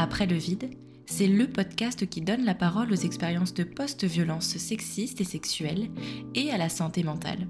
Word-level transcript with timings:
Après 0.00 0.26
le 0.26 0.36
vide, 0.36 0.70
c'est 1.06 1.26
le 1.26 1.50
podcast 1.50 2.08
qui 2.08 2.20
donne 2.20 2.44
la 2.44 2.54
parole 2.54 2.92
aux 2.92 2.94
expériences 2.94 3.52
de 3.52 3.64
post-violence 3.64 4.56
sexistes 4.56 5.20
et 5.20 5.24
sexuelles 5.24 5.90
et 6.36 6.52
à 6.52 6.56
la 6.56 6.68
santé 6.68 7.02
mentale. 7.02 7.48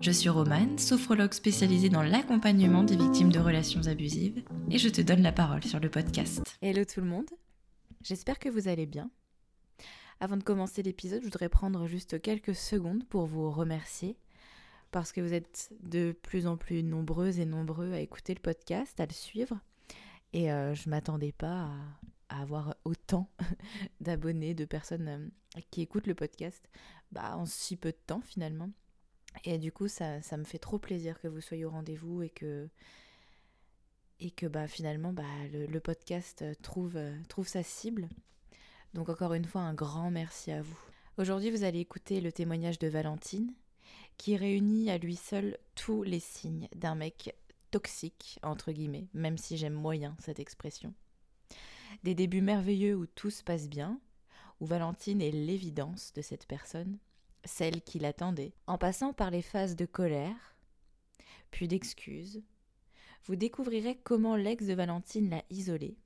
Je 0.00 0.10
suis 0.10 0.28
Romane, 0.28 0.78
sophrologue 0.78 1.32
spécialisée 1.32 1.90
dans 1.90 2.02
l'accompagnement 2.02 2.82
des 2.82 2.96
victimes 2.96 3.30
de 3.30 3.38
relations 3.38 3.86
abusives, 3.86 4.42
et 4.68 4.78
je 4.78 4.88
te 4.88 5.00
donne 5.00 5.22
la 5.22 5.30
parole 5.30 5.62
sur 5.62 5.78
le 5.78 5.88
podcast. 5.88 6.42
Hello 6.60 6.84
tout 6.84 7.02
le 7.02 7.06
monde, 7.06 7.30
j'espère 8.02 8.40
que 8.40 8.48
vous 8.48 8.66
allez 8.66 8.86
bien. 8.86 9.08
Avant 10.18 10.38
de 10.38 10.42
commencer 10.42 10.82
l'épisode, 10.82 11.20
je 11.20 11.26
voudrais 11.26 11.48
prendre 11.48 11.86
juste 11.86 12.20
quelques 12.20 12.56
secondes 12.56 13.04
pour 13.04 13.26
vous 13.26 13.48
remercier 13.52 14.16
parce 14.90 15.12
que 15.12 15.20
vous 15.20 15.34
êtes 15.34 15.70
de 15.84 16.10
plus 16.20 16.48
en 16.48 16.56
plus 16.56 16.82
nombreuses 16.82 17.38
et 17.38 17.46
nombreux 17.46 17.92
à 17.92 18.00
écouter 18.00 18.34
le 18.34 18.40
podcast, 18.40 18.98
à 18.98 19.06
le 19.06 19.12
suivre. 19.12 19.60
Et 20.32 20.52
euh, 20.52 20.74
je 20.74 20.88
m'attendais 20.90 21.32
pas 21.32 21.70
à, 22.28 22.40
avoir 22.42 22.76
autant 22.84 23.30
d'abonnés, 24.00 24.54
de 24.54 24.64
personnes 24.64 25.08
euh, 25.08 25.60
qui 25.70 25.80
écoutent 25.80 26.06
le 26.06 26.14
podcast 26.14 26.68
bah, 27.12 27.36
en 27.36 27.46
si 27.46 27.76
peu 27.76 27.90
de 27.90 27.98
temps 28.06 28.20
finalement. 28.20 28.70
Et 29.44 29.58
du 29.58 29.72
coup, 29.72 29.88
ça, 29.88 30.20
ça 30.22 30.36
me 30.36 30.44
fait 30.44 30.58
trop 30.58 30.78
plaisir 30.78 31.20
que 31.20 31.28
vous 31.28 31.40
soyez 31.40 31.64
au 31.64 31.70
rendez-vous 31.70 32.22
et 32.22 32.30
que, 32.30 32.68
et 34.20 34.30
que 34.30 34.46
bah, 34.46 34.66
finalement 34.66 35.12
bah, 35.12 35.22
le, 35.52 35.80
podcast 35.80 36.44
trouve, 36.62 36.98
trouve 37.28 37.46
sa 37.46 37.62
cible. 37.62 38.08
Donc 38.94 39.08
encore 39.08 39.34
une 39.34 39.44
fois, 39.44 39.62
un 39.62 39.74
grand 39.74 40.10
merci 40.10 40.50
à 40.50 40.62
vous. 40.62 40.78
Aujourd'hui, 41.18 41.50
vous 41.50 41.64
allez 41.64 41.80
écouter 41.80 42.20
le 42.20 42.32
témoignage 42.32 42.78
de 42.78 42.88
Valentine, 42.88 43.52
qui 44.16 44.36
réunit 44.36 44.90
à 44.90 44.98
lui 44.98 45.16
seul 45.16 45.56
tous 45.74 46.02
les 46.02 46.20
signes 46.20 46.68
d'un 46.74 46.94
mec 46.94 47.34
toxique, 47.70 48.38
entre 48.42 48.72
guillemets, 48.72 49.08
même 49.14 49.38
si 49.38 49.56
j'aime 49.56 49.74
moyen 49.74 50.16
cette 50.20 50.40
expression. 50.40 50.94
Des 52.02 52.14
débuts 52.14 52.42
merveilleux 52.42 52.94
où 52.94 53.06
tout 53.06 53.30
se 53.30 53.42
passe 53.42 53.68
bien, 53.68 54.00
où 54.60 54.66
Valentine 54.66 55.20
est 55.20 55.30
l'évidence 55.30 56.12
de 56.12 56.22
cette 56.22 56.46
personne, 56.46 56.98
celle 57.44 57.82
qui 57.82 57.98
l'attendait, 57.98 58.54
en 58.66 58.78
passant 58.78 59.12
par 59.12 59.30
les 59.30 59.42
phases 59.42 59.76
de 59.76 59.86
colère, 59.86 60.56
puis 61.50 61.68
d'excuses, 61.68 62.42
vous 63.24 63.36
découvrirez 63.36 63.96
comment 63.96 64.36
l'ex 64.36 64.66
de 64.66 64.74
Valentine 64.74 65.30
l'a 65.30 65.44
isolée, 65.50 65.96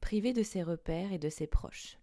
privée 0.00 0.32
de 0.32 0.42
ses 0.42 0.62
repères 0.62 1.12
et 1.12 1.18
de 1.18 1.28
ses 1.28 1.46
proches. 1.46 1.98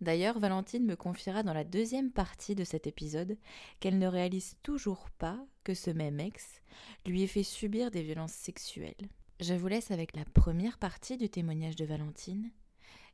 D'ailleurs, 0.00 0.38
Valentine 0.38 0.86
me 0.86 0.96
confiera 0.96 1.42
dans 1.42 1.52
la 1.52 1.64
deuxième 1.64 2.10
partie 2.10 2.54
de 2.54 2.64
cet 2.64 2.86
épisode 2.86 3.36
qu'elle 3.80 3.98
ne 3.98 4.06
réalise 4.06 4.56
toujours 4.62 5.10
pas 5.18 5.38
que 5.62 5.74
ce 5.74 5.90
même 5.90 6.20
ex 6.20 6.62
lui 7.06 7.22
ait 7.22 7.26
fait 7.26 7.42
subir 7.42 7.90
des 7.90 8.02
violences 8.02 8.32
sexuelles. 8.32 9.08
Je 9.40 9.54
vous 9.54 9.68
laisse 9.68 9.90
avec 9.90 10.16
la 10.16 10.24
première 10.24 10.78
partie 10.78 11.16
du 11.16 11.28
témoignage 11.28 11.76
de 11.76 11.84
Valentine 11.84 12.50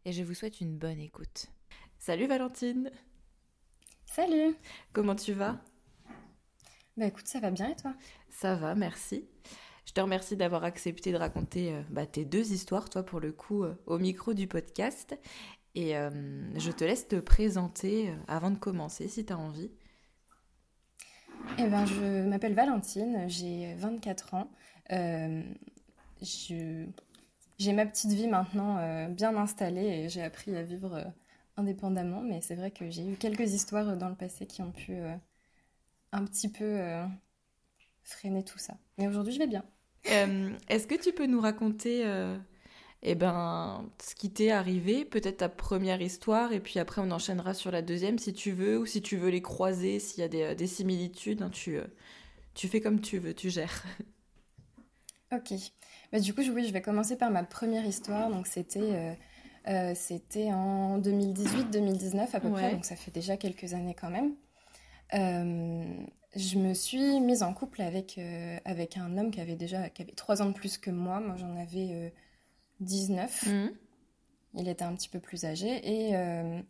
et 0.04 0.12
je 0.12 0.22
vous 0.22 0.34
souhaite 0.34 0.60
une 0.60 0.78
bonne 0.78 1.00
écoute. 1.00 1.46
Salut 1.98 2.26
Valentine 2.26 2.90
Salut 4.04 4.54
Comment 4.92 5.16
tu 5.16 5.32
vas? 5.32 5.60
Bah 6.96 7.06
écoute, 7.06 7.26
ça 7.26 7.40
va 7.40 7.50
bien 7.50 7.68
et 7.68 7.76
toi? 7.76 7.94
Ça 8.30 8.54
va, 8.54 8.74
merci. 8.74 9.28
Je 9.86 9.92
te 9.92 10.00
remercie 10.00 10.36
d'avoir 10.36 10.64
accepté 10.64 11.12
de 11.12 11.16
raconter 11.16 11.72
euh, 11.72 11.82
bah, 11.90 12.06
tes 12.06 12.24
deux 12.24 12.52
histoires, 12.52 12.90
toi 12.90 13.04
pour 13.04 13.20
le 13.20 13.32
coup, 13.32 13.62
euh, 13.62 13.74
au 13.86 13.98
micro 13.98 14.34
du 14.34 14.48
podcast. 14.48 15.16
Et 15.76 15.94
euh, 15.94 16.10
je 16.58 16.70
te 16.70 16.84
laisse 16.84 17.06
te 17.06 17.16
présenter 17.16 18.08
euh, 18.08 18.14
avant 18.28 18.50
de 18.50 18.56
commencer 18.56 19.08
si 19.08 19.26
tu 19.26 19.32
as 19.34 19.38
envie. 19.38 19.70
Eh 21.58 21.66
ben, 21.68 21.84
je 21.84 22.24
m'appelle 22.26 22.54
Valentine, 22.54 23.26
j'ai 23.28 23.74
24 23.74 24.34
ans. 24.34 24.50
Euh, 24.90 25.42
j'ai 26.22 27.72
ma 27.74 27.84
petite 27.84 28.12
vie 28.12 28.26
maintenant 28.26 29.08
bien 29.10 29.36
installée 29.36 29.86
et 29.86 30.08
j'ai 30.08 30.22
appris 30.22 30.56
à 30.56 30.62
vivre 30.62 31.04
indépendamment, 31.58 32.22
mais 32.22 32.40
c'est 32.40 32.54
vrai 32.54 32.70
que 32.70 32.90
j'ai 32.90 33.06
eu 33.06 33.16
quelques 33.16 33.52
histoires 33.52 33.96
dans 33.96 34.08
le 34.08 34.14
passé 34.14 34.46
qui 34.46 34.62
ont 34.62 34.72
pu 34.72 34.96
un 36.12 36.24
petit 36.24 36.48
peu 36.48 36.80
freiner 38.02 38.44
tout 38.44 38.58
ça. 38.58 38.76
Mais 38.98 39.06
aujourd'hui, 39.08 39.34
je 39.34 39.38
vais 39.38 39.46
bien. 39.46 39.64
Est-ce 40.68 40.86
que 40.86 41.00
tu 41.00 41.12
peux 41.12 41.26
nous 41.26 41.40
raconter 41.40 42.04
et 43.02 43.10
eh 43.10 43.14
ben, 43.14 43.88
ce 44.02 44.14
qui 44.14 44.30
t'est 44.30 44.50
arrivé, 44.50 45.04
peut-être 45.04 45.36
ta 45.38 45.48
première 45.48 46.00
histoire, 46.00 46.52
et 46.52 46.60
puis 46.60 46.78
après 46.78 47.02
on 47.02 47.10
enchaînera 47.10 47.52
sur 47.52 47.70
la 47.70 47.82
deuxième 47.82 48.18
si 48.18 48.32
tu 48.32 48.52
veux, 48.52 48.78
ou 48.78 48.86
si 48.86 49.02
tu 49.02 49.16
veux 49.16 49.28
les 49.28 49.42
croiser, 49.42 50.00
s'il 50.00 50.20
y 50.20 50.24
a 50.24 50.28
des, 50.28 50.42
euh, 50.42 50.54
des 50.54 50.66
similitudes, 50.66 51.42
hein, 51.42 51.50
tu, 51.50 51.76
euh, 51.76 51.84
tu 52.54 52.68
fais 52.68 52.80
comme 52.80 53.00
tu 53.00 53.18
veux, 53.18 53.34
tu 53.34 53.50
gères. 53.50 53.84
Ok. 55.32 55.54
Bah, 56.12 56.20
du 56.20 56.32
coup, 56.32 56.42
oui, 56.54 56.68
je 56.68 56.72
vais 56.72 56.80
commencer 56.80 57.16
par 57.16 57.32
ma 57.32 57.42
première 57.42 57.84
histoire. 57.84 58.30
Donc, 58.30 58.46
c'était 58.46 59.16
euh, 59.66 59.92
c'était 59.96 60.52
en 60.52 61.00
2018-2019 61.00 62.28
à 62.32 62.38
peu 62.38 62.48
près, 62.48 62.70
donc 62.70 62.84
ça 62.84 62.94
fait 62.94 63.10
déjà 63.10 63.36
quelques 63.36 63.74
années 63.74 63.96
quand 64.00 64.08
même. 64.08 64.36
je 65.12 66.58
me 66.58 66.74
suis 66.74 67.18
mise 67.18 67.42
en 67.42 67.52
couple 67.54 67.82
avec, 67.82 68.20
avec 68.64 68.96
un 68.96 69.18
homme 69.18 69.32
qui 69.32 69.40
avait 69.40 69.56
déjà 69.56 69.90
qui 69.90 70.02
avait 70.02 70.12
trois 70.12 70.42
ans 70.42 70.46
de 70.46 70.54
plus 70.54 70.78
que 70.78 70.92
moi. 70.92 71.18
Moi, 71.18 71.34
j'en 71.36 71.56
avais 71.56 72.12
19. 72.80 73.46
Mhm. 73.46 73.70
Il 74.54 74.68
était 74.68 74.84
un 74.84 74.94
petit 74.94 75.08
peu 75.08 75.20
plus 75.20 75.44
âgé 75.44 75.68
et 75.84 76.16
euh, 76.16 76.60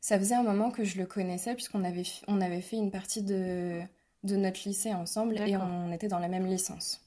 ça 0.00 0.18
faisait 0.18 0.34
un 0.34 0.42
moment 0.42 0.70
que 0.70 0.84
je 0.84 0.98
le 0.98 1.06
connaissais 1.06 1.54
puisqu'on 1.54 1.84
avait, 1.84 2.02
on 2.26 2.40
avait 2.40 2.60
fait 2.60 2.76
une 2.76 2.90
partie 2.90 3.22
de, 3.22 3.80
de 4.24 4.36
notre 4.36 4.60
lycée 4.66 4.92
ensemble 4.92 5.38
et 5.40 5.56
on 5.56 5.92
était 5.92 6.08
dans 6.08 6.18
la 6.18 6.28
même 6.28 6.46
licence. 6.46 7.00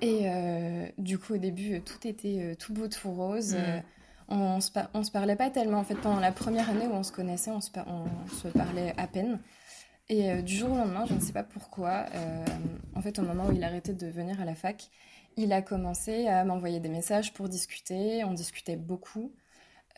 Et 0.00 0.22
euh, 0.24 0.86
du 0.98 1.18
coup, 1.18 1.34
au 1.34 1.38
début, 1.38 1.80
tout 1.80 2.06
était 2.06 2.38
euh, 2.40 2.54
tout 2.54 2.74
beau, 2.74 2.88
tout 2.88 3.10
rose. 3.10 3.54
Mhm. 3.54 3.82
on, 4.28 4.60
se 4.60 4.70
on 4.92 5.02
se 5.02 5.10
parlait 5.10 5.36
pas 5.36 5.50
tellement. 5.50 5.78
En 5.78 5.84
fait, 5.84 5.94
pendant 5.94 6.20
la 6.20 6.32
première 6.32 6.70
année 6.70 6.86
où 6.86 6.92
on 6.92 7.02
se 7.02 7.12
connaissait, 7.12 7.50
on 7.50 7.60
se, 7.60 7.70
on 7.86 8.06
se 8.28 8.48
parlait 8.48 8.92
à 8.96 9.06
peine. 9.06 9.40
Et 10.10 10.42
du 10.42 10.54
jour 10.54 10.70
au 10.70 10.76
lendemain, 10.76 11.06
je 11.06 11.14
ne 11.14 11.20
sais 11.20 11.32
pas 11.32 11.44
pourquoi, 11.44 12.04
en 12.94 13.00
fait, 13.00 13.18
au 13.18 13.22
moment 13.22 13.46
où 13.46 13.52
il 13.52 13.64
arrêtait 13.64 13.94
de 13.94 14.06
venir 14.06 14.38
à 14.38 14.44
la 14.44 14.54
fac, 14.54 14.90
il 15.36 15.52
a 15.52 15.62
commencé 15.62 16.26
à 16.28 16.44
m'envoyer 16.44 16.80
des 16.80 16.88
messages 16.88 17.32
pour 17.32 17.48
discuter. 17.48 18.24
On 18.24 18.32
discutait 18.32 18.76
beaucoup. 18.76 19.32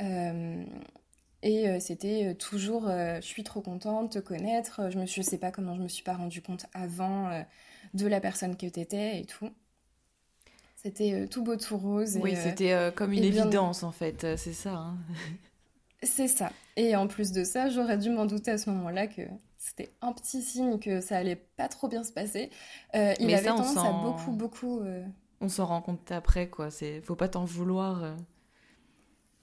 Euh, 0.00 0.64
et 1.42 1.68
euh, 1.68 1.80
c'était 1.80 2.26
euh, 2.26 2.34
toujours 2.34 2.88
je 2.88 3.20
suis 3.26 3.44
trop 3.44 3.60
contente 3.60 4.14
de 4.14 4.20
te 4.20 4.24
connaître. 4.24 4.90
Je 4.90 4.98
ne 4.98 5.06
je 5.06 5.22
sais 5.22 5.38
pas 5.38 5.50
comment 5.50 5.74
je 5.74 5.82
me 5.82 5.88
suis 5.88 6.02
pas 6.02 6.14
rendu 6.14 6.42
compte 6.42 6.66
avant 6.72 7.30
de 7.94 8.06
la 8.06 8.20
personne 8.20 8.56
que 8.56 8.66
tu 8.66 8.80
étais 8.80 9.20
et 9.20 9.24
tout. 9.24 9.50
C'était 10.76 11.26
tout 11.26 11.42
beau, 11.42 11.56
tout 11.56 11.76
rose. 11.76 12.18
Oui, 12.22 12.36
c'était 12.36 12.92
comme 12.94 13.12
une 13.12 13.24
évidence 13.24 13.82
en 13.82 13.92
fait, 13.92 14.36
c'est 14.36 14.52
ça. 14.52 14.72
Hein. 14.72 14.96
c'est 16.02 16.28
ça. 16.28 16.52
Et 16.76 16.94
en 16.94 17.08
plus 17.08 17.32
de 17.32 17.42
ça, 17.42 17.70
j'aurais 17.70 17.98
dû 17.98 18.10
m'en 18.10 18.26
douter 18.26 18.52
à 18.52 18.58
ce 18.58 18.70
moment-là 18.70 19.06
que 19.06 19.22
c'était 19.58 19.90
un 20.00 20.12
petit 20.12 20.42
signe 20.42 20.78
que 20.78 21.00
ça 21.00 21.16
allait 21.16 21.36
pas 21.56 21.68
trop 21.68 21.88
bien 21.88 22.04
se 22.04 22.12
passer. 22.12 22.50
il 22.94 23.34
avait 23.34 23.42
tendance 23.42 23.76
à 23.76 23.92
beaucoup, 23.92 24.32
beaucoup 24.32 24.82
on 25.40 25.48
s'en 25.48 25.66
rend 25.66 25.82
compte 25.82 26.10
après, 26.10 26.48
quoi. 26.48 26.70
C'est, 26.70 27.00
faut 27.02 27.16
pas 27.16 27.28
t'en 27.28 27.44
vouloir. 27.44 28.04
Euh. 28.04 28.14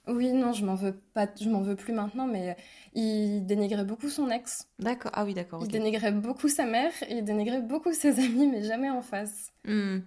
Oui, 0.08 0.34
non, 0.34 0.52
je 0.52 0.66
m'en 0.66 0.76
veux 0.76 1.00
pas, 1.14 1.30
je 1.40 1.50
m'en 1.50 1.62
veux 1.62 1.76
plus 1.76 1.94
maintenant, 1.94 2.28
mais 2.28 2.50
euh, 2.50 2.54
il 2.94 3.46
dénigrait 3.46 3.86
beaucoup 3.86 4.10
son 4.10 4.30
ex. 4.30 4.68
D'accord. 4.80 5.12
Ah 5.14 5.24
oui, 5.24 5.34
d'accord. 5.34 5.62
Il 5.64 5.70
dénigrait 5.70 6.12
beaucoup 6.12 6.50
sa 6.50 6.66
mère, 6.66 6.92
et 7.08 7.20
il 7.20 7.24
dénigrait 7.24 7.62
beaucoup 7.62 7.94
ses 7.94 8.20
amis, 8.20 8.48
mais 8.48 8.64
jamais 8.64 8.90
en 8.90 9.02
face. 9.02 9.54
Hmm. 9.64 10.00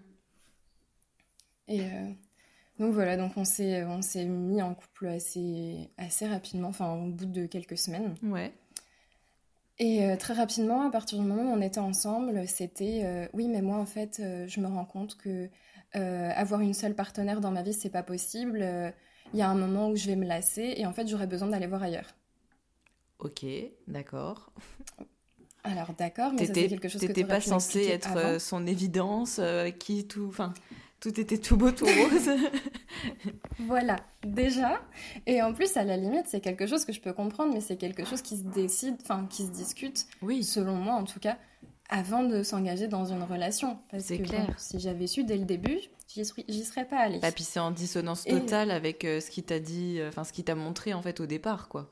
Et 1.68 1.80
euh, 1.80 2.10
donc 2.78 2.92
voilà, 2.92 3.16
donc 3.16 3.32
on 3.36 3.44
s'est, 3.44 3.84
on 3.84 4.02
s'est 4.02 4.26
mis 4.26 4.60
en 4.60 4.74
couple 4.74 5.06
assez, 5.06 5.90
assez 5.96 6.26
rapidement, 6.26 6.68
enfin 6.68 6.92
au 6.94 7.10
bout 7.10 7.26
de 7.26 7.46
quelques 7.46 7.78
semaines. 7.78 8.14
Ouais. 8.22 8.52
Et 9.78 10.16
très 10.18 10.32
rapidement, 10.32 10.86
à 10.86 10.90
partir 10.90 11.18
du 11.18 11.24
moment 11.24 11.50
où 11.50 11.54
on 11.54 11.60
était 11.60 11.80
ensemble, 11.80 12.48
c'était 12.48 13.28
oui, 13.34 13.46
mais 13.46 13.60
moi 13.60 13.76
en 13.76 13.84
fait, 13.84 14.22
je 14.46 14.60
me 14.60 14.68
rends 14.68 14.86
compte 14.86 15.18
que 15.18 15.50
euh, 15.94 16.30
avoir 16.34 16.60
une 16.60 16.74
seule 16.74 16.94
partenaire 16.94 17.40
dans 17.40 17.50
ma 17.50 17.62
vie, 17.62 17.72
c'est 17.72 17.90
pas 17.90 18.02
possible. 18.02 18.60
Euh, 18.62 18.90
il 19.32 19.38
y 19.38 19.42
a 19.42 19.48
un 19.48 19.54
moment 19.54 19.88
où 19.88 19.96
je 19.96 20.06
vais 20.06 20.16
me 20.16 20.26
lasser 20.26 20.74
et 20.76 20.86
en 20.86 20.92
fait, 20.92 21.06
j'aurais 21.08 21.26
besoin 21.26 21.48
d'aller 21.48 21.66
voir 21.66 21.82
ailleurs. 21.82 22.14
Ok, 23.18 23.44
d'accord. 23.86 24.52
Alors 25.64 25.94
d'accord, 25.98 26.32
mais 26.32 26.46
c'était 26.46 26.68
quelque 26.68 26.88
chose 26.88 27.00
que 27.00 27.06
t'étais 27.08 27.24
pas 27.24 27.40
censé 27.40 27.86
être 27.86 28.16
euh, 28.16 28.38
son 28.38 28.68
évidence, 28.68 29.40
qui 29.80 30.06
tout, 30.06 30.26
enfin, 30.28 30.54
tout 31.00 31.20
était 31.20 31.38
tout 31.38 31.56
beau, 31.56 31.72
tout 31.72 31.86
rose. 31.86 32.30
voilà, 33.58 33.96
déjà. 34.24 34.80
Et 35.26 35.42
en 35.42 35.52
plus, 35.52 35.76
à 35.76 35.84
la 35.84 35.96
limite, 35.96 36.26
c'est 36.26 36.40
quelque 36.40 36.66
chose 36.66 36.84
que 36.84 36.92
je 36.92 37.00
peux 37.00 37.12
comprendre, 37.12 37.52
mais 37.52 37.60
c'est 37.60 37.76
quelque 37.76 38.04
chose 38.04 38.22
qui 38.22 38.36
se 38.36 38.44
décide, 38.44 38.96
enfin, 39.02 39.26
qui 39.28 39.44
se 39.44 39.50
discute. 39.50 40.06
Oui. 40.22 40.44
Selon 40.44 40.76
moi, 40.76 40.94
en 40.94 41.04
tout 41.04 41.20
cas, 41.20 41.36
avant 41.88 42.22
de 42.22 42.42
s'engager 42.42 42.88
dans 42.88 43.06
une 43.06 43.22
relation. 43.22 43.78
C'est 43.98 44.18
clair. 44.18 44.58
si 44.58 44.80
j'avais 44.80 45.06
su 45.06 45.24
dès 45.24 45.36
le 45.36 45.44
début, 45.44 45.78
j'y 46.08 46.64
serais 46.64 46.84
pas 46.84 46.98
allée. 46.98 47.20
Et 47.22 47.32
puis 47.32 47.44
c'est 47.44 47.60
en 47.60 47.70
dissonance 47.70 48.24
totale 48.24 48.70
avec 48.70 49.04
euh, 49.04 49.20
ce 49.20 49.30
qu'il 49.30 49.44
t'a 49.44 49.60
dit, 49.60 49.98
euh, 49.98 50.08
enfin 50.08 50.24
ce 50.24 50.32
qu'il 50.32 50.44
t'a 50.44 50.54
montré 50.54 50.94
en 50.94 51.02
fait 51.02 51.20
au 51.20 51.26
départ, 51.26 51.68
quoi. 51.68 51.90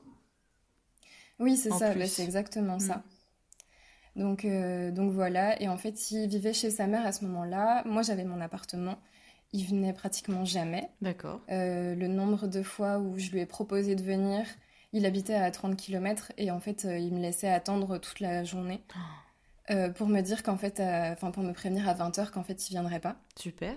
Oui, 1.39 1.57
c'est 1.57 1.71
ça, 1.71 1.93
bah, 1.93 2.07
c'est 2.07 2.23
exactement 2.23 2.79
ça. 2.79 3.03
Mm. 4.15 4.21
Donc, 4.21 4.45
euh, 4.45 4.91
donc 4.91 5.11
voilà, 5.11 5.61
et 5.61 5.67
en 5.67 5.75
fait, 5.75 6.11
il 6.11 6.29
vivait 6.29 6.53
chez 6.53 6.71
sa 6.71 6.87
mère 6.87 7.05
à 7.05 7.11
ce 7.11 7.25
moment-là. 7.25 7.83
Moi, 7.85 8.01
j'avais 8.01 8.23
mon 8.23 8.39
appartement. 8.39 8.97
il 9.51 9.65
venait 9.65 9.91
pratiquement 9.91 10.45
jamais. 10.45 10.89
D'accord. 11.01 11.41
le 11.49 12.07
nombre 12.07 12.47
de 12.47 12.63
fois 12.63 12.99
où 12.99 13.17
je 13.17 13.31
lui 13.31 13.39
ai 13.41 13.45
proposé 13.45 13.95
de 13.95 14.03
venir, 14.03 14.45
il 14.93 15.05
habitait 15.05 15.35
à 15.35 15.51
30 15.51 15.75
km 15.75 16.31
et 16.37 16.49
en 16.51 16.61
fait, 16.61 16.87
il 16.89 17.13
me 17.13 17.19
laissait 17.19 17.49
attendre 17.49 17.97
toute 17.97 18.21
la 18.21 18.45
journée. 18.45 18.81
Oh. 18.95 18.99
Pour 19.95 20.07
me 20.07 20.21
dire 20.21 20.43
qu'en 20.43 20.57
fait, 20.57 20.79
enfin 20.79 21.31
pour 21.31 21.43
me 21.43 21.53
prévenir 21.53 21.89
à 21.89 21.93
20h 21.93 22.31
qu'en 22.31 22.43
fait 22.43 22.69
il 22.69 22.71
viendrait 22.71 22.99
pas. 22.99 23.15
Super. 23.39 23.75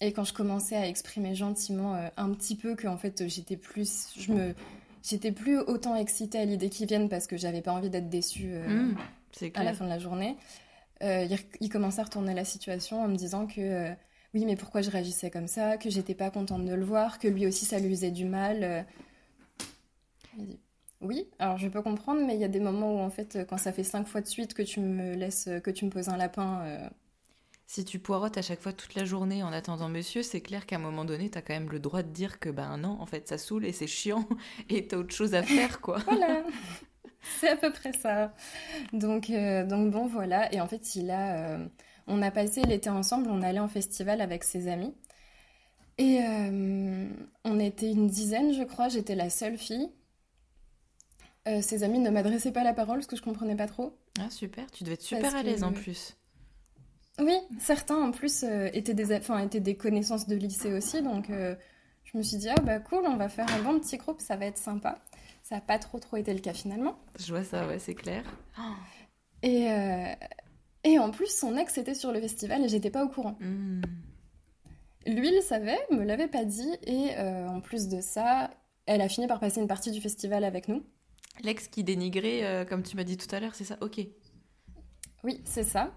Et 0.00 0.12
quand 0.12 0.24
je 0.24 0.34
commençais 0.34 0.76
à 0.76 0.86
exprimer 0.86 1.34
gentiment 1.34 1.94
euh, 1.94 2.08
un 2.16 2.30
petit 2.32 2.54
peu 2.54 2.74
que 2.74 2.86
en 2.86 2.98
fait 2.98 3.26
j'étais 3.28 3.56
plus, 3.56 4.12
je 4.18 4.32
me, 4.32 4.54
j'étais 5.02 5.32
plus 5.32 5.58
autant 5.58 5.96
excitée 5.96 6.38
à 6.38 6.44
l'idée 6.44 6.68
qu'ils 6.68 6.86
viennent 6.86 7.08
parce 7.08 7.26
que 7.26 7.36
j'avais 7.36 7.62
pas 7.62 7.72
envie 7.72 7.88
d'être 7.88 8.10
déçue 8.10 8.52
euh, 8.52 8.68
mmh, 8.68 8.96
à 9.54 9.64
la 9.64 9.72
fin 9.72 9.84
de 9.84 9.90
la 9.90 9.98
journée. 9.98 10.36
Euh, 11.02 11.26
il, 11.60 11.68
commençait 11.68 12.00
à 12.00 12.04
retourner 12.04 12.34
la 12.34 12.44
situation 12.44 13.02
en 13.02 13.08
me 13.08 13.16
disant 13.16 13.46
que 13.46 13.90
oui, 14.34 14.44
mais 14.44 14.56
pourquoi 14.56 14.82
je 14.82 14.90
réagissais 14.90 15.30
comme 15.30 15.46
ça, 15.46 15.78
que 15.78 15.88
j'étais 15.88 16.14
pas 16.14 16.30
contente 16.30 16.64
de 16.64 16.74
le 16.74 16.84
voir, 16.84 17.18
que 17.18 17.28
lui 17.28 17.46
aussi 17.46 17.64
ça 17.64 17.78
lui 17.78 17.90
faisait 17.90 18.10
du 18.10 18.24
mal. 18.24 18.86
Oui, 21.06 21.28
alors 21.38 21.56
je 21.56 21.68
peux 21.68 21.82
comprendre, 21.82 22.20
mais 22.26 22.34
il 22.34 22.40
y 22.40 22.44
a 22.44 22.48
des 22.48 22.60
moments 22.60 22.96
où 22.96 22.98
en 22.98 23.10
fait, 23.10 23.46
quand 23.48 23.58
ça 23.58 23.72
fait 23.72 23.84
cinq 23.84 24.06
fois 24.06 24.20
de 24.20 24.26
suite 24.26 24.54
que 24.54 24.62
tu 24.62 24.80
me 24.80 25.14
laisses, 25.14 25.48
que 25.62 25.70
tu 25.70 25.84
me 25.84 25.90
poses 25.90 26.08
un 26.08 26.16
lapin 26.16 26.90
si 27.66 27.84
tu 27.84 27.98
poirotes 27.98 28.38
à 28.38 28.42
chaque 28.42 28.60
fois 28.60 28.72
toute 28.72 28.94
la 28.94 29.04
journée 29.04 29.42
en 29.42 29.52
attendant 29.52 29.88
monsieur, 29.88 30.22
c'est 30.22 30.40
clair 30.40 30.66
qu'à 30.66 30.76
un 30.76 30.80
moment 30.80 31.04
donné, 31.04 31.30
tu 31.30 31.38
as 31.38 31.42
quand 31.42 31.54
même 31.54 31.68
le 31.70 31.80
droit 31.80 32.02
de 32.02 32.08
dire 32.08 32.38
que 32.38 32.48
ben 32.48 32.76
non, 32.78 32.96
en 33.00 33.06
fait, 33.06 33.28
ça 33.28 33.38
saoule 33.38 33.64
et 33.66 33.72
c'est 33.72 33.88
chiant 33.88 34.26
et 34.70 34.86
t'as 34.86 34.96
autre 34.96 35.14
chose 35.14 35.34
à 35.34 35.42
faire, 35.42 35.80
quoi. 35.80 35.98
voilà, 36.06 36.44
c'est 37.40 37.48
à 37.48 37.56
peu 37.56 37.70
près 37.72 37.92
ça. 37.92 38.32
Donc, 38.92 39.30
euh, 39.30 39.66
donc 39.66 39.90
bon, 39.90 40.06
voilà. 40.06 40.52
Et 40.54 40.60
en 40.60 40.68
fait, 40.68 40.94
il 40.94 41.10
a, 41.10 41.54
euh, 41.54 41.66
on 42.06 42.22
a 42.22 42.30
passé 42.30 42.62
l'été 42.62 42.88
ensemble, 42.88 43.28
on 43.30 43.42
allait 43.42 43.58
en 43.58 43.68
festival 43.68 44.20
avec 44.20 44.44
ses 44.44 44.68
amis. 44.68 44.94
Et 45.98 46.20
euh, 46.22 47.08
on 47.44 47.58
était 47.58 47.90
une 47.90 48.06
dizaine, 48.06 48.52
je 48.52 48.62
crois, 48.62 48.88
j'étais 48.88 49.14
la 49.14 49.30
seule 49.30 49.56
fille. 49.58 49.90
Ses 51.62 51.82
amis 51.82 51.98
ne 51.98 52.10
m'adressaient 52.10 52.52
pas 52.52 52.64
la 52.64 52.74
parole 52.74 52.98
parce 52.98 53.06
que 53.06 53.16
je 53.16 53.22
comprenais 53.22 53.56
pas 53.56 53.66
trop. 53.66 53.96
Ah 54.20 54.30
super, 54.30 54.70
tu 54.70 54.84
devais 54.84 54.94
être 54.94 55.02
super 55.02 55.34
à 55.34 55.42
l'aise 55.42 55.62
en 55.62 55.72
plus. 55.72 56.16
Oui, 57.18 57.36
certains 57.60 57.96
en 57.96 58.10
plus 58.10 58.44
euh, 58.44 58.68
étaient, 58.74 58.94
des, 58.94 59.14
enfin, 59.16 59.38
étaient 59.38 59.60
des 59.60 59.76
connaissances 59.76 60.26
de 60.26 60.36
lycée 60.36 60.72
aussi, 60.74 61.02
donc 61.02 61.30
euh, 61.30 61.54
je 62.04 62.18
me 62.18 62.22
suis 62.22 62.36
dit, 62.36 62.48
ah 62.48 62.60
bah 62.60 62.78
cool, 62.78 63.04
on 63.06 63.16
va 63.16 63.28
faire 63.28 63.46
un 63.54 63.62
bon 63.62 63.78
petit 63.80 63.96
groupe, 63.96 64.20
ça 64.20 64.36
va 64.36 64.46
être 64.46 64.58
sympa. 64.58 64.98
Ça 65.42 65.54
n'a 65.54 65.60
pas 65.62 65.78
trop 65.78 65.98
trop 65.98 66.16
été 66.16 66.34
le 66.34 66.40
cas 66.40 66.52
finalement. 66.52 66.98
Je 67.18 67.32
vois 67.32 67.44
ça, 67.44 67.66
ouais, 67.66 67.78
c'est 67.78 67.94
clair. 67.94 68.22
Et, 69.42 69.70
euh, 69.70 70.12
et 70.84 70.98
en 70.98 71.10
plus, 71.10 71.34
son 71.34 71.56
ex 71.56 71.78
était 71.78 71.94
sur 71.94 72.12
le 72.12 72.20
festival 72.20 72.64
et 72.64 72.68
j'étais 72.68 72.90
pas 72.90 73.04
au 73.04 73.08
courant. 73.08 73.36
Hmm. 73.40 73.80
Lui, 75.06 75.30
il 75.34 75.42
savait, 75.42 75.78
me 75.90 76.02
l'avait 76.02 76.28
pas 76.28 76.44
dit, 76.44 76.68
et 76.84 77.16
en 77.16 77.60
plus 77.60 77.86
de 77.86 78.00
ça, 78.00 78.50
elle 78.86 79.00
a 79.00 79.08
fini 79.08 79.28
par 79.28 79.38
passer 79.38 79.60
une 79.60 79.68
partie 79.68 79.92
du 79.92 80.00
festival 80.00 80.42
avec 80.42 80.66
nous. 80.66 80.82
L'ex 81.42 81.68
qui 81.68 81.84
dénigrait, 81.84 82.66
comme 82.68 82.82
tu 82.82 82.96
m'as 82.96 83.04
dit 83.04 83.16
tout 83.16 83.32
à 83.34 83.40
l'heure, 83.40 83.54
c'est 83.54 83.64
ça? 83.64 83.76
Ok. 83.80 84.00
Oui, 85.26 85.40
c'est 85.44 85.64
ça. 85.64 85.92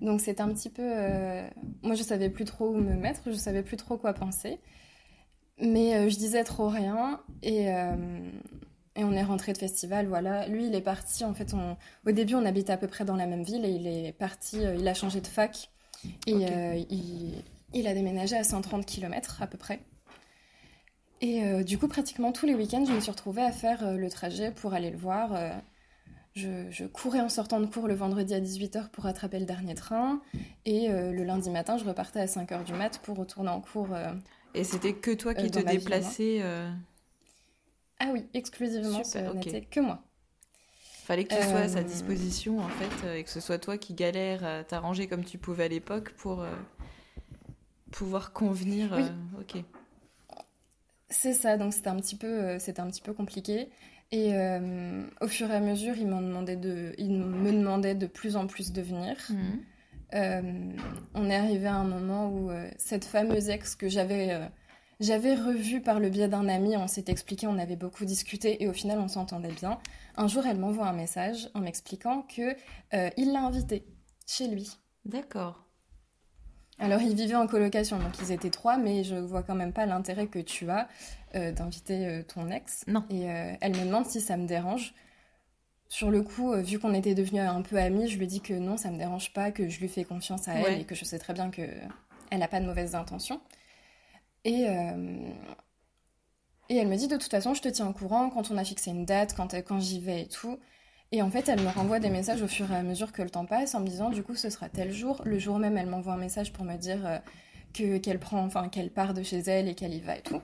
Donc 0.00 0.20
c'est 0.20 0.40
un 0.40 0.48
petit 0.48 0.70
peu... 0.70 0.82
Euh, 0.84 1.48
moi, 1.82 1.94
je 1.94 2.02
savais 2.02 2.30
plus 2.30 2.44
trop 2.44 2.68
où 2.68 2.76
me 2.76 2.94
mettre, 2.94 3.22
je 3.26 3.36
savais 3.36 3.62
plus 3.62 3.76
trop 3.76 3.96
quoi 3.96 4.12
penser. 4.12 4.60
Mais 5.58 5.94
euh, 5.94 6.08
je 6.08 6.16
disais 6.16 6.44
trop 6.44 6.68
rien 6.68 7.20
et, 7.42 7.72
euh, 7.72 8.30
et 8.96 9.04
on 9.04 9.12
est 9.12 9.22
rentré 9.22 9.52
de 9.52 9.58
festival, 9.58 10.06
voilà. 10.06 10.48
Lui, 10.48 10.66
il 10.66 10.74
est 10.74 10.80
parti, 10.80 11.24
en 11.24 11.32
fait, 11.32 11.54
au 12.06 12.10
début, 12.10 12.34
on 12.34 12.44
habitait 12.44 12.72
à 12.72 12.76
peu 12.76 12.88
près 12.88 13.04
dans 13.04 13.16
la 13.16 13.26
même 13.26 13.44
ville 13.44 13.64
et 13.64 13.70
il 13.70 13.86
est 13.86 14.12
parti, 14.12 14.58
il 14.58 14.86
a 14.86 14.94
changé 14.94 15.20
de 15.20 15.26
fac 15.26 15.70
et 16.26 16.32
il, 16.32 17.42
il, 17.72 17.86
a 17.86 17.94
déménagé 17.94 18.36
à 18.36 18.44
130 18.44 18.84
km 18.84 19.42
à 19.42 19.46
peu 19.46 19.56
près. 19.56 19.80
Et 21.20 21.64
du 21.64 21.78
coup, 21.78 21.88
pratiquement 21.88 22.32
tous 22.32 22.44
les 22.44 22.54
week-ends, 22.54 22.84
je 22.84 22.92
me 22.92 23.00
suis 23.00 23.10
retrouvée 23.10 23.42
à 23.42 23.50
faire 23.50 23.96
le 23.96 24.10
trajet 24.10 24.50
pour 24.50 24.74
aller 24.74 24.90
le 24.90 24.98
voir 24.98 25.62
je, 26.34 26.86
courais 26.86 27.20
en 27.20 27.28
sortant 27.28 27.60
de 27.60 27.66
cours 27.66 27.86
le 27.86 27.94
vendredi 27.94 28.34
à 28.34 28.40
18h 28.40 28.88
pour 28.88 29.06
attraper 29.06 29.38
le 29.38 29.46
dernier 29.46 29.74
train. 29.74 30.20
Et 30.64 30.90
euh, 30.90 31.12
le 31.12 31.24
lundi 31.24 31.50
matin, 31.50 31.76
je 31.76 31.84
repartais 31.84 32.20
à 32.20 32.26
5h 32.26 32.64
du 32.64 32.72
mat 32.72 32.98
pour 33.02 33.16
retourner 33.16 33.50
en 33.50 33.60
cours. 33.60 33.92
Euh, 33.92 34.12
et 34.54 34.64
c'était 34.64 34.94
que 34.94 35.12
toi 35.12 35.34
qui 35.34 35.46
euh, 35.46 35.50
te 35.50 35.58
déplaçais 35.60 36.42
Ah 37.98 38.10
oui, 38.12 38.26
exclusivement, 38.34 39.04
ce 39.04 39.18
n'était 39.18 39.62
que 39.62 39.80
moi. 39.80 40.02
Fallait 41.04 41.24
que 41.24 41.34
tu 41.34 41.42
sois 41.42 41.60
à 41.60 41.68
sa 41.68 41.82
disposition, 41.82 42.60
en 42.60 42.68
fait, 42.68 43.18
et 43.18 43.24
que 43.24 43.30
ce 43.30 43.38
soit 43.38 43.58
toi 43.58 43.76
qui 43.76 43.92
galère 43.92 44.42
à 44.42 44.64
t'arranger 44.64 45.06
comme 45.06 45.22
tu 45.22 45.36
pouvais 45.36 45.64
à 45.64 45.68
l'époque 45.68 46.14
pour 46.14 46.44
pouvoir 47.90 48.32
convenir. 48.32 48.94
Oui. 48.96 49.04
Ok. 49.38 49.62
C'est 51.14 51.32
ça, 51.32 51.56
donc 51.56 51.72
c'était 51.72 51.88
un 51.88 51.96
petit 51.96 52.16
peu, 52.16 52.58
c'était 52.58 52.80
un 52.80 52.88
petit 52.88 53.00
peu 53.00 53.12
compliqué. 53.12 53.68
Et 54.14 54.34
euh, 54.34 55.02
au 55.20 55.26
fur 55.28 55.50
et 55.50 55.54
à 55.54 55.60
mesure, 55.60 55.96
il, 55.96 56.06
demandé 56.06 56.56
de, 56.56 56.94
me 57.00 57.50
demandait 57.50 57.94
de 57.94 58.06
plus 58.06 58.36
en 58.36 58.46
plus 58.46 58.72
de 58.72 58.82
venir. 58.82 59.16
Mhm. 59.30 59.60
Euh, 60.14 60.42
on 61.14 61.28
est 61.28 61.34
arrivé 61.34 61.66
à 61.66 61.74
un 61.74 61.84
moment 61.84 62.28
où 62.28 62.50
euh, 62.50 62.70
cette 62.76 63.04
fameuse 63.04 63.48
ex 63.48 63.74
que 63.74 63.88
j'avais 63.88 64.48
j'avais 65.00 65.34
revue 65.34 65.80
par 65.80 65.98
le 65.98 66.08
biais 66.08 66.28
d'un 66.28 66.48
ami, 66.48 66.76
on 66.76 66.86
s'est 66.86 67.06
expliqué, 67.08 67.48
on 67.48 67.58
avait 67.58 67.74
beaucoup 67.74 68.04
discuté 68.04 68.62
et 68.62 68.68
au 68.68 68.72
final 68.72 69.00
on 69.00 69.08
s'entendait 69.08 69.50
bien. 69.50 69.80
Un 70.16 70.28
jour, 70.28 70.46
elle 70.46 70.58
m'envoie 70.58 70.86
un 70.86 70.92
message 70.92 71.50
en 71.54 71.60
m'expliquant 71.60 72.22
que 72.22 72.54
il 73.16 73.32
l'a 73.32 73.42
invitée 73.42 73.84
chez 74.26 74.46
lui. 74.46 74.78
D'accord. 75.04 75.63
Alors, 76.78 77.00
ils 77.00 77.14
vivaient 77.14 77.36
en 77.36 77.46
colocation, 77.46 77.98
donc 77.98 78.18
ils 78.20 78.32
étaient 78.32 78.50
trois, 78.50 78.76
mais 78.76 79.04
je 79.04 79.14
vois 79.14 79.42
quand 79.42 79.54
même 79.54 79.72
pas 79.72 79.86
l'intérêt 79.86 80.26
que 80.26 80.40
tu 80.40 80.68
as 80.70 80.88
euh, 81.34 81.52
d'inviter 81.52 82.06
euh, 82.06 82.22
ton 82.22 82.50
ex. 82.50 82.84
Non. 82.86 83.04
Et 83.10 83.30
euh, 83.30 83.54
elle 83.60 83.72
me 83.72 83.84
demande 83.84 84.06
si 84.06 84.20
ça 84.20 84.36
me 84.36 84.46
dérange. 84.46 84.94
Sur 85.88 86.10
le 86.10 86.22
coup, 86.22 86.52
vu 86.54 86.80
qu'on 86.80 86.92
était 86.92 87.14
devenus 87.14 87.42
un 87.42 87.62
peu 87.62 87.76
amis, 87.76 88.08
je 88.08 88.18
lui 88.18 88.26
dis 88.26 88.40
que 88.40 88.54
non, 88.54 88.76
ça 88.76 88.90
me 88.90 88.98
dérange 88.98 89.32
pas, 89.32 89.52
que 89.52 89.68
je 89.68 89.78
lui 89.78 89.88
fais 89.88 90.02
confiance 90.02 90.48
à 90.48 90.54
elle 90.54 90.80
et 90.80 90.84
que 90.84 90.96
je 90.96 91.04
sais 91.04 91.18
très 91.20 91.34
bien 91.34 91.50
que 91.50 91.62
elle 92.30 92.40
n'a 92.40 92.48
pas 92.48 92.58
de 92.58 92.66
mauvaises 92.66 92.96
intentions. 92.96 93.40
Et, 94.44 94.66
et 96.68 96.76
elle 96.76 96.88
me 96.88 96.96
dit 96.96 97.06
de 97.06 97.16
toute 97.16 97.30
façon, 97.30 97.54
je 97.54 97.62
te 97.62 97.68
tiens 97.68 97.86
au 97.86 97.92
courant 97.92 98.28
quand 98.30 98.50
on 98.50 98.56
a 98.56 98.64
fixé 98.64 98.90
une 98.90 99.04
date, 99.04 99.36
quand, 99.36 99.54
quand 99.54 99.78
j'y 99.78 100.00
vais 100.00 100.22
et 100.22 100.26
tout. 100.28 100.58
Et 101.14 101.22
en 101.22 101.30
fait, 101.30 101.48
elle 101.48 101.60
me 101.60 101.68
renvoie 101.68 102.00
des 102.00 102.10
messages 102.10 102.42
au 102.42 102.48
fur 102.48 102.72
et 102.72 102.74
à 102.74 102.82
mesure 102.82 103.12
que 103.12 103.22
le 103.22 103.30
temps 103.30 103.46
passe 103.46 103.76
en 103.76 103.80
me 103.80 103.86
disant, 103.86 104.10
du 104.10 104.24
coup, 104.24 104.34
ce 104.34 104.50
sera 104.50 104.68
tel 104.68 104.90
jour. 104.90 105.22
Le 105.24 105.38
jour 105.38 105.60
même, 105.60 105.78
elle 105.78 105.86
m'envoie 105.86 106.14
un 106.14 106.16
message 106.16 106.52
pour 106.52 106.64
me 106.64 106.76
dire 106.76 107.06
euh, 107.06 107.18
que 107.72 107.98
qu'elle 107.98 108.18
prend, 108.18 108.44
enfin, 108.44 108.68
qu'elle 108.68 108.90
part 108.90 109.14
de 109.14 109.22
chez 109.22 109.38
elle 109.38 109.68
et 109.68 109.76
qu'elle 109.76 109.94
y 109.94 110.00
va 110.00 110.16
et 110.16 110.22
tout. 110.22 110.42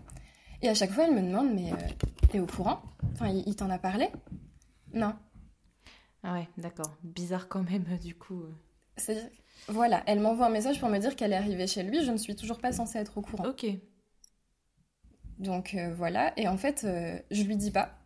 Et 0.62 0.68
à 0.68 0.74
chaque 0.74 0.92
fois, 0.92 1.08
elle 1.08 1.14
me 1.16 1.22
demande, 1.22 1.52
mais 1.52 1.72
euh, 1.72 1.76
t'es 2.30 2.38
au 2.38 2.46
courant? 2.46 2.82
Enfin, 3.14 3.30
il, 3.30 3.56
t'en 3.56 3.68
a 3.68 3.78
parlé? 3.78 4.10
Non. 4.94 5.12
Ah 6.22 6.34
ouais, 6.34 6.48
d'accord. 6.56 6.96
Bizarre 7.02 7.48
quand 7.48 7.68
même, 7.68 7.98
du 8.00 8.14
coup. 8.14 8.44
Voilà, 9.66 10.04
elle 10.06 10.20
m'envoie 10.20 10.46
un 10.46 10.50
message 10.50 10.78
pour 10.78 10.88
me 10.88 10.98
dire 10.98 11.16
qu'elle 11.16 11.32
est 11.32 11.36
arrivée 11.36 11.66
chez 11.66 11.82
lui. 11.82 12.04
Je 12.04 12.12
ne 12.12 12.16
suis 12.16 12.36
toujours 12.36 12.58
pas 12.58 12.70
censée 12.70 12.98
être 13.00 13.18
au 13.18 13.22
courant. 13.22 13.44
Ok. 13.44 13.66
Donc 15.40 15.74
euh, 15.74 15.92
voilà, 15.92 16.32
et 16.36 16.46
en 16.46 16.56
fait, 16.56 16.86
je 17.32 17.42
lui 17.42 17.56
dis 17.56 17.72
pas. 17.72 17.99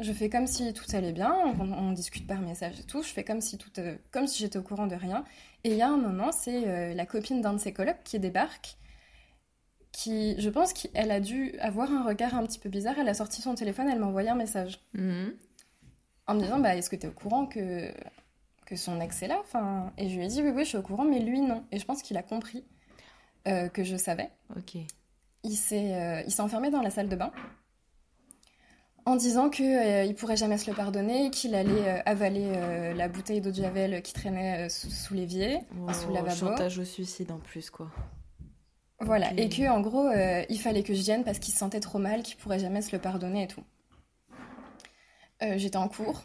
Je 0.00 0.14
fais 0.14 0.30
comme 0.30 0.46
si 0.46 0.72
tout 0.72 0.84
allait 0.94 1.12
bien, 1.12 1.34
on, 1.58 1.92
discute 1.92 2.26
par 2.26 2.40
message 2.40 2.80
et 2.80 2.84
tout. 2.84 3.02
Je 3.02 3.08
fais 3.08 3.22
comme 3.22 3.42
si 3.42 3.58
tout, 3.58 3.70
euh, 3.78 3.96
comme 4.10 4.26
si 4.26 4.38
j'étais 4.38 4.58
au 4.58 4.62
courant 4.62 4.86
de 4.86 4.94
rien. 4.94 5.24
Et 5.62 5.72
il 5.72 5.76
y 5.76 5.82
a 5.82 5.90
un 5.90 5.98
moment, 5.98 6.32
c'est 6.32 6.66
euh, 6.66 6.94
la 6.94 7.04
copine 7.04 7.42
d'un 7.42 7.52
de 7.52 7.58
ses 7.58 7.74
colocs 7.74 8.02
qui 8.02 8.18
débarque, 8.18 8.78
qui, 9.92 10.40
je 10.40 10.48
pense 10.48 10.72
qu'elle 10.72 11.10
a 11.10 11.20
dû 11.20 11.54
avoir 11.58 11.92
un 11.92 12.02
regard 12.02 12.34
un 12.34 12.46
petit 12.46 12.58
peu 12.58 12.70
bizarre. 12.70 12.94
Elle 12.98 13.10
a 13.10 13.14
sorti 13.14 13.42
son 13.42 13.54
téléphone, 13.54 13.88
elle 13.90 13.98
m'a 13.98 14.06
envoyé 14.06 14.30
un 14.30 14.36
message 14.36 14.80
mhm. 14.94 15.34
en 16.26 16.34
me 16.34 16.40
disant, 16.40 16.58
bah, 16.58 16.74
est-ce 16.76 16.88
que 16.88 16.96
tu 16.96 17.06
es 17.06 17.08
au 17.08 17.12
courent 17.12 17.48
que 17.48 17.92
que 18.64 18.76
son 18.76 19.00
ex 19.00 19.20
est 19.22 19.28
là? 19.28 19.38
Enfin, 19.40 19.92
Et 19.98 20.08
je 20.08 20.16
lui 20.16 20.24
ai 20.24 20.28
dit, 20.28 20.42
oui, 20.42 20.50
oui, 20.54 20.62
je 20.62 20.68
suis 20.68 20.78
au 20.78 20.82
courant, 20.82 21.04
mais 21.04 21.18
lui, 21.18 21.40
non. 21.42 21.64
Et 21.72 21.78
je 21.78 21.84
pense 21.84 22.00
qu'il 22.02 22.16
a 22.16 22.22
compris 22.22 22.64
euh, 23.48 23.68
que 23.68 23.84
je 23.84 23.96
savais. 23.96 24.30
Ok. 24.56 24.76
Il 25.42 25.56
s'est, 25.56 26.22
il 26.26 26.30
s'est 26.30 26.42
enfermé 26.42 26.70
dans 26.70 26.82
la 26.82 26.90
salle 26.90 27.08
de 27.08 27.16
bain 27.16 27.32
en 29.04 29.16
disant 29.16 29.50
qu'il 29.50 29.66
euh, 29.66 30.04
il 30.04 30.14
pourrait 30.14 30.36
jamais 30.36 30.58
se 30.58 30.70
le 30.70 30.76
pardonner, 30.76 31.30
qu'il 31.30 31.54
allait 31.54 31.88
euh, 31.88 32.02
avaler 32.06 32.52
euh, 32.54 32.94
la 32.94 33.08
bouteille 33.08 33.40
d'eau 33.40 33.50
de 33.50 33.56
javel 33.56 34.02
qui 34.02 34.12
traînait 34.12 34.68
sous, 34.68 35.14
l'évier, 35.14 35.60
sous 35.92 36.08
le 36.08 36.14
lavabo. 36.14 36.34
Chantage 36.34 36.78
au 36.78 36.84
suicide 36.84 37.30
en 37.32 37.38
plus, 37.38 37.70
quoi. 37.70 37.90
Voilà, 39.02 39.32
et 39.38 39.48
que 39.48 39.66
en 39.70 39.80
gros, 39.80 40.10
il 40.50 40.60
fallait 40.60 40.82
que 40.82 40.92
je 40.92 41.00
vienne 41.00 41.24
parce 41.24 41.38
qu'il 41.38 41.54
se 41.54 41.58
sentait 41.58 41.80
trop 41.80 41.98
mal, 41.98 42.22
qu'il 42.22 42.36
pourrait 42.36 42.58
jamais 42.58 42.82
se 42.82 42.94
le 42.94 43.00
pardonner 43.00 43.44
et 43.44 43.46
tout. 43.46 43.64
J'étais 45.40 45.78
en 45.78 45.88
cours, 45.88 46.22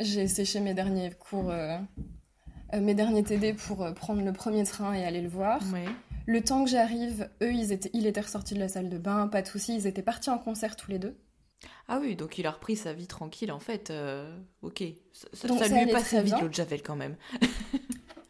j'ai 0.00 0.26
séché 0.26 0.60
mes 0.60 0.72
derniers 0.72 1.10
cours, 1.10 1.52
mes 2.72 2.94
derniers 2.94 3.22
TD 3.22 3.52
pour 3.52 3.92
prendre 3.92 4.22
le 4.22 4.32
premier 4.32 4.64
train 4.64 4.94
et 4.94 5.04
aller 5.04 5.20
le 5.20 5.28
voir. 5.28 5.60
Le 6.24 6.42
temps 6.42 6.64
que 6.64 6.70
j'arrive, 6.70 7.28
eux, 7.42 7.52
ils 7.52 7.70
étaient, 7.70 7.90
il 7.92 8.06
était 8.06 8.22
ressorti 8.22 8.54
de 8.54 8.60
la 8.60 8.68
salle 8.68 8.88
de 8.88 8.96
bain, 8.96 9.28
pas 9.28 9.42
de 9.42 9.46
soucis, 9.46 9.74
ils 9.74 9.86
étaient 9.86 10.00
partis 10.00 10.30
en 10.30 10.38
concert 10.38 10.76
tous 10.76 10.90
les 10.90 10.98
deux. 10.98 11.18
Ah 11.88 11.98
oui, 12.00 12.16
donc 12.16 12.38
il 12.38 12.46
a 12.46 12.50
repris 12.50 12.76
sa 12.76 12.92
vie 12.92 13.06
tranquille 13.06 13.52
en 13.52 13.60
fait. 13.60 13.90
Euh, 13.90 14.36
ok, 14.62 14.82
ça, 15.12 15.28
ça, 15.32 15.68
lui 15.68 15.78
est 15.78 15.92
passé 15.92 16.22
vite 16.22 16.40
l'eau 16.40 16.48
de 16.48 16.54
Javel 16.54 16.82
quand 16.82 16.96
même. 16.96 17.16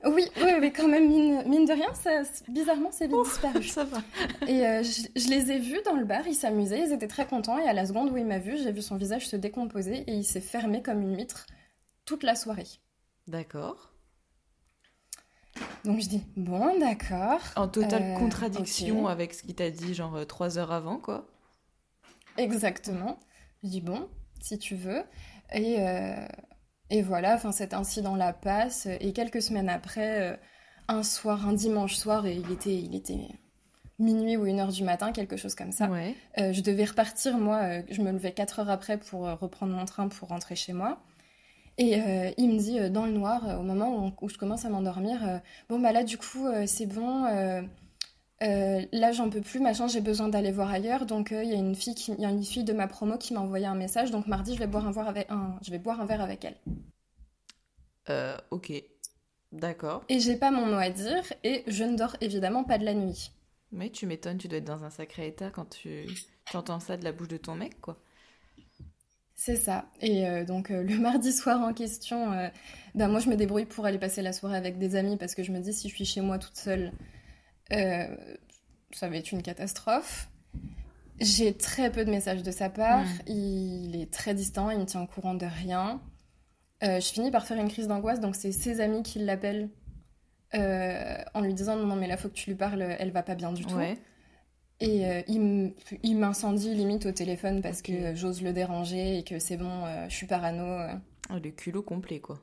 Oui, 0.06 0.24
oui, 0.36 0.52
mais 0.60 0.70
quand 0.70 0.86
même, 0.86 1.08
mine, 1.08 1.64
de 1.64 1.72
rien, 1.72 1.92
ça, 1.94 2.22
bizarrement, 2.48 2.90
c'est 2.92 3.06
vite 3.06 3.16
disparu. 3.24 3.62
Ça 3.62 3.84
va. 3.84 3.98
Et 4.46 4.66
euh, 4.66 4.82
je, 4.82 5.28
les 5.28 5.50
ai 5.50 5.58
vus 5.58 5.80
dans 5.84 5.94
le 5.94 6.04
bar, 6.04 6.26
ils 6.26 6.34
s'amusaient, 6.34 6.80
ils 6.80 6.92
étaient 6.92 7.08
très 7.08 7.26
contents. 7.26 7.58
Et 7.58 7.66
à 7.66 7.72
la 7.72 7.86
seconde 7.86 8.10
où 8.10 8.16
il 8.16 8.26
m'a 8.26 8.38
vu, 8.38 8.58
j'ai 8.58 8.70
vu 8.70 8.82
son 8.82 8.96
visage 8.96 9.26
se 9.26 9.36
décomposer 9.36 10.04
et 10.06 10.12
il 10.12 10.24
s'est 10.24 10.42
fermé 10.42 10.82
comme 10.82 11.00
une 11.00 11.16
mitre 11.16 11.46
toute 12.04 12.22
la 12.22 12.34
soirée. 12.34 12.66
D'accord. 13.28 13.92
Donc 15.84 16.00
je 16.00 16.08
dis, 16.08 16.22
bon, 16.36 16.78
d'accord. 16.78 17.40
En 17.56 17.68
totale 17.68 18.02
euh, 18.02 18.18
contradiction 18.18 19.06
avec 19.06 19.32
ce 19.32 19.42
qu'il 19.42 19.54
t'a 19.54 19.70
dit, 19.70 19.94
genre 19.94 20.26
trois 20.26 20.58
heures 20.58 20.72
avant, 20.72 20.98
quoi. 20.98 21.26
Exactement. 22.36 23.18
Je 23.62 23.68
dis, 23.68 23.80
bon, 23.80 24.08
si 24.40 24.58
tu 24.58 24.74
veux. 24.74 25.02
Et, 25.52 25.78
et 26.90 27.02
voilà, 27.02 27.34
enfin 27.34 27.52
cet 27.52 27.74
incident-là 27.74 28.32
passe. 28.32 28.86
Et 29.00 29.12
quelques 29.12 29.42
semaines 29.42 29.68
après, 29.68 30.32
euh, 30.32 30.36
un 30.88 31.02
soir, 31.02 31.48
un 31.48 31.52
dimanche 31.52 31.96
soir, 31.96 32.26
et 32.26 32.34
il 32.34 32.52
était, 32.52 32.76
il 32.76 32.94
était 32.94 33.28
minuit 33.98 34.36
ou 34.36 34.46
une 34.46 34.60
heure 34.60 34.72
du 34.72 34.84
matin, 34.84 35.12
quelque 35.12 35.36
chose 35.36 35.54
comme 35.54 35.72
ça. 35.72 35.88
Euh, 36.38 36.52
je 36.52 36.60
devais 36.60 36.84
repartir, 36.84 37.38
moi, 37.38 37.60
euh, 37.62 37.82
je 37.90 38.02
me 38.02 38.12
levais 38.12 38.32
quatre 38.32 38.58
heures 38.60 38.70
après 38.70 38.98
pour 38.98 39.22
reprendre 39.22 39.72
mon 39.74 39.84
train 39.86 40.08
pour 40.08 40.28
rentrer 40.28 40.56
chez 40.56 40.72
moi. 40.72 41.02
Et 41.78 41.94
il 42.38 42.50
me 42.50 42.58
dit 42.58 42.90
dans 42.90 43.04
le 43.04 43.10
noir, 43.10 43.58
au 43.58 43.64
moment 43.64 44.14
où, 44.22 44.28
je 44.28 44.38
commence 44.38 44.64
à 44.64 44.68
m'endormir, 44.68 45.40
bon 45.68 45.80
bah 45.80 45.90
là 45.90 46.04
du 46.04 46.16
coup 46.16 46.46
c'est 46.66 46.86
bon, 46.86 47.24
euh, 48.42 48.84
là, 48.92 49.12
j'en 49.12 49.30
peux 49.30 49.40
plus, 49.40 49.60
machin, 49.60 49.86
j'ai 49.86 50.00
besoin 50.00 50.28
d'aller 50.28 50.50
voir 50.50 50.70
ailleurs. 50.70 51.06
Donc, 51.06 51.32
euh, 51.32 51.44
il 51.44 51.50
y 51.50 51.54
a 51.54 51.58
une 51.58 51.74
fille, 51.74 51.94
qui, 51.94 52.12
y 52.12 52.24
a 52.24 52.30
une 52.30 52.42
fille 52.42 52.64
de 52.64 52.72
ma 52.72 52.88
promo 52.88 53.16
qui 53.16 53.32
m'a 53.32 53.40
envoyé 53.40 53.66
un 53.66 53.74
message. 53.74 54.10
Donc, 54.10 54.26
mardi, 54.26 54.54
je 54.54 54.58
vais 54.58 54.66
boire 54.66 54.86
un 54.86 54.92
verre 54.92 55.08
avec, 55.08 55.30
un, 55.30 55.56
je 55.62 55.70
vais 55.70 55.78
boire 55.78 56.00
un 56.00 56.06
verre 56.06 56.20
avec 56.20 56.44
elle. 56.44 56.56
Euh, 58.10 58.36
ok, 58.50 58.72
d'accord. 59.52 60.04
Et 60.08 60.20
j'ai 60.20 60.36
pas 60.36 60.50
mon 60.50 60.66
mot 60.66 60.76
à 60.76 60.90
dire 60.90 61.22
et 61.42 61.62
je 61.66 61.84
ne 61.84 61.96
dors 61.96 62.16
évidemment 62.20 62.64
pas 62.64 62.76
de 62.76 62.84
la 62.84 62.92
nuit. 62.92 63.30
Mais 63.72 63.90
tu 63.90 64.06
m'étonnes, 64.06 64.36
tu 64.36 64.48
dois 64.48 64.58
être 64.58 64.64
dans 64.64 64.84
un 64.84 64.90
sacré 64.90 65.28
état 65.28 65.50
quand 65.50 65.64
tu, 65.64 66.06
entends 66.52 66.80
ça 66.80 66.96
de 66.96 67.04
la 67.04 67.12
bouche 67.12 67.28
de 67.28 67.38
ton 67.38 67.54
mec, 67.54 67.80
quoi. 67.80 67.98
C'est 69.36 69.56
ça. 69.56 69.86
Et 70.00 70.28
euh, 70.28 70.44
donc 70.44 70.68
le 70.68 70.98
mardi 71.00 71.32
soir 71.32 71.60
en 71.60 71.72
question, 71.72 72.50
ben 72.94 73.08
moi 73.08 73.18
je 73.18 73.28
me 73.28 73.36
débrouille 73.36 73.64
pour 73.64 73.84
aller 73.84 73.98
passer 73.98 74.22
la 74.22 74.32
soirée 74.32 74.56
avec 74.56 74.78
des 74.78 74.94
amis 74.94 75.16
parce 75.16 75.34
que 75.34 75.42
je 75.42 75.50
me 75.50 75.58
dis 75.58 75.72
si 75.72 75.88
je 75.88 75.94
suis 75.94 76.04
chez 76.04 76.20
moi 76.20 76.38
toute 76.38 76.56
seule, 76.56 76.92
ça 77.70 79.08
va 79.08 79.16
être 79.16 79.32
une 79.32 79.42
catastrophe. 79.42 80.28
J'ai 81.20 81.56
très 81.56 81.90
peu 81.92 82.04
de 82.04 82.10
messages 82.10 82.42
de 82.42 82.50
sa 82.50 82.70
part. 82.70 83.06
Il 83.26 83.96
est 84.00 84.12
très 84.12 84.34
distant, 84.34 84.70
il 84.70 84.78
me 84.78 84.84
tient 84.84 85.02
au 85.02 85.06
courant 85.06 85.34
de 85.34 85.46
rien. 85.46 86.00
Euh, 86.82 87.00
je 87.00 87.12
finis 87.12 87.30
par 87.30 87.46
faire 87.46 87.58
une 87.58 87.68
crise 87.68 87.86
d'angoisse, 87.86 88.20
donc 88.20 88.34
c'est 88.34 88.52
ses 88.52 88.80
amis 88.80 89.02
qui 89.02 89.20
l'appellent 89.20 89.70
euh, 90.54 91.16
en 91.32 91.40
lui 91.40 91.54
disant 91.54 91.76
non, 91.76 91.96
mais 91.96 92.08
là 92.08 92.16
faut 92.16 92.28
que 92.28 92.34
tu 92.34 92.50
lui 92.50 92.56
parles, 92.56 92.82
elle 92.82 93.10
va 93.10 93.22
pas 93.22 93.34
bien 93.34 93.52
du 93.52 93.64
tout. 93.64 93.78
Et 94.80 95.24
il 95.28 96.18
m'incendie 96.18 96.74
limite 96.74 97.06
au 97.06 97.12
téléphone 97.12 97.62
parce 97.62 97.80
que 97.80 98.14
j'ose 98.14 98.42
le 98.42 98.52
déranger 98.52 99.18
et 99.18 99.24
que 99.24 99.38
c'est 99.38 99.56
bon, 99.56 99.86
je 100.08 100.14
suis 100.14 100.26
parano. 100.26 100.94
Oh, 101.30 101.38
le 101.42 101.50
culot 101.50 101.82
complet 101.82 102.20
quoi. 102.20 102.38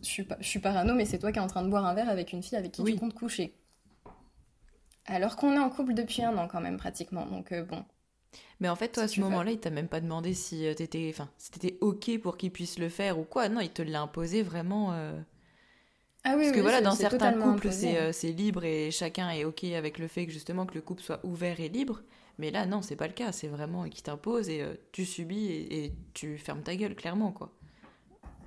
Je 0.00 0.06
suis, 0.06 0.26
je 0.40 0.48
suis 0.48 0.58
parano, 0.58 0.94
mais 0.94 1.04
c'est 1.04 1.18
toi 1.18 1.30
qui 1.30 1.38
es 1.38 1.42
en 1.42 1.46
train 1.46 1.62
de 1.62 1.68
boire 1.68 1.86
un 1.86 1.94
verre 1.94 2.08
avec 2.08 2.32
une 2.32 2.42
fille 2.42 2.58
avec 2.58 2.72
qui 2.72 2.82
tu 2.82 2.96
comptes 2.96 3.14
coucher. 3.14 3.54
Alors 5.06 5.36
qu'on 5.36 5.52
est 5.52 5.58
en 5.58 5.70
couple 5.70 5.94
depuis 5.94 6.22
un 6.22 6.36
an 6.38 6.48
quand 6.48 6.60
même 6.60 6.78
pratiquement, 6.78 7.26
donc 7.26 7.52
euh, 7.52 7.62
bon. 7.62 7.84
Mais 8.60 8.68
en 8.68 8.76
fait, 8.76 8.88
toi, 8.88 9.04
à 9.04 9.08
ce 9.08 9.20
moment-là, 9.20 9.52
il 9.52 9.60
t'a 9.60 9.70
même 9.70 9.88
pas 9.88 10.00
demandé 10.00 10.32
si 10.32 10.66
euh, 10.66 10.74
t'étais, 10.74 11.08
enfin, 11.12 11.28
si 11.38 11.50
t'étais 11.50 11.76
ok 11.80 12.18
pour 12.20 12.36
qu'il 12.36 12.50
puisse 12.50 12.78
le 12.78 12.88
faire 12.88 13.18
ou 13.18 13.24
quoi. 13.24 13.48
Non, 13.48 13.60
il 13.60 13.70
te 13.70 13.82
l'a 13.82 14.00
imposé 14.00 14.42
vraiment. 14.42 14.92
Euh. 14.92 15.12
Ah 16.24 16.34
oui, 16.36 16.44
Parce 16.44 16.56
que 16.56 16.60
voilà, 16.60 16.80
dans 16.80 16.94
certains 16.94 17.34
couples, 17.34 17.70
c'est 17.70 18.32
libre 18.32 18.64
et 18.64 18.90
chacun 18.90 19.30
est 19.30 19.44
ok 19.44 19.64
avec 19.64 19.98
le 19.98 20.08
fait 20.08 20.24
que 20.26 20.32
justement 20.32 20.64
que 20.64 20.74
le 20.74 20.80
couple 20.80 21.02
soit 21.02 21.20
ouvert 21.24 21.60
et 21.60 21.68
libre. 21.68 22.00
Mais 22.38 22.50
là, 22.50 22.66
non, 22.66 22.80
c'est 22.80 22.96
pas 22.96 23.06
le 23.06 23.12
cas. 23.12 23.30
C'est 23.30 23.46
vraiment 23.46 23.88
qui 23.88 24.02
t'impose 24.02 24.48
et 24.48 24.64
tu 24.90 25.04
subis 25.04 25.46
et, 25.46 25.92
tu 26.14 26.38
fermes 26.38 26.62
ta 26.62 26.74
gueule, 26.74 26.94
clairement, 26.94 27.30
quoi. 27.30 27.52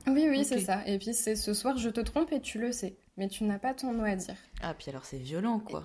Oui, 0.08 0.28
oui, 0.30 0.44
c'est 0.44 0.62
ça. 0.62 0.86
Et 0.88 0.98
puis 0.98 1.14
c'est 1.14 1.36
ce 1.36 1.54
soir, 1.54 1.78
je 1.78 1.90
te 1.90 2.00
trompe 2.00 2.32
et 2.32 2.42
tu 2.42 2.60
le 2.60 2.72
sais. 2.72 2.98
Mais 3.18 3.28
tu 3.28 3.44
n'as 3.44 3.60
pas 3.60 3.74
ton 3.74 3.94
mot 3.94 4.06
à 4.06 4.16
dire. 4.16 4.36
Ah, 4.62 4.74
puis 4.74 4.90
alors 4.90 5.06
c'est 5.06 5.18
violent, 5.18 5.60
quoi. 5.60 5.84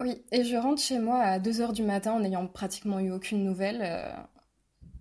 Oui, 0.00 0.22
et 0.30 0.44
je 0.44 0.56
rentre 0.56 0.82
chez 0.82 0.98
moi 0.98 1.20
à 1.20 1.38
2h 1.38 1.72
du 1.72 1.82
matin 1.82 2.12
en 2.12 2.20
n'ayant 2.20 2.46
pratiquement 2.46 3.00
eu 3.00 3.10
aucune 3.10 3.44
nouvelle. 3.44 3.80
Euh, 3.82 4.12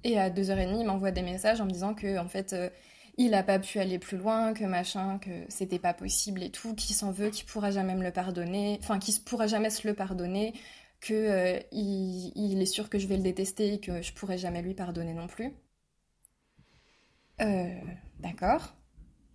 et 0.04 0.18
à 0.18 0.30
2h30, 0.30 0.80
il 0.80 0.86
m'envoie 0.86 1.12
des 1.12 1.22
messages 1.22 1.60
en 1.60 1.66
me 1.66 1.72
disant 1.72 1.94
que, 1.94 2.18
en 2.18 2.28
fait, 2.28 2.54
euh, 2.54 2.70
il 3.18 3.32
n'a 3.32 3.44
pas 3.44 3.60
pu 3.60 3.80
aller 3.80 4.00
plus 4.00 4.18
loin, 4.18 4.54
que 4.54 4.64
machin, 4.64 5.20
que 5.20 5.32
c'était 5.50 5.80
pas 5.80 5.94
possible 5.94 6.44
et 6.44 6.50
tout, 6.50 6.75
qu'il 6.75 6.96
s'en 6.96 7.12
veut, 7.12 7.30
qu'il 7.30 7.46
pourra 7.46 7.72
jamais 7.72 7.96
me 7.96 8.04
le 8.04 8.12
pardonner, 8.12 8.78
enfin, 8.82 9.00
qu'il 9.00 9.16
pourra 9.22 9.48
jamais 9.48 9.70
se 9.70 9.88
le 9.88 9.94
pardonner, 9.94 10.54
que 11.02 11.14
euh, 11.14 11.60
il, 11.72 12.62
est 12.62 12.66
sûr 12.66 12.90
que 12.90 12.98
je 12.98 13.08
vais 13.08 13.18
le 13.18 13.24
détester 13.24 13.74
et 13.74 13.80
que 13.80 14.02
je 14.02 14.14
pourrai 14.14 14.38
jamais 14.38 14.62
lui 14.62 14.74
pardonner 14.74 15.14
non 15.14 15.28
plus. 15.28 15.52
D'accord. 18.20 18.74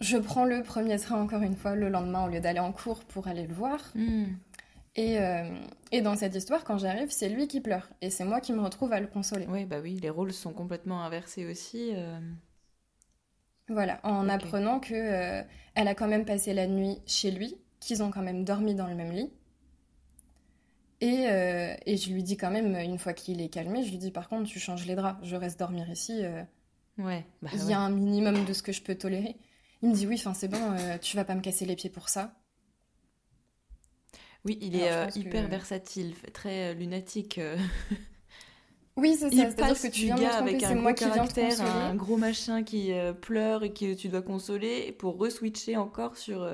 Je 0.00 0.16
prends 0.16 0.46
le 0.46 0.62
premier 0.62 0.98
train 0.98 1.20
encore 1.20 1.42
une 1.42 1.56
fois 1.56 1.74
le 1.74 1.90
lendemain 1.90 2.24
au 2.24 2.28
lieu 2.28 2.40
d'aller 2.40 2.58
en 2.58 2.72
cours 2.72 3.04
pour 3.04 3.28
aller 3.28 3.46
le 3.46 3.52
voir. 3.52 3.92
Euh, 5.00 5.48
et, 5.92 6.02
dans 6.02 6.16
cette 6.16 6.34
histoire, 6.34 6.64
quand 6.64 6.78
j'arrive, 6.78 7.10
c'est 7.10 7.28
lui 7.28 7.48
qui 7.48 7.60
pleure. 7.60 7.88
Et 8.00 8.10
c'est 8.10 8.24
moi 8.24 8.40
qui 8.40 8.52
me 8.52 8.60
retrouve 8.60 8.92
à 8.92 9.00
le 9.00 9.06
consoler. 9.06 9.46
Oui, 9.48 9.64
bah 9.64 9.78
oui, 9.82 9.98
les 10.00 10.10
rôles 10.10 10.32
sont 10.32 10.52
complètement 10.52 11.02
inversés 11.02 11.46
aussi. 11.46 11.90
Euh. 11.94 12.18
Voilà, 13.68 14.00
en 14.02 14.28
apprenant 14.28 14.80
que 14.80 14.94
euh, 14.94 15.42
elle 15.74 15.88
a 15.88 15.94
quand 15.94 16.08
même 16.08 16.24
passé 16.24 16.52
la 16.52 16.66
nuit 16.66 16.98
chez 17.06 17.30
lui, 17.30 17.56
qu'ils 17.78 18.02
ont 18.02 18.10
quand 18.10 18.22
même 18.22 18.44
dormi 18.44 18.74
dans 18.74 18.88
le 18.88 18.94
même 18.94 19.12
lit. 19.12 19.30
Et, 21.02 21.24
et, 21.86 21.96
je 21.96 22.12
lui 22.12 22.22
dis 22.22 22.36
quand 22.36 22.50
même, 22.50 22.76
une 22.76 22.98
fois 22.98 23.14
qu'il 23.14 23.40
est 23.40 23.48
calmé, 23.48 23.82
je 23.84 23.90
lui 23.90 23.96
dis 23.96 24.10
par 24.10 24.28
contre, 24.28 24.50
tu 24.50 24.58
changes 24.58 24.84
les 24.84 24.94
draps, 24.94 25.18
je 25.22 25.34
reste 25.34 25.58
dormir 25.58 25.88
ici. 25.88 26.22
ouais. 26.98 27.24
Bah 27.40 27.48
il 27.54 27.64
y 27.64 27.72
a 27.72 27.80
un 27.80 27.88
minimum 27.88 28.44
de 28.44 28.52
ce 28.52 28.62
que 28.62 28.72
je 28.72 28.82
peux 28.82 28.96
tolérer. 28.96 29.36
Il 29.80 29.88
me 29.88 29.94
dit 29.94 30.06
oui, 30.06 30.16
enfin 30.18 30.34
c'est 30.34 30.48
bon, 30.48 30.76
tu 31.00 31.16
vas 31.16 31.24
pas 31.24 31.34
me 31.34 31.40
casser 31.40 31.64
les 31.64 31.74
pieds 31.74 31.88
pour 31.88 32.10
ça. 32.10 32.34
Oui, 34.44 34.58
il 34.60 34.76
est 34.76 34.90
euh, 34.90 35.06
hyper 35.14 35.48
versatile, 35.48 36.14
très 36.32 36.70
euh, 36.70 36.74
lunatique. 36.74 37.38
Euh. 37.38 37.56
Oui, 38.96 39.16
c'est 39.18 39.30
ça. 39.30 39.50
C'est-à-dire 39.50 39.80
que 39.80 39.86
tu 39.86 40.04
viens 40.06 40.16
gars 40.16 40.34
avec 40.34 40.62
un 40.62 40.74
gros 40.74 40.92
caractère, 40.92 41.62
un 41.62 41.94
gros 41.94 42.18
machin 42.18 42.62
qui 42.62 42.92
pleure 43.22 43.62
et 43.62 43.72
que 43.72 43.94
tu 43.94 44.08
dois 44.08 44.20
consoler, 44.20 44.92
pour 44.92 45.16
reswitcher 45.16 45.78
encore 45.78 46.18
sur 46.18 46.46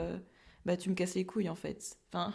bah 0.64 0.76
tu 0.76 0.90
me 0.90 0.94
casses 0.94 1.14
les 1.16 1.24
couilles 1.24 1.48
en 1.48 1.56
fait. 1.56 1.96
Enfin. 2.12 2.34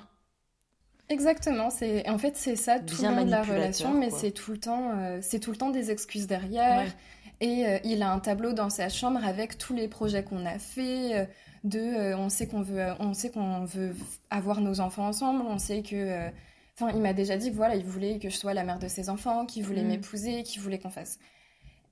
Exactement. 1.08 1.70
C'est 1.70 2.10
en 2.10 2.18
fait 2.18 2.36
c'est 2.36 2.58
ça 2.58 2.80
tout 2.80 3.02
le 3.04 3.10
long 3.10 3.24
de 3.24 3.30
la 3.30 3.44
relation, 3.44 3.94
mais 3.94 4.10
c'est 4.10 4.32
tout 4.32 4.52
le 4.52 4.58
temps 4.58 4.92
c'est 5.22 5.40
tout 5.40 5.52
le 5.52 5.58
temps 5.58 5.70
des 5.70 5.92
excuses 5.92 6.28
derrière. 6.28 6.92
Et 7.40 7.64
il 7.86 8.02
a 8.02 8.12
un 8.12 8.20
tableau 8.20 8.52
dans 8.52 8.72
sa 8.72 8.90
chambre 8.90 9.24
avec 9.24 9.58
tous 9.60 9.76
les 9.76 9.88
projets 9.88 10.26
qu'on 10.26 10.46
a 10.46 10.60
fait 10.60 11.30
de 11.64 11.80
euh, 11.80 12.18
on 12.18 12.30
sait 12.30 12.48
qu'on 12.48 12.62
veut 12.62 12.88
on 13.00 13.14
sait 13.14 13.30
qu'on 13.30 13.66
veut 13.66 13.96
avoir 14.30 14.62
nos 14.62 14.80
enfants 14.80 15.06
ensemble 15.08 15.44
on 15.48 15.60
sait 15.60 15.84
que 15.84 15.96
euh, 15.96 16.30
enfin 16.76 16.92
il 16.96 17.02
m'a 17.02 17.14
déjà 17.14 17.38
dit 17.38 17.52
que 17.52 17.56
voilà 17.56 17.76
il 17.76 17.86
voulait 17.86 18.18
que 18.18 18.30
je 18.30 18.36
sois 18.36 18.54
la 18.54 18.64
mère 18.64 18.80
de 18.80 18.88
ses 18.88 19.10
enfants 19.10 19.46
qu'il 19.46 19.64
voulait 19.64 19.84
mm. 19.84 19.88
m'épouser 19.88 20.44
qu'il 20.44 20.62
voulait 20.62 20.80
qu'on 20.80 20.90
fasse. 20.90 21.20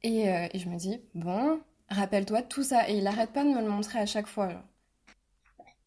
Et, 0.02 0.30
euh, 0.30 0.48
et, 0.54 0.60
je 0.60 0.70
me 0.70 0.78
dis 0.78 1.02
bon 1.14 1.60
rappelle-toi 1.90 2.42
tout 2.42 2.64
ça. 2.64 2.90
Et 2.90 2.98
il 3.00 3.08
arrête 3.08 3.32
pas 3.32 3.44
de 3.44 3.50
me 3.50 3.62
le 3.62 3.70
montrer 3.70 4.00
à 4.00 4.06
chaque 4.06 4.28
fois 4.28 4.50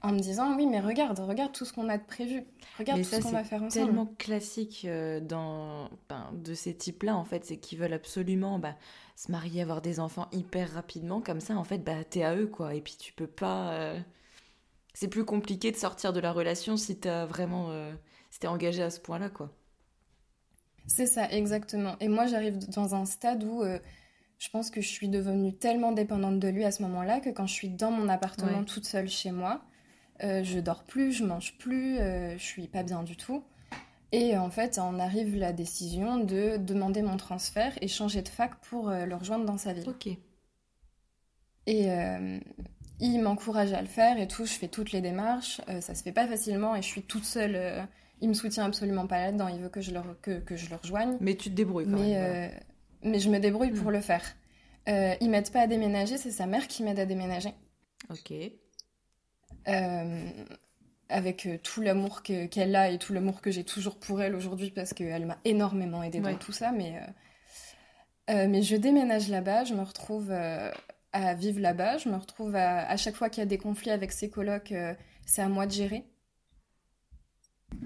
en 0.03 0.13
me 0.13 0.19
disant 0.19 0.55
oui 0.57 0.67
mais 0.67 0.81
regarde 0.81 1.19
regarde 1.19 1.53
tout 1.53 1.65
ce 1.65 1.73
qu'on 1.73 1.89
a 1.89 1.99
de 1.99 2.05
prévu. 2.05 2.45
Regarde 2.79 3.03
tout 3.03 3.09
ce 3.09 3.21
qu'on 3.21 3.31
va 3.31 3.43
faire 3.43 3.63
ensemble. 3.63 3.73
c'est 3.73 3.81
tellement 3.81 4.07
classique 4.19 4.87
dans 5.23 5.89
ben, 6.09 6.31
de 6.35 6.55
ces 6.55 6.77
types 6.77 7.03
là 7.03 7.17
en 7.17 7.25
fait 7.25 7.45
c'est 7.45 7.57
qu'ils 7.57 7.79
veulent 7.79 7.95
absolument 7.95 8.59
bah, 8.59 8.77
se 9.23 9.31
marier, 9.31 9.63
avoir 9.63 9.83
des 9.83 10.01
enfants 10.01 10.27
hyper 10.33 10.73
rapidement, 10.73 11.21
comme 11.21 11.41
ça, 11.41 11.55
en 11.55 11.63
fait, 11.63 11.79
bah, 11.79 12.03
t'es 12.03 12.25
à 12.25 12.35
eux, 12.35 12.49
quoi. 12.49 12.75
Et 12.75 12.81
puis 12.81 12.97
tu 12.99 13.13
peux 13.13 13.29
pas. 13.29 13.73
Euh, 13.73 14.01
c'est 14.95 15.09
plus 15.09 15.25
compliqué 15.25 15.71
de 15.71 15.77
sortir 15.77 16.13
de 16.13 16.19
la 16.19 16.33
relation 16.33 16.77
si 16.77 16.99
t'as 16.99 17.25
vraiment. 17.27 17.71
Euh, 17.71 17.93
si 18.31 18.41
t'es 18.41 18.49
engagé 18.49 18.83
à 18.83 18.91
ce 18.91 18.99
point-là, 18.99 19.29
quoi. 19.29 19.55
C'est 20.87 21.07
ça, 21.07 21.31
exactement. 21.31 21.97
Et 22.01 22.09
moi, 22.09 22.27
j'arrive 22.27 22.59
dans 22.71 22.97
un 22.97 23.05
stade 23.05 23.45
où 23.45 23.63
euh, 23.63 23.79
je 24.39 24.49
pense 24.51 24.71
que 24.71 24.81
je 24.81 24.89
suis 24.89 25.09
devenue 25.09 25.55
tellement 25.55 25.93
dépendante 25.93 26.41
de 26.41 26.49
lui 26.49 26.65
à 26.65 26.73
ce 26.73 26.83
moment-là 26.83 27.21
que 27.21 27.31
quand 27.31 27.47
je 27.47 27.55
suis 27.55 27.69
dans 27.69 27.93
mon 27.93 28.09
appartement 28.09 28.65
toute 28.65 28.87
seule 28.87 29.09
chez 29.09 29.31
moi, 29.31 29.63
je 30.21 30.59
dors 30.59 30.83
plus, 30.83 31.13
je 31.13 31.25
mange 31.25 31.57
plus, 31.59 31.99
je 31.99 32.43
suis 32.43 32.67
pas 32.67 32.83
bien 32.83 33.05
du 33.05 33.17
tout. 33.17 33.45
Et 34.13 34.37
en 34.37 34.51
fait, 34.51 34.79
on 34.79 34.99
arrive 34.99 35.37
la 35.37 35.55
décision 35.55 36.19
de 36.19 36.59
demander 36.59 37.01
mon 37.01 37.17
transfert 37.17 37.73
et 37.81 37.89
changer 37.89 38.21
de 38.21 38.29
fac 38.29 38.55
pour 38.57 38.91
euh, 38.91 39.07
le 39.07 39.15
rejoindre 39.15 39.47
dans 39.47 39.57
sa 39.57 39.73
ville. 39.73 39.89
Ok. 39.89 40.07
Et 41.67 41.91
euh, 41.91 42.39
il 43.01 43.23
m'encourage 43.23 43.73
à 43.73 43.81
le 43.81 43.87
faire 43.89 44.21
et 44.21 44.29
tout. 44.29 44.45
Je 44.45 44.53
fais 44.53 44.69
toutes 44.69 44.93
les 44.93 45.01
démarches. 45.01 45.63
Euh, 45.71 45.81
ça 45.81 45.95
se 45.95 46.03
fait 46.03 46.13
pas 46.13 46.29
facilement 46.29 46.77
et 46.77 46.83
je 46.83 46.87
suis 46.87 47.03
toute 47.03 47.25
seule. 47.25 47.89
il 48.21 48.29
me 48.29 48.35
soutient 48.35 48.67
absolument 48.67 49.07
pas 49.07 49.19
là-dedans. 49.19 49.49
Il 49.49 49.61
veut 49.63 49.71
que 49.71 49.81
je 49.81 49.93
le, 49.93 50.01
que, 50.21 50.41
que, 50.41 50.57
je 50.57 50.69
le 50.69 50.77
rejoigne. 50.77 51.17
Mais 51.21 51.35
tu 51.35 51.49
te 51.49 51.55
débrouilles 51.55 51.87
quand 51.87 51.99
mais, 51.99 52.21
même. 52.21 52.61
Mais 53.05 53.19
je 53.19 53.31
me 53.31 53.39
débrouille 53.39 53.73
pour 53.73 53.89
hmm. 53.89 53.95
le 53.95 54.01
faire. 54.03 54.25
ils 54.87 55.31
m'aident 55.31 55.51
pas 55.51 55.61
à 55.63 55.67
déménager. 55.67 56.19
C'est 56.19 56.31
sa 56.31 56.47
mère 56.47 56.69
qui 56.69 56.83
m'aide 56.83 57.01
à 57.01 57.07
déménager. 57.07 57.55
Ok. 58.11 58.35
Avec 61.13 61.49
tout 61.63 61.81
l'amour 61.81 62.23
qu'elle 62.23 62.77
a 62.77 62.91
et 62.91 62.99
tout 62.99 63.13
l'amour 63.13 63.41
que 63.41 63.51
j'ai 63.51 63.65
toujours 63.65 63.99
pour 63.99 64.21
elle 64.21 64.35
aujourd'hui 64.35 64.71
parce 64.71 64.93
qu'elle 64.93 65.27
m'a 65.27 65.39
énormément 65.45 66.03
aidée 66.03 66.21
dans 66.21 66.37
tout 66.37 66.53
ça. 66.53 66.73
Mais, 66.73 67.01
mais 68.29 68.63
je 68.63 68.77
déménage 68.77 69.29
là-bas, 69.29 69.65
je 69.65 69.75
me 69.75 69.83
retrouve 69.83 70.33
à 70.33 71.35
vivre 71.35 71.61
là-bas, 71.61 71.99
je 71.99 72.09
me 72.09 72.17
retrouve 72.17 72.57
à, 72.57 72.97
chaque 72.97 73.15
fois 73.15 73.29
qu'il 73.29 73.41
y 73.41 73.43
a 73.43 73.47
des 73.47 73.59
conflits 73.59 73.91
avec 73.91 74.13
ses 74.13 74.31
colocs, 74.31 74.75
c'est 75.27 75.43
à 75.43 75.49
moi 75.49 75.67
de 75.67 75.73
gérer. 75.73 76.05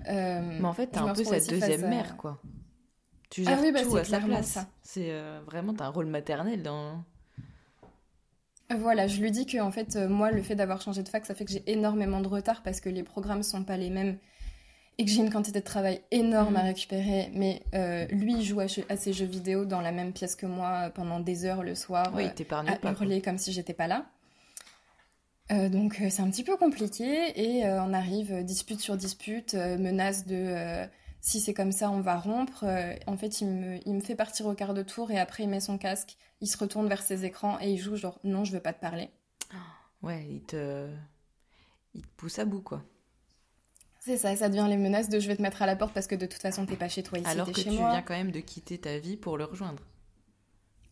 mais 0.06 0.64
en 0.64 0.72
fait, 0.72 0.86
t'es 0.86 0.98
un 0.98 1.12
peu 1.12 1.24
sa 1.24 1.40
deuxième 1.40 1.88
mère, 1.88 2.16
quoi. 2.16 2.40
Tu 3.30 3.42
ah 3.46 3.50
gères 3.50 3.60
oui, 3.60 3.72
bah, 3.72 3.82
tout 3.82 3.96
à 3.96 4.04
sa 4.04 4.20
place. 4.20 4.58
C'est 4.82 5.10
euh, 5.10 5.40
vraiment 5.44 5.74
un 5.80 5.88
rôle 5.88 6.06
maternel 6.06 6.62
dans. 6.62 7.04
Voilà, 8.74 9.06
je 9.06 9.20
lui 9.20 9.30
dis 9.30 9.46
que 9.46 9.58
en 9.58 9.70
fait, 9.70 9.94
euh, 9.96 10.08
moi, 10.08 10.32
le 10.32 10.42
fait 10.42 10.56
d'avoir 10.56 10.80
changé 10.80 11.02
de 11.02 11.08
fac, 11.08 11.24
ça 11.24 11.34
fait 11.34 11.44
que 11.44 11.52
j'ai 11.52 11.62
énormément 11.70 12.20
de 12.20 12.26
retard 12.26 12.62
parce 12.62 12.80
que 12.80 12.88
les 12.88 13.04
programmes 13.04 13.42
sont 13.42 13.62
pas 13.62 13.76
les 13.76 13.90
mêmes 13.90 14.18
et 14.98 15.04
que 15.04 15.10
j'ai 15.10 15.20
une 15.20 15.30
quantité 15.30 15.60
de 15.60 15.64
travail 15.64 16.00
énorme 16.10 16.56
à 16.56 16.62
mm. 16.62 16.66
récupérer. 16.66 17.30
Mais 17.34 17.62
euh, 17.74 18.06
lui, 18.10 18.34
il 18.34 18.42
joue 18.42 18.60
à, 18.60 18.66
ses 18.68 19.12
jeux 19.12 19.26
vidéo 19.26 19.66
dans 19.66 19.80
la 19.80 19.92
même 19.92 20.12
pièce 20.12 20.34
que 20.34 20.46
moi 20.46 20.90
pendant 20.94 21.20
des 21.20 21.44
heures 21.44 21.62
le 21.62 21.74
soir, 21.74 22.12
oui, 22.14 22.24
à 22.24 22.90
hurler 22.90 23.22
comme 23.22 23.38
si 23.38 23.52
j'étais 23.52 23.74
pas 23.74 23.86
là. 23.86 24.06
donc 25.68 26.02
c'est 26.10 26.22
un 26.22 26.30
petit 26.30 26.42
peu 26.42 26.56
compliqué 26.56 27.40
et 27.40 27.64
on 27.68 27.92
arrive 27.92 28.42
dispute 28.42 28.80
sur 28.80 28.96
dispute, 28.96 29.54
menace 29.54 30.26
de 30.26 30.86
si 31.26 31.40
c'est 31.40 31.54
comme 31.54 31.72
ça, 31.72 31.90
on 31.90 32.00
va 32.00 32.16
rompre. 32.16 32.62
Euh, 32.62 32.94
en 33.08 33.16
fait, 33.16 33.40
il 33.40 33.48
me, 33.48 34.00
fait 34.00 34.14
partir 34.14 34.46
au 34.46 34.54
quart 34.54 34.74
de 34.74 34.84
tour 34.84 35.10
et 35.10 35.18
après, 35.18 35.42
il 35.42 35.48
met 35.48 35.58
son 35.58 35.76
casque, 35.76 36.16
il 36.40 36.46
se 36.46 36.56
retourne 36.56 36.86
vers 36.86 37.02
ses 37.02 37.24
écrans 37.24 37.58
et 37.60 37.72
il 37.72 37.78
joue 37.78 37.96
genre 37.96 38.20
non, 38.22 38.44
je 38.44 38.52
veux 38.52 38.60
pas 38.60 38.72
te 38.72 38.80
parler. 38.80 39.10
Ouais, 40.02 40.24
il 40.30 40.42
te, 40.42 40.88
il 41.94 42.02
te 42.02 42.16
pousse 42.16 42.38
à 42.38 42.44
bout, 42.44 42.62
quoi. 42.62 42.84
C'est 43.98 44.16
ça, 44.16 44.36
ça 44.36 44.48
devient 44.48 44.66
les 44.68 44.76
menaces 44.76 45.08
de 45.08 45.18
je 45.18 45.26
vais 45.26 45.34
te 45.34 45.42
mettre 45.42 45.62
à 45.62 45.66
la 45.66 45.74
porte 45.74 45.92
parce 45.92 46.06
que 46.06 46.14
de 46.14 46.26
toute 46.26 46.40
façon, 46.40 46.64
t'es 46.64 46.76
pas 46.76 46.88
chez 46.88 47.02
toi 47.02 47.18
ici, 47.18 47.28
Alors 47.28 47.50
que 47.50 47.60
tu 47.60 47.70
viens 47.70 48.02
quand 48.02 48.14
même 48.14 48.30
de 48.30 48.38
quitter 48.38 48.78
ta 48.78 48.98
vie 48.98 49.16
pour 49.16 49.36
le 49.36 49.46
rejoindre. 49.46 49.82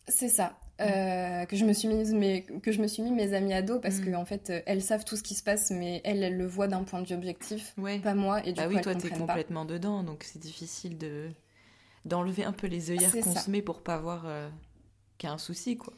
C'est 0.09 0.27
ça. 0.27 0.59
Euh, 0.81 1.45
que 1.45 1.55
je 1.55 1.63
me 1.63 1.71
suis 1.71 1.87
mise 1.87 2.13
mais 2.13 2.41
que 2.41 2.73
je 2.73 2.81
me 2.81 2.87
suis 2.87 3.01
mis 3.01 3.11
mes 3.11 3.33
amis 3.33 3.53
ados 3.53 3.79
parce 3.81 3.99
qu'en 3.99 4.07
mm. 4.07 4.11
que 4.11 4.15
en 4.17 4.25
fait 4.25 4.63
elles 4.65 4.81
savent 4.81 5.05
tout 5.05 5.15
ce 5.15 5.23
qui 5.23 5.33
se 5.33 5.41
passe 5.41 5.71
mais 5.71 6.01
elles 6.03 6.21
elles 6.21 6.35
le 6.35 6.45
voient 6.45 6.67
d'un 6.67 6.83
point 6.83 7.01
de 7.01 7.07
vue 7.07 7.15
objectif 7.15 7.73
pas 8.03 8.13
moi 8.13 8.45
et 8.45 8.51
du 8.51 8.59
bah 8.59 8.67
coup 8.67 8.75
oui 8.75 8.81
toi 8.81 8.93
t'es 8.93 9.09
complètement 9.09 9.63
dedans 9.63 10.03
donc 10.03 10.25
c'est 10.25 10.37
difficile 10.37 10.97
de 10.97 11.29
d'enlever 12.05 12.43
un 12.43 12.53
peu 12.53 12.67
les 12.67 12.91
œillères 12.91 13.11
qu'on 13.11 13.35
se 13.35 13.49
met 13.49 13.61
pour 13.61 13.81
pas 13.81 13.97
voir 13.97 14.25
euh, 14.25 14.49
qu'il 15.17 15.27
y 15.27 15.31
a 15.31 15.33
un 15.33 15.39
souci 15.39 15.75
quoi. 15.77 15.93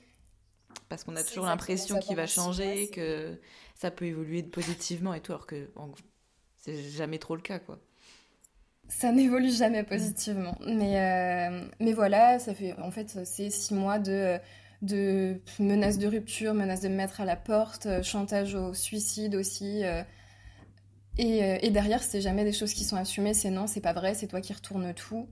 Parce 0.90 1.04
qu'on 1.04 1.16
a 1.16 1.24
toujours 1.24 1.46
l'impression 1.46 2.00
qu'il 2.00 2.16
va 2.16 2.28
changer 2.28 2.90
que 2.90 3.38
ça 3.76 3.92
peut 3.92 4.06
évoluer 4.06 4.42
positivement 4.44 5.14
et 5.14 5.20
tout 5.20 5.34
alors 5.34 5.48
que 5.48 5.70
c'est 6.58 6.82
jamais 6.82 7.20
trop 7.20 7.36
le 7.36 7.42
cas 7.42 7.60
quoi. 7.60 7.80
Ça 8.88 9.12
n'évolue 9.12 9.52
jamais 9.52 9.84
positivement. 9.84 10.58
Mais 10.66 11.02
euh, 11.02 11.68
mais 11.80 11.92
voilà 11.92 12.40
ça 12.40 12.54
fait 12.54 12.74
en 12.80 12.92
fait 12.92 13.26
c'est 13.26 13.50
six 13.50 13.74
mois 13.74 14.00
de 14.00 14.40
de 14.82 15.42
menaces 15.60 15.98
de 15.98 16.08
rupture, 16.08 16.54
menaces 16.54 16.82
de 16.82 16.90
me 16.90 16.96
mettre 16.96 17.22
à 17.22 17.26
la 17.26 17.36
porte, 17.36 17.86
euh, 17.88 18.04
chantage 18.04 18.56
au 18.56 18.74
suicide 18.74 19.36
aussi. 19.36 19.84
Euh, 19.84 20.04
euh, 21.20 21.58
et, 21.62 21.72
derrière, 21.72 22.04
c'est 22.04 22.22
jamais 22.22 22.44
des 22.44 22.54
choses 22.54 22.74
qui 22.74 22.84
sont 22.84 22.96
assumées, 22.96 23.34
c'est 23.34 23.50
non, 23.50 23.66
c'est 23.68 23.82
pas 23.82 23.94
vrai, 23.94 24.14
c'est 24.14 24.28
toi 24.28 24.42
qui 24.42 24.54
retourne 24.54 24.94
tout. 24.94 25.28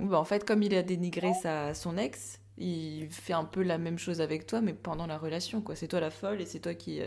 Bah, 0.00 0.18
en 0.18 0.24
fait, 0.24 0.44
comme 0.44 0.62
il 0.62 0.74
a 0.74 0.82
dénigré 0.82 1.32
sa, 1.34 1.74
son 1.74 1.98
ex, 1.98 2.40
il 2.58 3.08
fait 3.10 3.32
un 3.32 3.44
peu 3.44 3.62
la 3.62 3.78
même 3.78 3.98
chose 3.98 4.20
avec 4.20 4.46
toi, 4.46 4.60
mais 4.60 4.72
pendant 4.72 5.06
la 5.06 5.18
relation, 5.18 5.60
quoi. 5.60 5.74
C'est 5.74 5.88
toi 5.88 6.00
la 6.00 6.10
folle 6.10 6.40
et 6.40 6.46
c'est 6.46 6.60
toi 6.60 6.74
qui, 6.74 7.00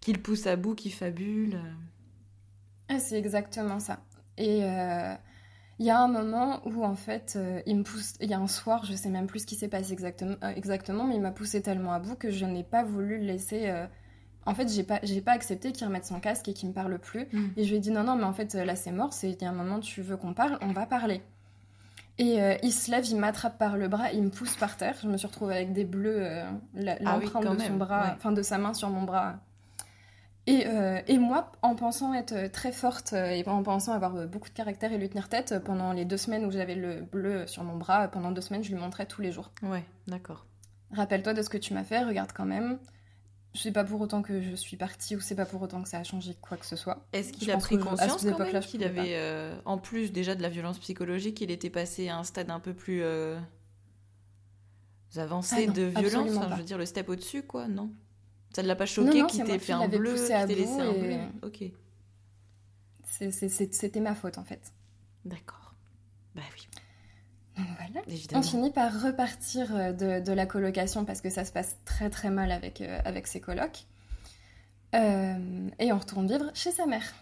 qui 0.00 0.12
le 0.12 0.20
pousse 0.20 0.46
à 0.46 0.56
bout, 0.56 0.74
qui 0.74 0.90
fabule. 0.90 1.60
Ah, 2.88 2.98
c'est 2.98 3.18
exactement 3.18 3.78
ça. 3.78 4.02
Et, 4.38 4.62
il 5.78 5.86
y 5.86 5.90
a 5.90 6.00
un 6.00 6.08
moment 6.08 6.60
où 6.66 6.84
en 6.84 6.96
fait 6.96 7.34
euh, 7.36 7.60
il 7.66 7.76
me 7.76 7.82
pousse, 7.84 8.14
il 8.20 8.28
y 8.28 8.34
a 8.34 8.38
un 8.38 8.48
soir, 8.48 8.84
je 8.84 8.94
sais 8.94 9.10
même 9.10 9.26
plus 9.26 9.40
ce 9.40 9.46
qui 9.46 9.54
s'est 9.54 9.68
passé 9.68 9.92
exactement, 9.92 10.34
euh, 10.42 10.52
exactement, 10.56 11.04
mais 11.04 11.14
il 11.14 11.20
m'a 11.20 11.30
poussé 11.30 11.62
tellement 11.62 11.92
à 11.92 12.00
bout 12.00 12.16
que 12.16 12.30
je 12.30 12.44
n'ai 12.44 12.64
pas 12.64 12.82
voulu 12.82 13.18
le 13.18 13.24
laisser. 13.24 13.68
Euh, 13.68 13.86
en 14.44 14.54
fait, 14.54 14.68
j'ai 14.68 14.82
pas, 14.82 14.98
j'ai 15.02 15.20
pas 15.20 15.32
accepté 15.32 15.72
qu'il 15.72 15.86
remette 15.86 16.06
son 16.06 16.20
casque 16.20 16.48
et 16.48 16.54
qu'il 16.54 16.70
me 16.70 16.74
parle 16.74 16.98
plus. 16.98 17.26
Mm. 17.32 17.46
Et 17.56 17.64
je 17.64 17.68
lui 17.68 17.76
ai 17.76 17.80
dit 17.80 17.90
non, 17.90 18.02
non, 18.02 18.16
mais 18.16 18.24
en 18.24 18.32
fait 18.32 18.54
là 18.54 18.74
c'est 18.74 18.90
mort, 18.90 19.12
c'est 19.12 19.30
il 19.30 19.40
y 19.40 19.44
a 19.44 19.50
un 19.50 19.54
moment 19.54 19.78
tu 19.78 20.02
veux 20.02 20.16
qu'on 20.16 20.34
parle, 20.34 20.58
on 20.62 20.72
va 20.72 20.86
parler. 20.86 21.22
Et 22.20 22.40
il 22.64 22.72
se 22.72 22.90
lève, 22.90 23.06
il 23.06 23.16
m'attrape 23.16 23.58
par 23.58 23.76
le 23.76 23.86
bras, 23.86 24.10
il 24.10 24.24
me 24.24 24.30
pousse 24.30 24.56
par 24.56 24.76
terre. 24.76 24.96
Je 25.00 25.06
me 25.06 25.16
suis 25.16 25.28
retrouvée 25.28 25.54
avec 25.54 25.72
des 25.72 25.84
bleus, 25.84 26.26
ah 26.26 26.50
l'empreinte 27.00 27.56
de 27.56 27.62
son 27.62 27.76
bras, 27.76 28.14
enfin 28.16 28.32
de 28.32 28.42
sa 28.42 28.58
main 28.58 28.74
sur 28.74 28.90
mon 28.90 29.04
bras 29.04 29.38
euh, 30.48 31.00
et, 31.06 31.18
moi, 31.18 31.52
en 31.62 31.74
pensant 31.74 32.14
être 32.14 32.50
très 32.50 32.72
forte 32.72 33.12
euh, 33.12 33.30
et 33.30 33.46
en 33.46 33.62
pensant 33.62 33.92
avoir 33.92 34.16
euh, 34.16 34.26
beaucoup 34.26 34.48
de 34.48 34.54
caractère 34.54 34.92
et 34.92 34.98
lui 34.98 35.08
tenir 35.08 35.28
tête, 35.28 35.54
pendant 35.64 35.92
les 35.92 36.04
deux 36.04 36.16
semaines 36.16 36.44
où 36.44 36.50
j'avais 36.50 36.74
le 36.74 37.02
bleu 37.02 37.46
sur 37.46 37.64
mon 37.64 37.76
bras, 37.76 38.08
pendant 38.08 38.30
deux 38.30 38.40
semaines, 38.40 38.62
je 38.62 38.70
lui 38.70 38.80
montrais 38.80 39.06
tous 39.06 39.20
les 39.20 39.32
jours. 39.32 39.50
Ouais, 39.62 39.84
d'accord. 40.06 40.46
Rappelle-toi 40.92 41.34
de 41.34 41.42
ce 41.42 41.50
que 41.50 41.58
tu 41.58 41.74
m'as 41.74 41.84
fait, 41.84 42.02
regarde 42.02 42.32
quand 42.32 42.46
même. 42.46 42.78
Je 43.54 43.60
sais 43.60 43.72
pas 43.72 43.84
pour 43.84 44.00
autant 44.00 44.22
que 44.22 44.40
je 44.40 44.54
suis 44.54 44.76
partie 44.76 45.16
ou 45.16 45.20
c'est 45.20 45.34
pas 45.34 45.46
pour 45.46 45.60
autant 45.60 45.82
que 45.82 45.88
ça 45.88 45.98
a 45.98 46.04
changé 46.04 46.36
quoi 46.40 46.56
que 46.56 46.66
ce 46.66 46.76
soit. 46.76 47.06
Est-ce 47.12 47.32
qu'il 47.32 47.50
a 47.50 47.56
pris 47.56 47.78
conscience 47.78 48.24
quand 48.24 48.38
même 48.38 48.60
qu'il 48.60 48.84
avait, 48.84 49.18
en 49.64 49.78
plus 49.78 50.12
déjà 50.12 50.34
de 50.34 50.42
la 50.42 50.48
violence 50.48 50.78
psychologique, 50.78 51.40
il 51.40 51.50
était 51.50 51.70
passé 51.70 52.08
à 52.08 52.16
un 52.16 52.24
stade 52.24 52.50
un 52.50 52.60
peu 52.60 52.74
plus 52.74 53.02
avancé 55.16 55.66
ah 55.68 55.72
de 55.72 55.82
violence 55.82 56.36
enfin, 56.36 56.48
Je 56.52 56.56
veux 56.56 56.62
dire, 56.62 56.78
le 56.78 56.86
step 56.86 57.08
au-dessus, 57.08 57.42
quoi, 57.42 57.66
non? 57.66 57.90
Ça 58.54 58.62
ne 58.62 58.68
l'a 58.68 58.76
pas 58.76 58.86
choqué 58.86 59.24
qu'il 59.26 59.44
t'ait 59.44 59.58
fait 59.58 59.72
un 59.72 59.88
bleu, 59.88 60.14
qu'il 60.14 60.26
t'ait 60.26 60.46
laissé 60.46 60.80
un 60.80 60.92
bleu 60.92 61.16
Ok. 61.42 61.64
C'était 63.70 64.00
ma 64.00 64.14
faute 64.14 64.38
en 64.38 64.44
fait. 64.44 64.72
D'accord. 65.24 65.74
Bah 66.34 66.42
oui. 66.54 66.68
voilà. 67.56 68.06
On 68.34 68.42
finit 68.42 68.70
par 68.70 69.02
repartir 69.02 69.74
euh, 69.74 70.20
de, 70.20 70.32
la 70.32 70.46
colocation 70.46 71.04
parce 71.04 71.20
que 71.20 71.30
ça 71.30 71.44
se 71.44 71.52
passe 71.52 71.76
très 71.84 72.10
très 72.10 72.30
mal 72.30 72.52
avec, 72.52 72.80
euh, 72.80 73.00
avec 73.04 73.26
ses 73.26 73.40
colocs. 73.40 73.86
Euh, 74.94 75.68
et 75.78 75.92
on 75.92 75.98
retourne 75.98 76.28
vivre 76.28 76.50
chez 76.54 76.70
sa 76.70 76.86
mère. 76.86 77.12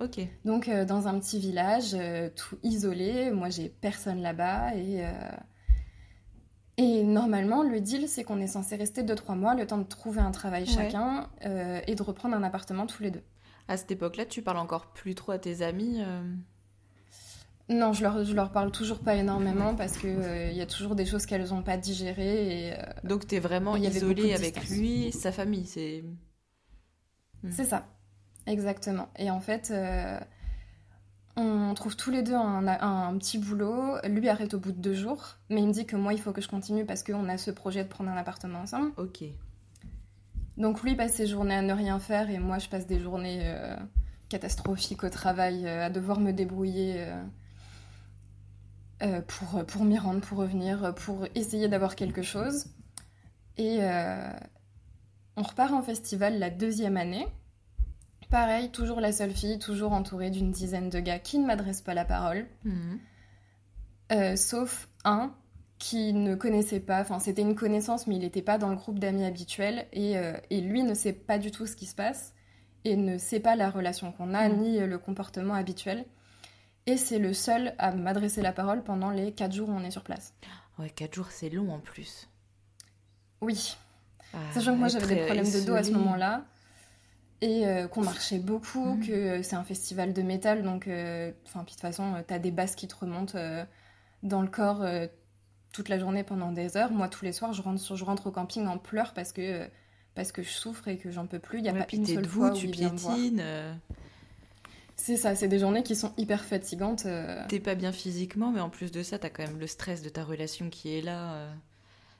Ok. 0.00 0.20
Donc 0.44 0.68
dans 0.68 1.06
un 1.06 1.18
petit 1.20 1.38
village, 1.38 1.96
tout 2.34 2.58
isolé. 2.62 3.30
Moi 3.30 3.50
j'ai 3.50 3.68
personne 3.68 4.20
là-bas 4.20 4.74
et 4.74 5.04
et 6.78 7.02
normalement, 7.02 7.62
le 7.62 7.80
deal, 7.80 8.08
c'est 8.08 8.24
qu'on 8.24 8.40
est 8.40 8.46
censé 8.46 8.76
rester 8.76 9.02
2-3 9.02 9.36
mois, 9.36 9.54
le 9.54 9.66
temps 9.66 9.78
de 9.78 9.84
trouver 9.84 10.20
un 10.20 10.30
travail 10.30 10.66
chacun 10.66 11.28
euh, 11.44 11.80
et 11.86 11.94
de 11.94 12.02
reprendre 12.02 12.34
un 12.34 12.42
appartement 12.42 12.86
tous 12.86 13.02
les 13.02 13.10
deux. 13.10 13.22
À 13.68 13.76
cette 13.76 13.90
époque-là, 13.90 14.24
tu 14.24 14.42
parles 14.42 14.58
encore 14.58 14.92
plus 14.92 15.14
trop 15.14 15.32
à 15.32 15.38
tes 15.38 15.62
amis 15.62 15.98
euh 16.00 16.22
Non, 17.68 17.92
je 17.92 18.02
leur, 18.02 18.24
je 18.24 18.32
leur 18.32 18.52
parle 18.52 18.72
toujours 18.72 19.00
pas 19.00 19.16
énormément 19.16 19.74
parce 19.74 19.98
qu'il 19.98 20.10
euh, 20.10 20.50
y 20.50 20.62
a 20.62 20.66
toujours 20.66 20.94
des 20.94 21.04
choses 21.04 21.26
qu'elles 21.26 21.50
n'ont 21.50 21.62
pas 21.62 21.76
digérées. 21.76 22.68
Et, 22.68 22.74
Donc 23.04 23.26
tu 23.26 23.34
es 23.34 23.38
vraiment 23.38 23.76
isolée 23.76 24.32
avec 24.34 24.68
lui 24.70 25.06
et 25.06 25.12
sa 25.12 25.30
famille, 25.30 25.66
c'est... 25.66 26.04
C'est 27.50 27.64
ça, 27.64 27.86
exactement. 28.46 29.08
Et 29.18 29.30
en 29.30 29.40
fait 29.40 29.72
on 31.36 31.72
trouve 31.74 31.96
tous 31.96 32.10
les 32.10 32.22
deux 32.22 32.34
un, 32.34 33.16
petit 33.18 33.38
boulot. 33.38 33.96
Lui 34.04 34.28
arrête 34.28 34.54
au 34.54 34.58
bout 34.58 34.72
de 34.72 34.80
deux 34.80 34.94
jours, 34.94 35.36
mais 35.48 35.62
il 35.62 35.68
me 35.68 35.72
dit 35.72 35.86
que 35.86 35.96
moi, 35.96 36.12
il 36.12 36.20
faut 36.20 36.32
que 36.32 36.40
je 36.40 36.48
continue 36.48 36.84
parce 36.84 37.02
qu'on 37.02 37.28
a 37.28 37.38
ce 37.38 37.50
projet 37.50 37.84
de 37.84 37.88
prendre 37.88 38.10
un 38.10 38.16
appartement 38.16 38.60
ensemble. 38.60 38.92
Ok. 38.98 39.24
Donc 40.58 40.82
lui 40.82 40.94
passe 40.94 41.14
ses 41.14 41.26
journées 41.26 41.54
à 41.54 41.62
ne 41.62 41.72
rien 41.72 41.98
faire 41.98 42.28
et 42.28 42.38
moi, 42.38 42.58
je 42.58 42.68
passe 42.68 42.86
des 42.86 43.00
journées 43.00 43.40
euh, 43.44 43.74
catastrophiques 44.28 45.02
au 45.04 45.08
travail, 45.08 45.66
euh, 45.66 45.86
à 45.86 45.90
devoir 45.90 46.20
me 46.20 46.32
débrouiller 46.32 47.06
euh, 49.02 49.22
pour, 49.22 49.64
pour 49.64 49.84
m'y 49.84 49.98
rendre, 49.98 50.20
pour 50.20 50.38
revenir, 50.38 50.94
pour 50.94 51.26
essayer 51.34 51.68
d'avoir 51.68 51.96
quelque 51.96 52.22
chose. 52.22 52.66
Et 53.56 53.80
on 55.36 55.42
repart 55.42 55.72
en 55.72 55.82
festival 55.82 56.38
la 56.38 56.50
deuxième 56.50 56.96
année. 56.96 57.26
Pareil, 58.32 58.70
toujours 58.70 59.02
la 59.02 59.12
seule 59.12 59.32
fille, 59.32 59.58
toujours 59.58 59.92
entourée 59.92 60.30
d'une 60.30 60.52
dizaine 60.52 60.88
de 60.88 61.00
gars 61.00 61.18
qui 61.18 61.38
ne 61.38 61.44
m'adressent 61.44 61.82
pas 61.82 61.92
la 61.92 62.06
parole. 62.06 62.46
Mhm. 62.64 62.98
Euh, 64.10 64.36
sauf 64.36 64.88
un 65.04 65.34
qui 65.78 66.14
ne 66.14 66.34
connaissait 66.34 66.80
pas, 66.80 67.02
enfin 67.02 67.18
c'était 67.18 67.42
une 67.42 67.54
connaissance 67.54 68.06
mais 68.06 68.16
il 68.16 68.20
n'était 68.20 68.40
pas 68.40 68.56
dans 68.56 68.70
le 68.70 68.76
groupe 68.76 68.98
d'amis 68.98 69.26
habituel 69.26 69.86
et, 69.92 70.16
euh, 70.16 70.32
et, 70.48 70.62
lui 70.62 70.82
ne 70.82 70.94
sait 70.94 71.12
pas 71.12 71.36
du 71.36 71.50
tout 71.50 71.66
ce 71.66 71.76
qui 71.76 71.84
se 71.84 71.94
passe 71.94 72.32
et 72.84 72.96
ne 72.96 73.18
sait 73.18 73.40
pas 73.40 73.54
la 73.54 73.68
relation 73.68 74.12
qu'on 74.12 74.32
a 74.32 74.48
mhm. 74.48 74.60
ni 74.60 74.78
le 74.78 74.98
comportement 74.98 75.52
habituel. 75.52 76.06
Et 76.86 76.96
c'est 76.96 77.18
le 77.18 77.34
seul 77.34 77.74
à 77.76 77.92
m'adresser 77.92 78.40
la 78.40 78.52
parole 78.52 78.82
pendant 78.82 79.10
les 79.10 79.32
4 79.32 79.52
jours 79.52 79.68
où 79.68 79.72
on 79.72 79.84
est 79.84 79.90
sur 79.90 80.04
place. 80.04 80.32
Ouais, 80.78 80.88
4 80.88 81.14
jours 81.14 81.30
c'est 81.30 81.50
long 81.50 81.70
en 81.70 81.80
plus. 81.80 82.30
Oui. 83.42 83.76
Ah, 84.32 84.38
Sachant 84.54 84.72
que 84.72 84.78
moi 84.78 84.88
j'avais 84.88 85.16
des 85.16 85.24
problèmes 85.26 85.52
de 85.52 85.66
dos 85.66 85.74
à 85.74 85.84
ce 85.84 85.90
moment-là 85.90 86.46
et 87.42 87.66
euh, 87.66 87.88
qu'on 87.88 88.02
marchait 88.02 88.38
beaucoup, 88.38 88.94
mhm. 88.94 89.06
que 89.06 89.42
c'est 89.42 89.56
un 89.56 89.64
festival 89.64 90.14
de 90.14 90.22
métal, 90.22 90.62
donc 90.62 90.86
euh, 90.86 91.32
enfin, 91.44 91.64
de 91.64 91.68
toute 91.68 91.80
façon, 91.80 92.14
euh, 92.14 92.22
t'as 92.26 92.38
des 92.38 92.52
basses 92.52 92.76
qui 92.76 92.88
te 92.88 92.94
remontent 92.94 93.38
dans 94.22 94.40
le 94.40 94.48
corps 94.48 94.86
toute 95.72 95.88
la 95.88 95.98
journée 95.98 96.22
pendant 96.22 96.52
des 96.52 96.76
heures. 96.76 96.92
Moi, 96.92 97.08
tous 97.08 97.24
les 97.24 97.32
soirs, 97.32 97.52
je 97.52 97.60
rentre, 97.60 97.96
je 97.96 98.04
rentre 98.04 98.28
au 98.28 98.30
camping 98.30 98.66
en 98.66 98.78
pleurs 98.78 99.12
parce 99.12 99.32
que 99.32 99.68
parce 100.14 100.30
que 100.30 100.42
je 100.42 100.50
souffre 100.50 100.88
et 100.88 100.98
que 100.98 101.10
j'en 101.10 101.26
peux 101.26 101.38
plus. 101.38 101.58
Il 101.58 101.62
n'y 101.62 101.68
a 101.68 101.72
pas 101.72 101.86
une 101.92 102.06
seule 102.06 102.26
fois 102.26 102.50
où 102.50 102.56
tu 102.56 102.70
euh. 102.70 103.74
C'est 104.96 105.16
ça, 105.16 105.34
c'est 105.34 105.48
des 105.48 105.58
journées 105.58 105.82
qui 105.82 105.96
sont 105.96 106.12
hyper 106.16 106.44
fatigantes. 106.44 107.06
Euh. 107.06 107.42
T'es 107.48 107.60
pas 107.60 107.74
bien 107.74 107.92
physiquement, 107.92 108.52
mais 108.52 108.60
en 108.60 108.68
plus 108.68 108.92
de 108.92 109.02
ça, 109.02 109.18
t'as 109.18 109.30
quand 109.30 109.44
même 109.44 109.58
le 109.58 109.66
stress 109.66 110.02
de 110.02 110.10
ta 110.10 110.22
relation 110.22 110.70
qui 110.70 110.96
est 110.96 111.00
là. 111.00 111.34
Euh. 111.34 111.52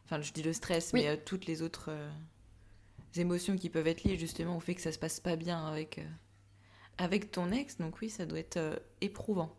Enfin, 0.06 0.20
je 0.20 0.32
dis 0.32 0.42
le 0.42 0.52
stress, 0.52 0.92
mais 0.92 1.16
toutes 1.18 1.46
les 1.46 1.62
autres 1.62 1.90
émotions 3.20 3.56
qui 3.56 3.68
peuvent 3.68 3.86
être 3.86 4.04
liées 4.04 4.18
justement 4.18 4.56
au 4.56 4.60
fait 4.60 4.74
que 4.74 4.80
ça 4.80 4.92
se 4.92 4.98
passe 4.98 5.20
pas 5.20 5.36
bien 5.36 5.66
avec, 5.66 6.00
avec 6.98 7.30
ton 7.30 7.50
ex. 7.50 7.78
Donc 7.78 8.00
oui, 8.00 8.10
ça 8.10 8.26
doit 8.26 8.38
être 8.38 8.82
éprouvant. 9.00 9.54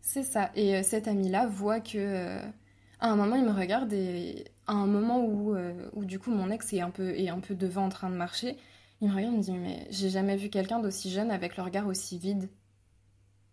C'est 0.00 0.22
ça. 0.22 0.50
Et 0.54 0.82
cet 0.82 1.08
ami-là 1.08 1.46
voit 1.46 1.80
que 1.80 2.40
à 3.00 3.10
un 3.10 3.16
moment, 3.16 3.36
il 3.36 3.44
me 3.44 3.52
regarde 3.52 3.92
et 3.92 4.44
à 4.66 4.72
un 4.72 4.86
moment 4.86 5.24
où, 5.24 5.54
euh, 5.54 5.88
où 5.92 6.04
du 6.04 6.18
coup 6.18 6.30
mon 6.30 6.50
ex 6.50 6.72
est 6.72 6.80
un, 6.80 6.90
peu, 6.90 7.10
est 7.10 7.28
un 7.28 7.40
peu 7.40 7.54
devant 7.54 7.84
en 7.84 7.88
train 7.88 8.10
de 8.10 8.16
marcher, 8.16 8.56
il 9.00 9.08
me 9.08 9.14
regarde 9.14 9.34
et 9.34 9.36
me 9.36 9.42
dit 9.42 9.52
Mais 9.52 9.86
j'ai 9.90 10.08
jamais 10.08 10.36
vu 10.36 10.48
quelqu'un 10.48 10.80
d'aussi 10.80 11.10
jeune 11.10 11.30
avec 11.30 11.56
le 11.56 11.62
regard 11.62 11.86
aussi 11.86 12.18
vide. 12.18 12.48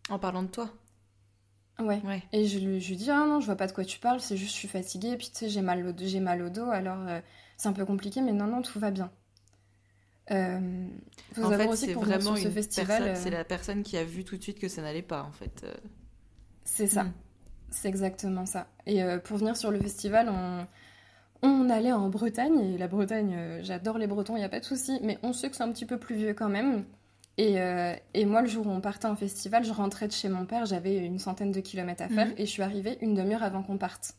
En 0.10 0.20
parlant 0.20 0.44
de 0.44 0.48
toi 0.48 0.70
Ouais. 1.80 2.02
Et 2.32 2.46
je 2.46 2.60
lui, 2.60 2.80
dis 2.80 3.10
Ah 3.10 3.26
non, 3.26 3.40
je 3.40 3.48
vois 3.48 3.56
pas 3.56 3.68
de 3.68 3.72
quoi 3.72 3.84
tu 3.84 4.00
parles, 4.00 4.22
c'est 4.22 4.38
juste 4.38 4.54
je 4.54 4.60
suis 4.60 4.68
fatiguée, 4.68 5.10
et 5.10 5.18
puis 5.18 5.28
tu 5.28 5.40
sais, 5.40 5.50
j'ai 5.50 5.62
mal, 5.62 5.86
au, 5.86 5.94
j'ai 5.98 6.20
mal 6.20 6.42
au 6.44 6.50
dos, 6.50 6.70
alors 6.70 7.08
euh, 7.08 7.20
c'est 7.58 7.68
un 7.68 7.74
peu 7.74 7.86
compliqué, 7.86 8.22
mais 8.22 8.34
non, 8.34 8.48
non, 8.48 8.62
tout 8.62 8.80
va 8.80 8.92
bien. 8.92 9.12
Euh, 10.32 10.88
en 11.42 11.50
fait, 11.50 11.76
c'est 11.76 11.94
vraiment 11.94 12.36
ce 12.36 12.50
festival. 12.50 13.16
C'est 13.18 13.30
la 13.30 13.44
personne 13.44 13.84
qui 13.84 13.98
a 13.98 14.04
vu 14.04 14.24
tout 14.24 14.38
de 14.38 14.42
suite 14.42 14.60
que 14.60 14.68
ça 14.68 14.82
n'allait 14.82 15.02
pas, 15.02 15.24
en 15.24 15.32
fait. 15.32 15.66
C'est 16.64 16.88
ça. 16.88 17.04
Hmm. 17.04 17.14
C'est 17.72 17.90
exactement 17.90 18.46
ça. 18.46 18.68
Et 18.86 19.02
pour 19.24 19.38
venir 19.38 19.58
sur 19.58 19.72
le 19.72 19.80
festival, 19.80 20.30
on, 20.30 20.66
on 21.44 21.70
allait 21.70 21.92
en 21.92 22.08
Bretagne, 22.08 22.74
et 22.74 22.78
la 22.78 22.88
Bretagne, 22.88 23.36
euh, 23.36 23.60
j'adore 23.62 23.98
les 23.98 24.08
Bretons, 24.08 24.36
il 24.38 24.40
n'y 24.40 24.46
a 24.46 24.50
pas 24.50 24.62
de 24.62 24.66
souci, 24.66 24.98
mais 25.04 25.20
on 25.24 25.34
sait 25.34 25.50
que 25.50 25.58
c'est 25.58 25.64
un 25.64 25.72
petit 25.72 25.86
peu 25.86 25.98
plus 25.98 26.16
vieux 26.16 26.34
quand 26.34 26.48
même. 26.48 26.86
Euh, 27.40 27.96
et, 28.14 28.26
moi, 28.26 28.42
le 28.42 28.48
jour 28.48 28.66
où 28.66 28.70
on 28.70 28.80
partait 28.80 29.08
en 29.08 29.16
festival, 29.16 29.66
je 29.66 29.74
rentrais 29.74 30.08
de 30.08 30.14
chez 30.14 30.30
mon 30.30 30.46
père, 30.46 30.66
j'avais 30.66 30.98
une 30.98 31.20
centaine 31.20 31.52
de 31.52 31.60
kilomètres 31.60 32.04
à 32.04 32.08
faire, 32.08 32.28
mhm. 32.28 32.36
et 32.38 32.46
je 32.46 32.52
suis 32.52 32.64
arrivée 32.64 32.98
une 33.02 33.14
demi-heure 33.14 33.44
avant 33.44 33.62
qu'on 33.62 33.78
parte. 33.78 34.16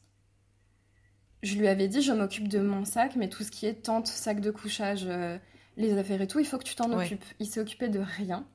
Je 1.45 1.57
lui 1.57 1.69
avais 1.69 1.89
dit, 1.89 2.01
je 2.01 2.13
m'occupe 2.13 2.49
de 2.49 2.59
mon 2.59 2.87
sac, 2.87 3.17
mais 3.17 3.29
tout 3.29 3.43
ce 3.45 3.51
qui 3.51 3.67
est 3.67 3.75
tente, 3.75 4.07
sac 4.07 4.41
de 4.41 4.51
couchage, 4.51 5.05
euh, 5.07 5.37
les 5.77 5.97
affaires 5.99 6.23
et 6.23 6.27
tout, 6.27 6.39
il 6.41 6.47
faut 6.47 6.57
que 6.57 6.65
tu 6.65 6.75
t'en 6.75 6.91
occupes. 6.91 7.25
Il 7.39 7.47
s'est 7.47 7.61
occupé 7.61 7.89
de 7.89 8.01
rien. 8.01 8.47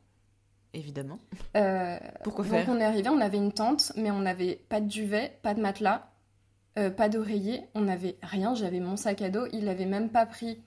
Évidemment. 0.73 1.19
Pourquoi 2.23 2.43
faire 2.45 2.65
Donc 2.65 2.75
on 2.75 2.79
est 2.79 2.83
arrivé, 2.83 3.09
on 3.09 3.21
avait 3.21 3.37
une 3.37 3.51
tente, 3.51 3.91
mais 3.95 4.09
on 4.09 4.19
n'avait 4.19 4.55
pas 4.69 4.81
de 4.81 4.87
duvet, 4.87 5.37
pas 5.43 5.53
de 5.53 5.61
matelas, 5.61 6.09
euh, 6.79 6.89
pas 6.89 7.09
d'oreiller, 7.09 7.61
on 7.75 7.81
n'avait 7.81 8.17
rien, 8.23 8.55
j'avais 8.55 8.79
mon 8.79 8.97
sac 8.97 9.21
à 9.21 9.29
dos, 9.29 9.45
il 9.53 9.65
l'avait 9.65 9.85
même 9.85 10.09
pas 10.09 10.25
pris. 10.25 10.59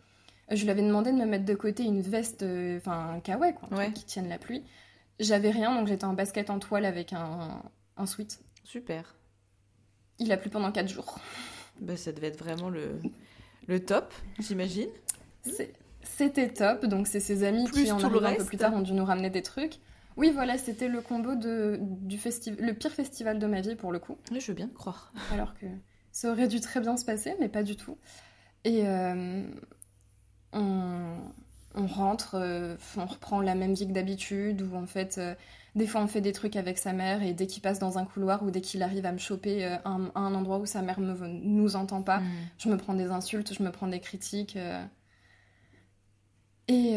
Je 0.48 0.62
lui 0.62 0.70
avais 0.70 0.82
demandé 0.82 1.10
de 1.10 1.16
me 1.16 1.26
mettre 1.26 1.44
de 1.44 1.54
côté 1.54 1.82
une 1.82 2.02
veste, 2.02 2.44
euh, 2.44 2.76
enfin 2.76 3.14
un 3.14 3.20
kawaii 3.20 3.54
quoi, 3.54 3.86
qui 3.90 4.04
tienne 4.04 4.28
la 4.28 4.38
pluie. 4.38 4.62
J'avais 5.18 5.50
rien, 5.50 5.74
donc 5.74 5.88
j'étais 5.88 6.04
en 6.04 6.12
basket 6.12 6.50
en 6.50 6.60
toile 6.60 6.84
avec 6.84 7.12
un, 7.12 7.62
un 7.96 8.06
sweat. 8.06 8.40
Super. 8.62 9.16
Il 10.20 10.30
a 10.30 10.36
plu 10.36 10.50
pendant 10.50 10.70
4 10.70 10.88
jours. 10.88 11.18
Bah, 11.80 11.96
ça 11.96 12.12
devait 12.12 12.28
être 12.28 12.38
vraiment 12.38 12.70
le, 12.70 13.00
le 13.66 13.84
top, 13.84 14.12
j'imagine. 14.38 14.88
C'était 16.02 16.48
top, 16.48 16.86
donc 16.86 17.06
c'est 17.06 17.20
ses 17.20 17.44
amis 17.44 17.68
qui 17.70 17.90
en 17.90 17.98
arrivant 17.98 18.24
un 18.24 18.34
peu 18.34 18.44
plus 18.44 18.56
tard 18.56 18.74
ont 18.74 18.82
dû 18.82 18.92
nous 18.92 19.04
ramener 19.04 19.30
des 19.30 19.42
trucs. 19.42 19.78
Oui, 20.16 20.30
voilà, 20.32 20.58
c'était 20.58 20.88
le 20.88 21.00
combo 21.00 21.34
de, 21.34 21.78
du 21.80 22.18
festival, 22.18 22.64
le 22.64 22.74
pire 22.74 22.90
festival 22.92 23.38
de 23.38 23.46
ma 23.46 23.60
vie 23.60 23.76
pour 23.76 23.92
le 23.92 23.98
coup. 23.98 24.18
Oui, 24.30 24.40
je 24.40 24.48
veux 24.48 24.54
bien 24.54 24.68
croire. 24.68 25.12
Alors 25.32 25.54
que 25.54 25.66
ça 26.10 26.30
aurait 26.30 26.48
dû 26.48 26.60
très 26.60 26.80
bien 26.80 26.96
se 26.96 27.04
passer, 27.04 27.34
mais 27.40 27.48
pas 27.48 27.62
du 27.62 27.76
tout. 27.76 27.96
Et 28.64 28.86
euh, 28.86 29.42
on, 30.52 31.16
rentre, 31.74 32.34
euh, 32.34 32.76
on 32.96 33.06
reprend 33.06 33.40
la 33.40 33.54
même 33.54 33.74
vie 33.74 33.86
que 33.86 33.92
d'habitude, 33.92 34.62
où 34.62 34.76
en 34.76 34.86
fait, 34.86 35.18
euh, 35.18 35.34
des 35.74 35.86
fois 35.86 36.02
on 36.02 36.06
fait 36.06 36.20
des 36.20 36.32
trucs 36.32 36.56
avec 36.56 36.78
sa 36.78 36.92
mère, 36.92 37.22
et 37.22 37.32
dès 37.32 37.46
qu'il 37.46 37.62
passe 37.62 37.78
dans 37.78 37.98
un 37.98 38.04
couloir 38.04 38.42
ou 38.42 38.50
dès 38.50 38.60
qu'il 38.60 38.82
arrive 38.82 39.06
à 39.06 39.12
me 39.12 39.18
choper 39.18 39.64
à 39.64 39.80
un, 39.86 40.34
endroit 40.34 40.58
où 40.58 40.66
sa 40.66 40.82
mère 40.82 41.00
ne 41.00 41.14
nous 41.42 41.76
entend 41.76 42.02
pas, 42.02 42.20
mm. 42.20 42.30
je 42.58 42.68
me 42.68 42.76
prends 42.76 42.94
des 42.94 43.10
insultes, 43.10 43.54
je 43.54 43.62
me 43.62 43.70
prends 43.70 43.88
des 43.88 44.00
critiques. 44.00 44.58
Et, 46.68 46.92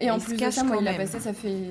et 0.00 0.10
en 0.10 0.18
plus 0.18 0.36
de 0.36 0.50
ça, 0.50 0.64
moi, 0.64 0.78
il 0.80 0.88
a 0.88 0.94
passé, 0.94 1.20
ça 1.20 1.32
fait. 1.32 1.66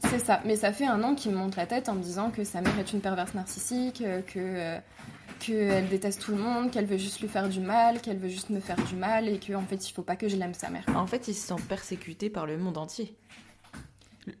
C'est 0.00 0.18
ça, 0.18 0.40
mais 0.44 0.56
ça 0.56 0.72
fait 0.72 0.86
un 0.86 1.02
an 1.02 1.14
qu'il 1.14 1.32
me 1.32 1.36
monte 1.36 1.56
la 1.56 1.66
tête 1.66 1.88
en 1.88 1.94
me 1.94 2.02
disant 2.02 2.30
que 2.30 2.44
sa 2.44 2.60
mère 2.60 2.78
est 2.78 2.92
une 2.92 3.00
perverse 3.00 3.34
narcissique, 3.34 4.04
que 4.26 4.78
qu'elle 5.38 5.88
déteste 5.88 6.22
tout 6.22 6.32
le 6.32 6.38
monde, 6.38 6.70
qu'elle 6.70 6.86
veut 6.86 6.96
juste 6.96 7.20
lui 7.20 7.28
faire 7.28 7.48
du 7.48 7.60
mal, 7.60 8.00
qu'elle 8.00 8.18
veut 8.18 8.28
juste 8.28 8.50
me 8.50 8.60
faire 8.60 8.82
du 8.84 8.94
mal 8.94 9.28
et 9.28 9.38
qu'en 9.38 9.60
en 9.60 9.66
fait 9.66 9.88
il 9.88 9.92
faut 9.92 10.02
pas 10.02 10.16
que 10.16 10.28
je 10.28 10.36
l'aime 10.36 10.54
sa 10.54 10.70
mère. 10.70 10.84
En 10.94 11.06
fait, 11.06 11.28
il 11.28 11.34
se 11.34 11.46
sent 11.46 11.62
persécuté 11.68 12.30
par 12.30 12.46
le 12.46 12.58
monde 12.58 12.78
entier. 12.78 13.16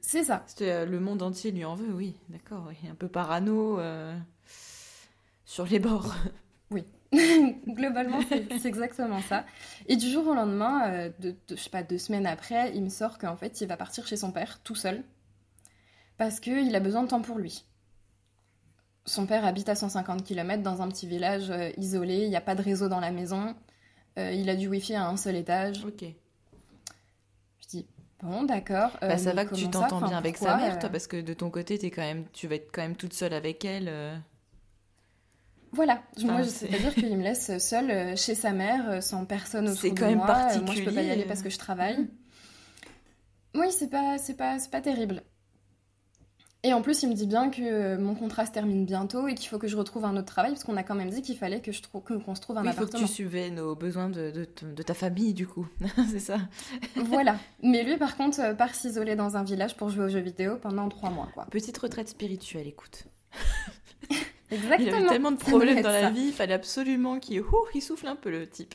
C'est 0.00 0.24
ça. 0.24 0.44
Euh, 0.60 0.84
le 0.84 1.00
monde 1.00 1.22
entier 1.22 1.52
lui 1.52 1.64
en 1.64 1.74
veut, 1.74 1.92
oui, 1.92 2.16
d'accord. 2.28 2.70
Un 2.90 2.94
peu 2.94 3.08
parano 3.08 3.78
euh, 3.78 4.16
sur 5.44 5.66
les 5.66 5.78
bords. 5.78 6.14
Oui, 6.72 6.84
globalement 7.68 8.18
c'est 8.28 8.66
exactement 8.66 9.22
ça. 9.22 9.44
Et 9.86 9.94
du 9.94 10.10
jour 10.10 10.26
au 10.26 10.34
lendemain, 10.34 10.90
euh, 10.90 11.10
de, 11.20 11.36
je 11.48 11.54
sais 11.54 11.70
pas, 11.70 11.84
deux 11.84 11.96
semaines 11.96 12.26
après, 12.26 12.74
il 12.74 12.82
me 12.82 12.88
sort 12.88 13.18
qu'en 13.18 13.36
fait 13.36 13.60
il 13.60 13.68
va 13.68 13.76
partir 13.76 14.04
chez 14.04 14.16
son 14.16 14.32
père 14.32 14.60
tout 14.64 14.74
seul 14.74 15.04
parce 16.16 16.40
qu'il 16.40 16.74
a 16.74 16.80
besoin 16.80 17.04
de 17.04 17.08
temps 17.08 17.22
pour 17.22 17.38
lui. 17.38 17.64
Son 19.06 19.24
père 19.24 19.44
habite 19.44 19.68
à 19.68 19.76
150 19.76 20.24
km 20.24 20.62
dans 20.64 20.82
un 20.82 20.88
petit 20.88 21.06
village 21.06 21.50
euh, 21.50 21.70
isolé, 21.76 22.24
il 22.24 22.28
n'y 22.28 22.36
a 22.36 22.40
pas 22.40 22.56
de 22.56 22.62
réseau 22.62 22.88
dans 22.88 22.98
la 22.98 23.12
maison, 23.12 23.54
euh, 24.18 24.32
il 24.32 24.50
a 24.50 24.56
du 24.56 24.66
wifi 24.66 24.94
à 24.94 25.06
un 25.06 25.16
seul 25.16 25.36
étage. 25.36 25.84
Ok. 25.84 26.04
Je 27.60 27.66
dis, 27.68 27.86
bon, 28.20 28.42
d'accord. 28.42 28.90
Euh, 29.04 29.08
bah, 29.08 29.18
ça 29.18 29.32
va 29.32 29.44
que 29.44 29.54
tu 29.54 29.70
t'entends 29.70 30.00
bien 30.00 30.18
avec 30.18 30.36
sa 30.36 30.56
mère, 30.56 30.78
toi, 30.80 30.88
parce 30.88 31.06
que 31.06 31.20
de 31.20 31.34
ton 31.34 31.50
côté, 31.50 31.74
es 31.74 31.90
quand 31.90 32.02
même, 32.02 32.24
tu 32.32 32.48
vas 32.48 32.56
être 32.56 32.70
quand 32.72 32.82
même 32.82 32.96
toute 32.96 33.12
seule 33.12 33.32
avec 33.32 33.64
elle. 33.64 34.20
Voilà, 35.70 36.02
moi, 36.22 36.42
c'est-à-dire 36.42 36.94
qu'il 36.94 37.16
me 37.16 37.22
laisse 37.22 37.58
seule 37.58 38.16
chez 38.16 38.34
sa 38.34 38.52
mère, 38.52 39.02
sans 39.04 39.24
personne 39.24 39.68
autour 39.68 39.82
de 39.82 39.88
moi. 39.88 39.94
C'est 39.94 40.00
quand 40.00 40.08
même 40.08 40.26
particulier. 40.26 40.64
Moi, 40.64 40.74
je 40.74 40.82
peux 40.84 40.94
pas 40.94 41.02
y 41.02 41.10
aller 41.10 41.24
parce 41.24 41.42
que 41.42 41.50
je 41.50 41.58
travaille. 41.58 42.08
Oui, 43.54 43.66
c'est 43.70 43.88
pas, 43.88 44.18
c'est 44.18 44.36
pas, 44.36 44.58
c'est 44.58 44.70
pas 44.70 44.80
terrible. 44.80 45.22
Et 46.66 46.72
en 46.72 46.82
plus, 46.82 47.04
il 47.04 47.08
me 47.08 47.14
dit 47.14 47.28
bien 47.28 47.48
que 47.48 47.96
mon 47.96 48.16
contrat 48.16 48.44
se 48.44 48.50
termine 48.50 48.84
bientôt 48.84 49.28
et 49.28 49.36
qu'il 49.36 49.48
faut 49.48 49.58
que 49.58 49.68
je 49.68 49.76
retrouve 49.76 50.04
un 50.04 50.16
autre 50.16 50.26
travail, 50.26 50.50
parce 50.50 50.64
qu'on 50.64 50.76
a 50.76 50.82
quand 50.82 50.96
même 50.96 51.10
dit 51.10 51.22
qu'il 51.22 51.36
fallait 51.36 51.60
que 51.60 51.70
je 51.70 51.80
trouve 51.80 52.02
qu'on 52.02 52.34
se 52.34 52.40
trouve 52.40 52.56
un 52.56 52.62
appartement. 52.62 52.86
Il 52.88 52.90
faut 52.90 52.98
que 52.98 53.06
tu 53.06 53.06
suives 53.06 53.60
aux 53.60 53.76
besoins 53.76 54.08
de, 54.08 54.32
de, 54.32 54.82
ta 54.82 54.92
famille, 54.92 55.32
du 55.32 55.46
coup. 55.46 55.68
c'est 56.10 56.18
ça. 56.18 56.38
voilà. 56.96 57.36
Mais 57.62 57.84
lui, 57.84 57.96
par 57.98 58.16
contre, 58.16 58.40
euh, 58.40 58.52
part 58.52 58.74
s'isoler 58.74 59.14
dans 59.14 59.36
un 59.36 59.44
village 59.44 59.76
pour 59.76 59.90
jouer 59.90 60.06
aux 60.06 60.08
jeux 60.08 60.18
vidéo 60.18 60.56
pendant 60.56 60.88
trois 60.88 61.10
mois. 61.10 61.28
Quoi. 61.34 61.46
Petite 61.52 61.78
retraite 61.78 62.08
spirituelle, 62.08 62.66
écoute. 62.66 63.04
Exactement. 64.50 64.88
Il 64.90 64.94
avait 64.94 65.06
tellement 65.06 65.30
de 65.30 65.36
problèmes 65.36 65.82
dans 65.82 65.90
la 65.90 66.10
vie, 66.10 66.26
il 66.26 66.32
fallait 66.32 66.54
absolument 66.54 67.20
qu'il 67.20 67.44
il 67.76 67.80
souffle 67.80 68.08
un 68.08 68.16
peu, 68.16 68.32
le 68.32 68.48
type. 68.48 68.74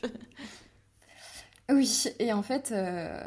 Oui, 1.70 2.04
et 2.18 2.32
en 2.32 2.42
fait, 2.42 2.72
euh, 2.72 3.22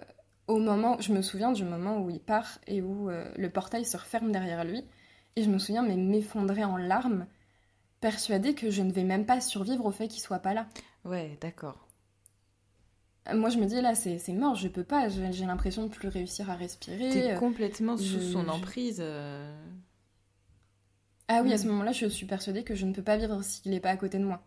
au 0.47 0.59
moment, 0.59 0.99
je 0.99 1.11
me 1.13 1.21
souviens 1.21 1.51
du 1.51 1.63
moment 1.63 1.99
où 1.99 2.09
il 2.09 2.19
part 2.19 2.59
et 2.67 2.81
où 2.81 3.09
euh, 3.09 3.31
le 3.37 3.49
portail 3.49 3.85
se 3.85 3.97
referme 3.97 4.31
derrière 4.31 4.63
lui, 4.63 4.83
et 5.35 5.43
je 5.43 5.49
me 5.49 5.57
souviens 5.57 5.83
mais 5.83 5.95
m'effondrer 5.95 6.63
en 6.63 6.77
larmes, 6.77 7.27
persuadée 7.99 8.53
que 8.53 8.69
je 8.69 8.81
ne 8.81 8.91
vais 8.91 9.03
même 9.03 9.25
pas 9.25 9.41
survivre 9.41 9.85
au 9.85 9.91
fait 9.91 10.07
qu'il 10.07 10.21
soit 10.21 10.39
pas 10.39 10.53
là. 10.53 10.67
Ouais, 11.03 11.37
d'accord. 11.41 11.87
Moi, 13.33 13.49
je 13.49 13.57
me 13.57 13.65
dis 13.65 13.81
là, 13.81 13.95
c'est 13.95 14.21
mort, 14.33 14.53
je 14.53 14.67
peux 14.67 14.83
pas. 14.83 15.09
J'ai 15.09 15.45
l'impression 15.45 15.83
de 15.83 15.89
plus 15.89 16.09
réussir 16.09 16.51
à 16.51 16.55
respirer. 16.55 17.09
T'es 17.09 17.35
complètement 17.35 17.97
sous 17.97 18.21
son 18.21 18.47
emprise. 18.47 18.99
Euh. 18.99 19.51
Ah 21.27 21.41
oui, 21.41 21.51
à 21.51 21.57
ce 21.57 21.65
moment-là, 21.65 21.91
je 21.91 22.05
suis 22.05 22.27
persuadée 22.27 22.63
que 22.63 22.75
je 22.75 22.85
ne 22.85 22.93
peux 22.93 23.01
pas 23.01 23.17
vivre 23.17 23.43
s'il 23.43 23.71
n'est 23.71 23.79
pas 23.79 23.89
à 23.89 23.97
côté 23.97 24.19
de 24.19 24.25
moi. 24.25 24.43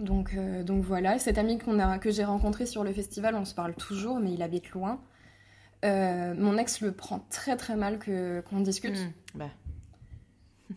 Donc, 0.00 0.32
euh, 0.34 0.64
donc 0.64 0.82
voilà, 0.82 1.18
cet 1.18 1.38
ami 1.38 1.58
qu'on 1.58 1.78
a, 1.78 1.98
que 1.98 2.10
j'ai 2.10 2.24
rencontré 2.24 2.66
sur 2.66 2.82
le 2.84 2.92
festival, 2.92 3.34
on 3.34 3.44
se 3.44 3.54
parle 3.54 3.74
toujours, 3.74 4.18
mais 4.18 4.32
il 4.32 4.42
habite 4.42 4.70
loin. 4.70 5.00
Euh, 5.84 6.34
mon 6.36 6.56
ex 6.58 6.80
le 6.80 6.92
prend 6.92 7.26
très 7.30 7.56
très 7.56 7.76
mal 7.76 7.98
que, 7.98 8.40
qu'on 8.48 8.60
discute. 8.60 8.98
Hmm, 8.98 9.12
bah. 9.34 9.50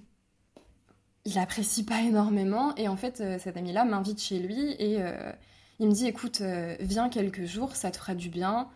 Il 1.26 1.40
apprécie 1.40 1.86
pas 1.86 2.02
énormément 2.02 2.76
et 2.76 2.90
en 2.90 2.98
fait 2.98 3.22
euh, 3.22 3.40
cet 3.40 3.56
ami-là 3.56 3.86
m'invite 3.86 4.22
chez 4.22 4.40
lui 4.40 4.72
et 4.72 5.00
il 5.80 5.88
me 5.88 5.94
dit 5.94 6.06
écoute 6.06 6.42
viens 6.82 7.08
quelques 7.08 7.46
jours 7.46 7.78
ça 7.78 7.92
te 7.92 7.98
fera 7.98 8.14
du 8.14 8.28
bien. 8.28 8.68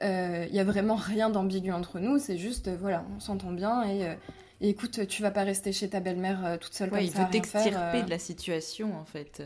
Il 0.00 0.50
y 0.50 0.58
a 0.58 0.64
vraiment 0.64 0.96
rien 0.96 1.30
d'ambigu 1.30 1.70
entre 1.70 2.00
nous 2.00 2.18
c'est 2.18 2.38
juste 2.38 2.68
voilà 2.68 3.04
on 3.14 3.20
s'entend 3.20 3.52
bien 3.52 3.84
et, 3.88 4.16
écoute 4.60 5.06
tu 5.06 5.22
vas 5.22 5.30
pas 5.30 5.44
rester 5.44 5.70
chez 5.70 5.90
ta 5.90 6.00
belle-mère 6.00 6.58
toute 6.60 6.74
seule 6.74 6.90
comme 6.90 6.98
ça. 6.98 7.04
Il 7.04 7.12
veut 7.12 7.30
t'extirper 7.30 8.02
de 8.02 8.10
la 8.10 8.18
situation 8.18 8.98
en 8.98 9.04
fait. 9.04 9.40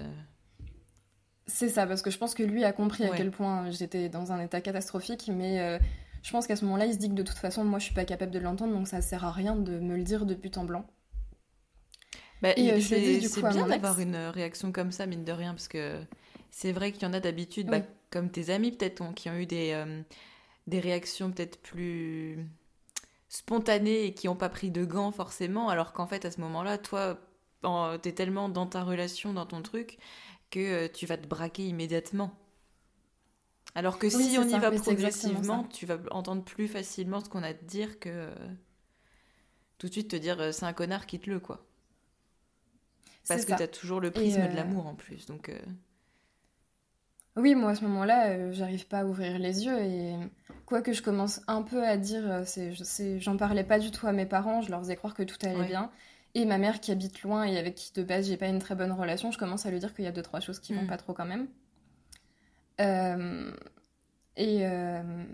C'est 1.46 1.68
ça, 1.68 1.87
parce 1.87 2.02
que 2.02 2.11
je 2.11 2.18
pense 2.18 2.35
que 2.35 2.42
lui 2.42 2.64
a 2.64 2.72
compris 2.72 3.04
à 3.04 3.11
quel 3.11 3.30
point 3.30 3.70
j'étais 3.70 4.09
dans 4.09 4.32
un 4.32 4.40
état 4.40 4.61
catastrophique, 4.61 5.30
mais 5.32 5.61
euh, 5.61 5.78
je 6.22 6.30
pense 6.32 6.48
qu'à 6.48 6.56
ce 6.56 6.64
moment-là, 6.64 6.87
il 6.87 6.94
se 6.94 6.98
dit 6.98 7.09
que 7.09 7.14
de 7.14 7.22
toute 7.22 7.38
façon, 7.38 7.64
moi, 7.64 7.78
je 7.78 7.85
suis 7.85 7.94
pas 7.94 8.04
capable 8.04 8.32
de 8.32 8.40
l'entendre, 8.40 8.72
donc 8.72 8.88
ça 8.88 9.00
sert 9.00 9.24
à 9.24 9.30
rien 9.30 9.54
de 9.54 9.78
me 9.78 9.96
le 9.96 10.02
dire 10.02 10.26
de 10.26 10.35
but 10.35 10.59
en 10.59 10.64
blanc. 10.64 10.85
Bah, 12.42 12.50
et 12.56 12.72
euh, 12.72 12.80
c'est 12.80 13.20
bien 13.48 13.66
d'avoir 13.66 14.00
une 14.00 14.16
réaction 14.16 14.72
comme 14.72 14.90
ça, 14.90 15.06
mine 15.06 15.24
de 15.24 15.32
rien, 15.32 15.54
parce 15.54 15.68
que 15.68 16.00
c'est 16.50 16.72
vrai 16.72 16.90
qu'il 16.90 17.04
y 17.04 17.06
en 17.06 17.12
a 17.12 17.20
d'habitude, 17.20 17.68
bah, 17.68 17.80
comme 18.11 18.28
tes 18.28 18.50
amis 18.50 18.72
peut-être, 18.72 19.14
qui 19.14 19.30
ont 19.30 19.37
eu 19.37 19.46
des, 19.46 19.70
euh, 19.72 20.02
des 20.66 20.80
réactions 20.80 21.30
peut-être 21.30 21.62
plus 21.62 22.44
spontanées 23.28 24.04
et 24.06 24.14
qui 24.14 24.26
n'ont 24.26 24.35
pas 24.35 24.48
pris 24.48 24.72
de 24.72 24.85
gants 24.85 25.12
forcément, 25.12 25.68
alors 25.68 25.92
qu'en 25.92 26.09
fait, 26.09 26.24
à 26.24 26.32
ce 26.32 26.40
moment-là, 26.40 26.76
toi, 26.76 27.20
tu 27.62 28.09
es 28.09 28.12
tellement 28.12 28.48
dans 28.48 28.66
ta 28.66 28.82
relation, 28.82 29.32
dans 29.32 29.46
ton 29.46 29.62
truc, 29.62 29.98
que 30.57 30.87
tu 30.87 31.05
vas 31.05 31.19
te 31.19 31.27
braquer 31.27 31.66
immédiatement. 31.66 32.35
Alors 33.75 33.99
que 33.99 34.09
si 34.09 34.38
on 34.38 34.49
y 34.49 34.59
va 34.59 34.71
progressivement, 34.71 35.64
tu 35.64 35.85
vas 35.85 35.99
entendre 36.11 36.42
plus 36.42 36.66
facilement 36.66 37.21
ce 37.21 37.29
qu'on 37.29 37.42
a 37.42 37.49
à 37.49 37.55
te 37.55 37.64
dire 37.66 38.01
que 38.01 38.09
euh, 38.09 38.35
tout 39.77 39.88
de 39.88 39.92
suite 39.92 40.09
te 40.09 40.16
dire 40.16 40.40
euh, 40.40 40.53
c'est 40.53 40.64
un 40.64 40.73
connard, 40.73 41.05
quitte-le, 41.05 41.40
quoi. 41.40 41.66
Parce 43.29 43.45
que 43.45 43.55
tu 43.55 43.62
as 43.62 43.69
toujours 43.69 44.01
le 44.01 44.11
prisme 44.11 44.40
de 44.40 44.47
euh, 44.47 44.55
l'amour 44.55 44.87
en 44.87 44.95
plus. 44.95 45.27
Donc, 45.27 45.53
Oui, 47.37 47.55
moi 47.55 47.73
à 47.73 47.75
ce 47.75 47.85
moment-là, 47.85 48.51
j'arrive 48.53 48.87
pas 48.87 49.01
à 49.01 49.05
ouvrir 49.05 49.38
les 49.38 49.66
yeux 49.66 49.79
et 49.79 50.14
quoi 50.64 50.81
que 50.81 50.95
je 50.95 51.03
commence 51.03 51.42
un 51.49 51.61
peu 51.61 51.85
à 51.85 51.99
dire, 51.99 52.45
c'est, 52.47 53.21
j'en 53.21 53.37
parlais 53.37 53.64
pas 53.64 53.79
du 53.79 53.90
tout 53.90 54.07
à 54.07 54.12
mes 54.12 54.27
parents, 54.27 54.62
je 54.62 54.71
leur 54.71 54.81
faisais 54.81 54.97
croire 54.97 55.12
que 55.12 55.23
tout 55.23 55.37
allait 55.42 55.66
bien. 55.66 55.90
Et 56.37 56.44
ma 56.44 56.59
mère 56.59 56.83
qui 56.83 56.92
habite 56.92 57.22
loin 57.22 57.44
et 57.44 57.57
avec 57.57 57.77
qui 57.77 57.94
de 57.94 58.03
base 58.03 58.29
j'ai 58.29 58.37
pas 58.37 58.49
une 58.49 58.59
très 58.59 58.75
bonne 58.75 58.92
relation, 58.92 59.33
je 59.33 59.38
commence 59.38 59.64
à 59.64 59.70
lui 59.70 59.79
dire 59.79 59.94
qu'il 59.94 60.05
y 60.05 60.07
a 60.07 60.12
deux 60.12 60.20
trois 60.20 60.40
choses 60.40 60.61
qui 60.61 60.75
vont 60.75 60.83
mm. 60.83 60.87
pas 60.87 60.99
trop 60.99 61.14
quand 61.14 61.25
même. 61.25 61.49
Euh, 62.79 63.51
et, 64.37 64.66
euh, 64.66 65.25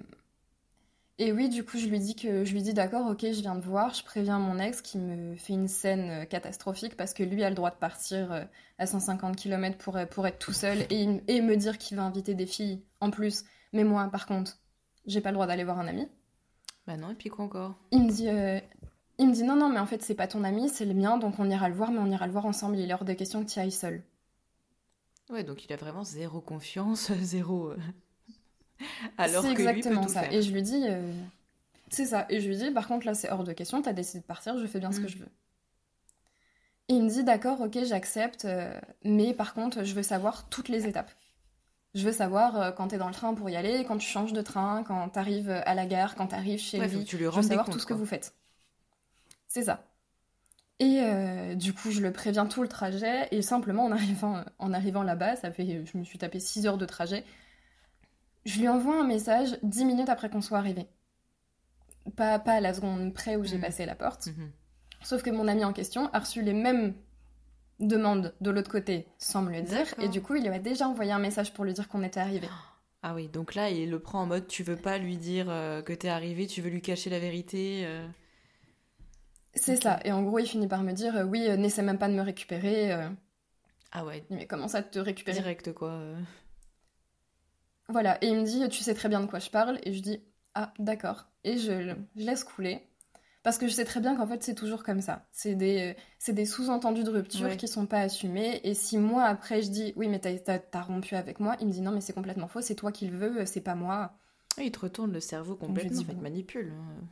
et 1.18 1.32
oui, 1.32 1.48
du 1.48 1.64
coup, 1.64 1.76
je 1.76 1.88
lui 1.88 1.98
dis 1.98 2.14
que 2.14 2.44
je 2.44 2.52
lui 2.52 2.62
dis 2.62 2.72
d'accord, 2.72 3.08
ok, 3.08 3.18
je 3.22 3.40
viens 3.40 3.56
de 3.56 3.64
voir, 3.64 3.92
je 3.94 4.04
préviens 4.04 4.38
mon 4.38 4.60
ex 4.60 4.80
qui 4.80 4.96
me 4.96 5.34
fait 5.34 5.54
une 5.54 5.66
scène 5.66 6.22
euh, 6.22 6.24
catastrophique 6.24 6.96
parce 6.96 7.14
que 7.14 7.24
lui 7.24 7.42
a 7.42 7.48
le 7.48 7.56
droit 7.56 7.70
de 7.70 7.78
partir 7.78 8.46
à 8.78 8.86
150 8.86 9.34
km 9.34 9.78
pour, 9.78 9.98
pour 10.08 10.24
être 10.28 10.38
tout 10.38 10.52
seul 10.52 10.86
et, 10.88 11.20
et 11.26 11.40
me 11.40 11.56
dire 11.56 11.78
qu'il 11.78 11.96
va 11.96 12.04
inviter 12.04 12.34
des 12.34 12.46
filles 12.46 12.80
en 13.00 13.10
plus. 13.10 13.42
Mais 13.72 13.82
moi, 13.82 14.08
par 14.12 14.26
contre, 14.26 14.56
j'ai 15.06 15.20
pas 15.20 15.30
le 15.30 15.34
droit 15.34 15.48
d'aller 15.48 15.64
voir 15.64 15.80
un 15.80 15.88
ami. 15.88 16.06
Bah 16.86 16.96
non, 16.96 17.10
et 17.10 17.16
puis 17.16 17.28
quoi 17.28 17.44
encore? 17.44 17.74
Il 17.90 18.04
me 18.04 18.10
dit, 18.12 18.28
il 19.18 19.28
me 19.28 19.32
dit 19.32 19.42
non, 19.42 19.56
non, 19.56 19.68
mais 19.68 19.78
en 19.78 19.86
fait, 19.86 20.02
c'est 20.02 20.14
pas 20.14 20.26
ton 20.26 20.44
ami, 20.44 20.68
c'est 20.68 20.84
le 20.84 20.94
mien, 20.94 21.18
donc 21.18 21.38
on 21.38 21.48
ira 21.50 21.68
le 21.68 21.74
voir, 21.74 21.92
mais 21.92 21.98
on 21.98 22.10
ira 22.10 22.26
le 22.26 22.32
voir 22.32 22.46
ensemble. 22.46 22.78
Il 22.78 22.90
est 22.90 22.94
hors 22.94 23.04
de 23.04 23.12
question 23.12 23.44
que 23.44 23.50
tu 23.50 23.58
ailles 23.58 23.70
seul. 23.70 24.02
Ouais, 25.30 25.44
donc 25.44 25.64
il 25.64 25.72
a 25.72 25.76
vraiment 25.76 26.04
zéro 26.04 26.40
confiance, 26.40 27.12
zéro. 27.20 27.70
Euh, 27.70 27.76
alors 29.18 29.42
que 29.42 29.50
exactement 29.50 30.00
lui 30.00 30.06
peut 30.06 30.12
ça. 30.12 30.30
Et 30.30 30.42
je 30.42 30.52
lui 30.52 30.62
dis, 30.62 30.84
euh, 30.88 31.12
c'est 31.88 32.06
ça. 32.06 32.26
Et 32.28 32.40
je 32.40 32.48
lui 32.48 32.56
dis, 32.56 32.70
par 32.70 32.86
contre 32.88 33.06
là 33.06 33.14
c'est 33.14 33.30
hors 33.30 33.44
de 33.44 33.52
question. 33.52 33.80
T'as 33.82 33.92
décidé 33.92 34.20
de 34.20 34.24
partir, 34.24 34.58
je 34.58 34.66
fais 34.66 34.78
bien 34.78 34.92
ce 34.92 35.00
que 35.00 35.06
mm. 35.06 35.08
je 35.08 35.18
veux. 35.18 35.28
Et 36.88 36.94
il 36.94 37.02
me 37.04 37.08
dit, 37.08 37.24
d'accord, 37.24 37.60
ok, 37.60 37.78
j'accepte, 37.84 38.44
euh, 38.44 38.78
mais 39.04 39.32
par 39.32 39.54
contre 39.54 39.84
je 39.84 39.94
veux 39.94 40.02
savoir 40.02 40.48
toutes 40.48 40.68
les 40.68 40.86
étapes. 40.86 41.10
Je 41.94 42.04
veux 42.04 42.12
savoir 42.12 42.74
quand 42.74 42.88
t'es 42.88 42.96
dans 42.96 43.08
le 43.08 43.14
train 43.14 43.34
pour 43.34 43.50
y 43.50 43.56
aller, 43.56 43.84
quand 43.84 43.98
tu 43.98 44.08
changes 44.08 44.32
de 44.32 44.40
train, 44.40 44.82
quand 44.82 45.10
t'arrives 45.10 45.50
à 45.50 45.74
la 45.74 45.84
gare, 45.84 46.14
quand 46.14 46.28
t'arrives 46.28 46.58
chez 46.58 46.78
lui. 46.78 47.04
Tu 47.04 47.18
lui 47.18 47.26
je 47.26 47.30
veux 47.30 47.42
savoir 47.42 47.68
tout 47.68 47.78
ce 47.78 47.84
que 47.84 47.92
vous 47.92 48.06
faites. 48.06 48.34
C'est 49.52 49.64
ça. 49.64 49.84
Et 50.78 51.00
euh, 51.02 51.54
du 51.54 51.74
coup, 51.74 51.90
je 51.90 52.00
le 52.00 52.10
préviens 52.10 52.46
tout 52.46 52.62
le 52.62 52.68
trajet. 52.68 53.28
Et 53.32 53.42
simplement, 53.42 53.84
en 53.84 53.92
arrivant, 53.92 54.42
en 54.58 54.72
arrivant 54.72 55.02
là-bas, 55.02 55.36
ça 55.36 55.52
fait, 55.52 55.84
je 55.84 55.98
me 55.98 56.04
suis 56.04 56.16
tapé 56.16 56.40
6 56.40 56.66
heures 56.66 56.78
de 56.78 56.86
trajet. 56.86 57.22
Je 58.46 58.58
lui 58.58 58.68
envoie 58.68 58.98
un 58.98 59.06
message 59.06 59.58
10 59.62 59.84
minutes 59.84 60.08
après 60.08 60.30
qu'on 60.30 60.40
soit 60.40 60.56
arrivé. 60.56 60.86
Pas, 62.16 62.38
pas 62.38 62.54
à 62.54 62.60
la 62.60 62.72
seconde 62.72 63.12
près 63.12 63.36
où 63.36 63.44
j'ai 63.44 63.58
mmh. 63.58 63.60
passé 63.60 63.84
la 63.84 63.94
porte. 63.94 64.28
Mmh. 64.28 64.50
Sauf 65.02 65.22
que 65.22 65.28
mon 65.28 65.46
ami 65.46 65.66
en 65.66 65.74
question 65.74 66.08
a 66.14 66.20
reçu 66.20 66.40
les 66.40 66.54
mêmes 66.54 66.94
demandes 67.78 68.34
de 68.40 68.50
l'autre 68.50 68.70
côté 68.70 69.06
sans 69.18 69.42
me 69.42 69.52
le 69.52 69.60
dire. 69.60 69.94
Et 70.00 70.08
du 70.08 70.22
coup, 70.22 70.34
il 70.34 70.44
lui 70.44 70.48
a 70.48 70.58
déjà 70.58 70.88
envoyé 70.88 71.12
un 71.12 71.18
message 71.18 71.52
pour 71.52 71.66
lui 71.66 71.74
dire 71.74 71.88
qu'on 71.88 72.02
était 72.02 72.20
arrivé. 72.20 72.48
Ah 73.02 73.14
oui, 73.14 73.28
donc 73.28 73.54
là, 73.54 73.68
il 73.68 73.90
le 73.90 73.98
prend 73.98 74.22
en 74.22 74.26
mode 74.26 74.46
tu 74.46 74.62
veux 74.62 74.76
pas 74.76 74.96
lui 74.96 75.18
dire 75.18 75.46
euh, 75.50 75.82
que 75.82 75.92
t'es 75.92 76.08
arrivé, 76.08 76.46
tu 76.46 76.62
veux 76.62 76.70
lui 76.70 76.80
cacher 76.80 77.10
la 77.10 77.18
vérité. 77.18 77.82
Euh. 77.84 78.08
C'est 79.54 79.82
ça. 79.82 80.00
Et 80.04 80.12
en 80.12 80.22
gros, 80.22 80.38
il 80.38 80.46
finit 80.46 80.68
par 80.68 80.82
me 80.82 80.92
dire 80.92 81.16
euh, 81.16 81.24
Oui, 81.24 81.46
euh, 81.48 81.56
n'essaie 81.56 81.82
même 81.82 81.98
pas 81.98 82.08
de 82.08 82.14
me 82.14 82.22
récupérer. 82.22 82.92
Euh. 82.92 83.08
Ah 83.92 84.04
ouais. 84.04 84.24
Mais 84.30 84.46
comment 84.46 84.68
ça 84.68 84.82
te 84.82 84.98
récupérer 84.98 85.38
Direct, 85.38 85.72
quoi. 85.72 86.00
Voilà. 87.88 88.22
Et 88.22 88.28
il 88.28 88.36
me 88.36 88.44
dit 88.44 88.66
Tu 88.70 88.82
sais 88.82 88.94
très 88.94 89.08
bien 89.08 89.20
de 89.20 89.26
quoi 89.26 89.38
je 89.38 89.50
parle. 89.50 89.78
Et 89.82 89.92
je 89.92 90.00
dis 90.00 90.20
Ah, 90.54 90.72
d'accord. 90.78 91.26
Et 91.44 91.58
je, 91.58 91.94
laisse 92.16 92.44
couler. 92.44 92.88
Parce 93.42 93.58
que 93.58 93.66
je 93.66 93.72
sais 93.72 93.84
très 93.84 94.00
bien 94.00 94.14
qu'en 94.16 94.26
fait, 94.26 94.42
c'est 94.44 94.54
toujours 94.54 94.84
comme 94.84 95.00
ça. 95.00 95.26
C'est 95.32 95.56
des, 95.56 95.96
des 96.28 96.46
sous-entendus 96.46 97.02
de 97.02 97.10
rupture 97.10 97.56
qui 97.56 97.66
sont 97.66 97.86
pas 97.86 97.98
assumés. 97.98 98.60
Et 98.62 98.72
si 98.72 98.98
moi, 98.98 99.24
après, 99.24 99.62
je 99.62 99.68
dis 99.68 99.92
Oui, 99.96 100.08
mais 100.08 100.20
t'as 100.20 100.58
as, 100.72 100.82
rompu 100.82 101.16
avec 101.16 101.40
moi, 101.40 101.56
il 101.60 101.66
me 101.66 101.72
dit 101.72 101.82
Non, 101.82 101.90
mais 101.90 102.00
c'est 102.00 102.12
complètement 102.12 102.48
faux. 102.48 102.62
C'est 102.62 102.76
toi 102.76 102.92
qui 102.92 103.06
le 103.08 103.18
veux, 103.18 103.44
c'est 103.44 103.60
pas 103.60 103.74
moi. 103.74 104.14
il 104.58 104.70
te 104.70 104.78
retourne 104.78 105.12
le 105.12 105.20
cerveau 105.20 105.56
complètement. 105.56 106.00
il 106.00 106.06
te 106.06 106.22
manipule. 106.22 106.72
Hein. 106.72 107.04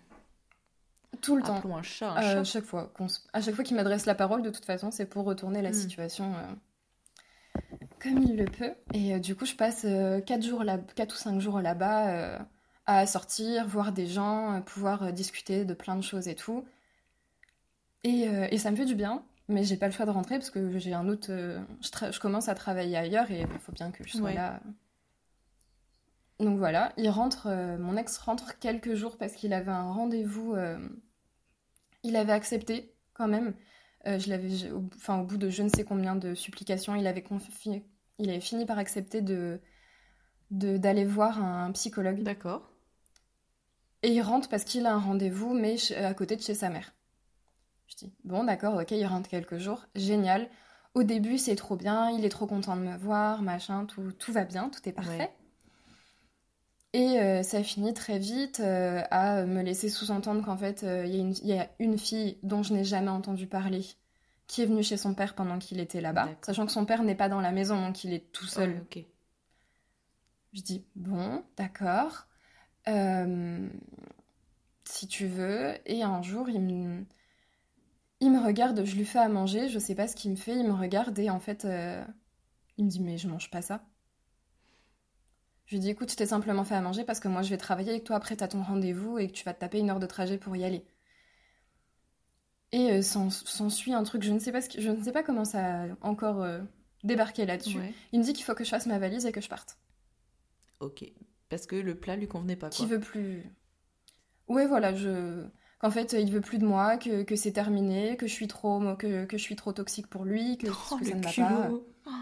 Tout 1.21 1.37
le 1.37 1.43
temps. 1.43 1.61
Un 1.77 1.83
chat, 1.83 2.13
un 2.13 2.39
euh, 2.39 2.45
chaque 2.45 2.65
fois, 2.65 2.93
à 3.33 3.41
chaque 3.41 3.55
fois 3.55 3.65
qu'il 3.65 3.77
m'adresse 3.77 4.07
la 4.07 4.15
parole, 4.15 4.43
de 4.43 4.51
toute 4.51 4.65
façon, 4.65 4.91
c'est 4.91 5.07
pour 5.07 5.25
retourner 5.25 5.63
la 5.63 5.71
hmm. 5.71 5.75
situation 5.75 6.35
euh, 6.35 7.61
comme 8.01 8.23
il 8.23 8.37
le 8.37 8.47
peut. 8.47 8.73
Et 8.95 9.15
euh, 9.15 9.19
du 9.19 9.35
coup, 9.35 9.45
je 9.45 9.55
passe 9.55 9.83
4, 9.83 10.43
jours 10.43 10.65
là, 10.65 10.79
4 10.79 11.13
ou 11.13 11.19
5 11.19 11.41
jours 11.41 11.61
là-bas 11.61 12.39
à 12.87 13.07
sortir, 13.07 13.67
voir 13.69 13.93
des 13.93 14.07
gens, 14.07 14.63
pouvoir 14.63 15.13
discuter 15.13 15.65
de 15.65 15.75
plein 15.75 15.97
de 15.97 16.03
choses 16.03 16.29
et 16.29 16.35
tout. 16.35 16.65
Et, 18.03 18.23
et 18.23 18.59
ça 18.59 18.71
me 18.71 18.77
fait 18.77 18.87
du 18.87 18.95
bien, 18.95 19.23
mais 19.49 19.63
j'ai 19.65 19.77
pas 19.77 19.87
le 19.87 19.93
choix 19.93 20.07
de 20.07 20.11
rentrer 20.11 20.37
parce 20.37 20.51
que 20.51 20.79
j'ai 20.79 20.95
un 20.95 21.07
autre. 21.09 21.29
Je, 21.29 22.11
je, 22.11 22.19
commence 22.19 22.49
à 22.49 22.55
travailler 22.55 22.97
ailleurs 22.97 23.31
et 23.31 23.43
il 23.43 23.59
faut 23.61 23.73
bien 23.73 23.91
que 23.91 24.03
je 24.05 24.17
sois 24.17 24.33
là. 24.33 24.61
Donc 26.41 26.57
voilà, 26.57 26.93
il 26.97 27.11
rentre, 27.11 27.49
mon 27.79 27.97
ex 27.97 28.17
rentre 28.19 28.59
quelques 28.59 28.95
jours 28.95 29.19
parce 29.19 29.35
qu'il 29.35 29.53
avait 29.53 29.71
un 29.71 29.93
rendez-vous 29.93 30.57
il 32.03 32.17
avait 32.17 32.33
accepté 32.33 32.95
quand 33.15 33.29
même. 33.29 33.55
Euh, 34.07 34.19
je 34.19 34.31
l'avais, 34.31 34.71
au, 34.71 34.85
enfin, 34.97 35.21
au 35.21 35.25
bout 35.25 35.37
de 35.37 35.51
je 35.51 35.63
ne 35.63 35.69
sais 35.69 35.85
combien 35.85 36.17
de 36.17 36.35
supplications, 36.35 36.95
il 36.95 37.07
avait, 37.07 37.25
il 38.19 38.31
avait 38.31 38.41
fini 38.41 38.65
par 38.65 38.79
accepter 38.79 39.21
de, 39.21 39.61
d'aller 40.51 41.05
voir 41.05 41.43
un 41.43 41.71
psychologue. 41.73 42.23
D'accord. 42.23 42.71
Et 44.03 44.13
il 44.13 44.23
rentre 44.23 44.49
parce 44.49 44.65
qu'il 44.65 44.87
a 44.87 44.95
un 44.95 44.99
rendez-vous, 44.99 45.53
mais 45.53 45.77
à 45.93 46.15
côté 46.15 46.37
de 46.37 46.43
chez 46.43 46.55
sa 46.55 46.71
mère. 46.71 46.95
Je 47.89 47.97
dis, 47.97 48.13
bon, 48.25 48.45
d'accord, 48.45 48.81
ok, 48.81 48.93
il 48.93 49.07
rentre 49.07 49.29
quelques 49.29 49.59
jours, 49.59 49.85
génial. 49.95 50.49
Au 50.95 51.03
début, 51.03 51.39
c'est 51.39 51.57
trop 51.57 51.77
bien, 51.77 52.11
il 52.11 52.25
est 52.25 52.31
trop 52.31 52.47
content 52.47 52.77
de 52.77 52.83
me 52.83 52.97
voir, 52.97 53.43
machin, 53.43 53.85
tout, 53.85 54.13
tout 54.13 54.33
va 54.33 54.45
bien, 54.45 54.71
tout 54.71 54.89
est 54.89 54.93
parfait. 54.93 55.31
Et 56.93 57.21
euh, 57.21 57.43
ça 57.45 57.63
finit 57.63 57.95
très 57.95 58.19
vite 58.19 58.59
euh, 58.61 59.03
à 59.11 59.45
me 59.47 59.63
laisser 59.63 59.89
sous-entendre 59.89 60.45
qu'en 60.45 60.57
fait, 60.57 60.83
euh, 60.83 61.07
il 61.07 61.47
y, 61.47 61.53
a 61.53 61.69
une 61.79 61.97
fille 61.97 62.39
dont 62.43 62.65
je 62.65 62.73
n'ai 62.73 62.85
jamais 62.85 63.11
entendu 63.11 63.47
parler 63.47 63.85
qui 64.49 64.63
est 64.63 64.67
venue 64.67 64.83
chez 64.83 64.97
son 64.97 65.15
père 65.15 65.37
pendant 65.37 65.61
qu'il 65.61 65.79
était 65.79 66.01
là-bas, 66.01 66.29
sachant 66.43 66.67
que 66.67 66.73
son 66.73 66.85
père 66.85 67.05
n'est 67.05 67.15
pas 67.15 67.29
dans 67.29 67.41
la 67.41 67.53
maison, 67.53 67.81
donc 67.81 68.03
il 68.03 68.13
est 68.13 68.33
tout 68.33 68.47
seul. 68.47 68.85
Je 70.53 70.63
dis, 70.63 70.85
bon, 70.97 71.45
d'accord, 71.57 72.27
si 74.85 75.07
tu 75.07 75.27
veux. 75.29 75.75
Et 75.87 76.03
un 76.03 76.21
jour, 76.23 76.49
il 76.49 76.61
me... 76.61 77.05
il 78.19 78.33
me 78.33 78.45
regarde, 78.45 78.85
je 78.85 78.97
lui 78.97 79.05
fais 79.05 79.21
à 79.21 79.29
manger, 79.29 79.69
je 79.69 79.79
sais 79.79 79.95
pas 79.95 80.09
ce 80.09 80.17
qu'il 80.17 80.33
me 80.33 80.37
fait, 80.37 80.57
il 80.57 80.67
me 80.67 80.73
regarde 80.73 81.17
et 81.21 81.31
en 81.31 81.39
fait, 81.39 81.65
il 82.77 82.85
me 82.85 82.91
dit, 82.91 82.99
mais 82.99 83.19
je 83.19 83.29
mange 83.29 83.53
pas 83.53 83.63
ça. 83.63 83.85
Je 85.71 85.77
lui 85.77 85.81
dis 85.83 85.91
écoute, 85.91 86.11
je 86.11 86.17
t'ai 86.17 86.27
simplement 86.27 86.65
fait 86.65 86.75
à 86.75 86.81
manger 86.81 87.05
parce 87.05 87.21
que 87.21 87.29
moi 87.29 87.43
je 87.43 87.51
vais 87.51 87.57
travailler 87.57 87.95
et 87.95 88.01
que 88.01 88.05
toi 88.07 88.17
après 88.17 88.35
t'as 88.35 88.49
ton 88.49 88.61
rendez-vous 88.61 89.19
et 89.19 89.29
que 89.29 89.33
tu 89.33 89.45
vas 89.45 89.55
te 89.55 89.61
taper 89.61 89.79
une 89.79 89.89
heure 89.89 90.01
de 90.01 90.07
trajet 90.07 90.37
pour 90.37 90.57
y 90.57 90.65
aller. 90.65 90.85
Et 92.73 92.91
euh, 92.91 93.03
s'ensuit 93.03 93.95
un 93.95 94.03
truc, 94.03 94.25
je 94.25 94.33
ne 94.33 94.41
sais 94.41 94.51
pas 94.51 94.63
ce 94.63 94.81
je 94.81 94.91
ne 94.91 95.01
sais 95.01 95.13
pas 95.13 95.23
comment 95.23 95.45
ça 95.45 95.83
a 95.83 95.87
encore 96.01 96.43
euh, 96.43 96.59
débarqué 97.05 97.47
là-dessus. 97.47 97.79
Il 98.11 98.19
me 98.19 98.25
dit 98.25 98.33
qu'il 98.33 98.45
faut 98.45 98.55
que 98.55 98.65
je 98.65 98.69
fasse 98.69 98.87
ma 98.87 98.99
valise 98.99 99.27
et 99.27 99.31
que 99.31 99.41
je 99.41 99.49
parte. 99.49 99.79
Ok, 100.81 101.05
parce 101.49 101.67
que 101.67 101.77
le 101.77 101.95
plat 101.95 102.17
lui 102.17 102.27
convenait 102.27 102.57
pas. 102.57 102.71
Qui 102.71 102.87
veut 102.87 102.99
plus. 102.99 103.45
Ouais, 104.49 104.67
voilà, 104.67 104.93
je 104.93 105.45
qu'en 105.79 105.93
fait 105.93 106.15
il 106.15 106.33
veut 106.33 106.41
plus 106.41 106.59
de 106.59 106.67
moi, 106.67 106.97
que, 106.97 107.23
que 107.23 107.37
c'est 107.37 107.53
terminé, 107.53 108.17
que 108.17 108.27
je 108.27 108.33
suis 108.33 108.49
trop 108.49 108.81
que, 108.97 109.25
que, 109.25 109.39
je 109.39 109.43
suis 109.43 109.55
trop 109.55 109.73
toxique 109.73 110.09
pour 110.09 110.25
lui, 110.25 110.59
que, 110.59 110.67
oh, 110.67 110.99
ça 110.99 111.15
ne 111.15 111.23
va 111.23 111.69
pas. 112.03 112.13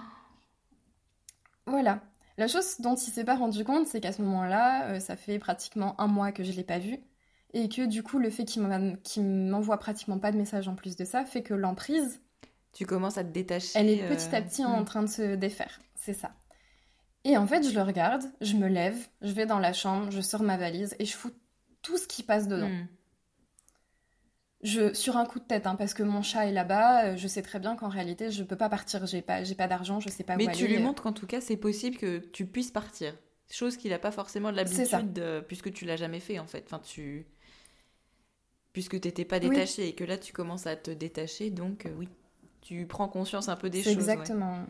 Voilà. 1.64 2.02
La 2.38 2.46
chose 2.46 2.77
dont 2.79 2.94
il 2.94 3.12
s'est 3.12 3.24
pas 3.24 3.35
rendu 3.35 3.64
compte, 3.64 3.88
c'est 3.88 4.01
qu'à 4.01 4.12
ce 4.12 4.22
moment-là, 4.22 4.92
euh, 4.92 5.01
ça 5.01 5.16
fait 5.16 5.40
pratiquement 5.40 6.01
un 6.01 6.07
mois 6.07 6.31
que 6.31 6.44
je 6.44 6.53
l'ai 6.53 6.62
pas 6.62 6.79
vu. 6.79 6.98
Et 7.53 7.68
que 7.68 7.85
du 7.85 8.05
coup, 8.05 8.20
le 8.20 8.31
fait 8.31 8.44
qu'il 8.44 8.62
m'envoie 9.24 9.79
pratiquement 9.79 10.18
pas 10.18 10.31
de 10.31 10.37
message 10.37 10.68
en 10.68 10.77
plus 10.77 10.94
de 10.96 11.05
ça 11.05 11.24
fait 11.24 11.42
que 11.42 11.55
l'emprise. 11.55 12.20
Tu 12.72 12.87
commences 12.87 13.18
à 13.18 13.24
te 13.24 13.33
détacher. 13.33 13.72
Elle 13.74 13.88
est 13.88 14.09
petit 14.09 14.35
à 14.37 14.40
petit 14.40 14.64
en 14.64 14.83
hmm. 14.83 14.85
train 14.85 15.03
de 15.03 15.09
se 15.09 15.35
défaire. 15.35 15.81
C'est 15.96 16.14
ça. 16.14 16.31
Et 17.24 17.37
en 17.37 17.46
fait, 17.46 17.68
je 17.68 17.74
le 17.74 17.83
regarde, 17.83 18.22
je 18.40 18.55
me 18.55 18.68
lève, 18.68 18.96
je 19.20 19.33
vais 19.33 19.46
dans 19.46 19.59
la 19.59 19.72
chambre, 19.72 20.11
je 20.12 20.20
sors 20.20 20.42
ma 20.44 20.57
valise 20.57 20.94
et 21.01 21.05
je 21.07 21.16
fous 21.16 21.33
tout 21.83 21.96
ce 21.96 22.07
qui 22.07 22.22
passe 22.22 22.46
dedans. 22.46 22.68
Hmm. 22.68 22.87
Je, 24.62 24.92
sur 24.92 25.16
un 25.16 25.25
coup 25.25 25.38
de 25.38 25.44
tête, 25.44 25.66
hein, 25.66 25.77
parce 25.77 25.94
que 25.94 26.03
mon 26.03 26.23
chat 26.23 26.47
est 26.47 26.53
là-bas, 26.53 27.16
je 27.16 27.29
sais 27.29 27.42
très 27.42 27.61
bien 27.61 27.77
qu'en 27.77 27.88
réalité, 27.88 28.31
je 28.31 28.42
peux 28.42 28.57
pas 28.57 28.68
partir, 28.68 29.07
j'ai 29.07 29.23
pas, 29.23 29.44
j'ai 29.44 29.55
pas 29.55 29.68
d'argent, 29.68 30.01
je 30.01 30.09
sais 30.09 30.25
pas 30.25 30.37
Mais 30.37 30.47
où 30.47 30.49
aller. 30.49 30.61
Mais 30.61 30.66
tu 30.66 30.73
lui 30.73 30.83
montres 30.83 31.03
qu'en 31.03 31.12
tout 31.12 31.27
cas, 31.27 31.40
c'est 31.40 31.57
possible 31.57 31.97
que 31.97 32.18
tu 32.18 32.47
puisses 32.47 32.73
partir. 32.73 33.14
Chose 33.51 33.77
qu'il 33.77 33.92
n'a 33.92 33.99
pas 33.99 34.11
forcément 34.11 34.51
de 34.51 34.57
l'habitude, 34.57 35.23
puisque 35.47 35.73
tu 35.73 35.85
l'as 35.85 35.97
jamais 35.97 36.21
fait 36.21 36.38
en 36.38 36.47
fait. 36.47 36.64
Enfin, 36.66 36.81
tu... 36.81 37.27
Puisque 38.73 39.01
tu 39.01 39.09
n'étais 39.09 39.25
pas 39.25 39.40
détaché 39.40 39.88
et 39.88 39.94
que 39.94 40.05
là 40.05 40.18
tu 40.18 40.33
commences 40.33 40.66
à 40.66 40.77
te 40.77 40.90
détacher, 40.90 41.51
donc 41.51 41.87
euh, 41.87 41.90
oui, 41.97 42.09
tu 42.61 42.87
prends 42.87 43.09
conscience 43.09 43.49
un 43.49 43.57
peu 43.57 43.71
des 43.71 43.83
choses. 43.83 43.94
Exactement. 43.94 44.66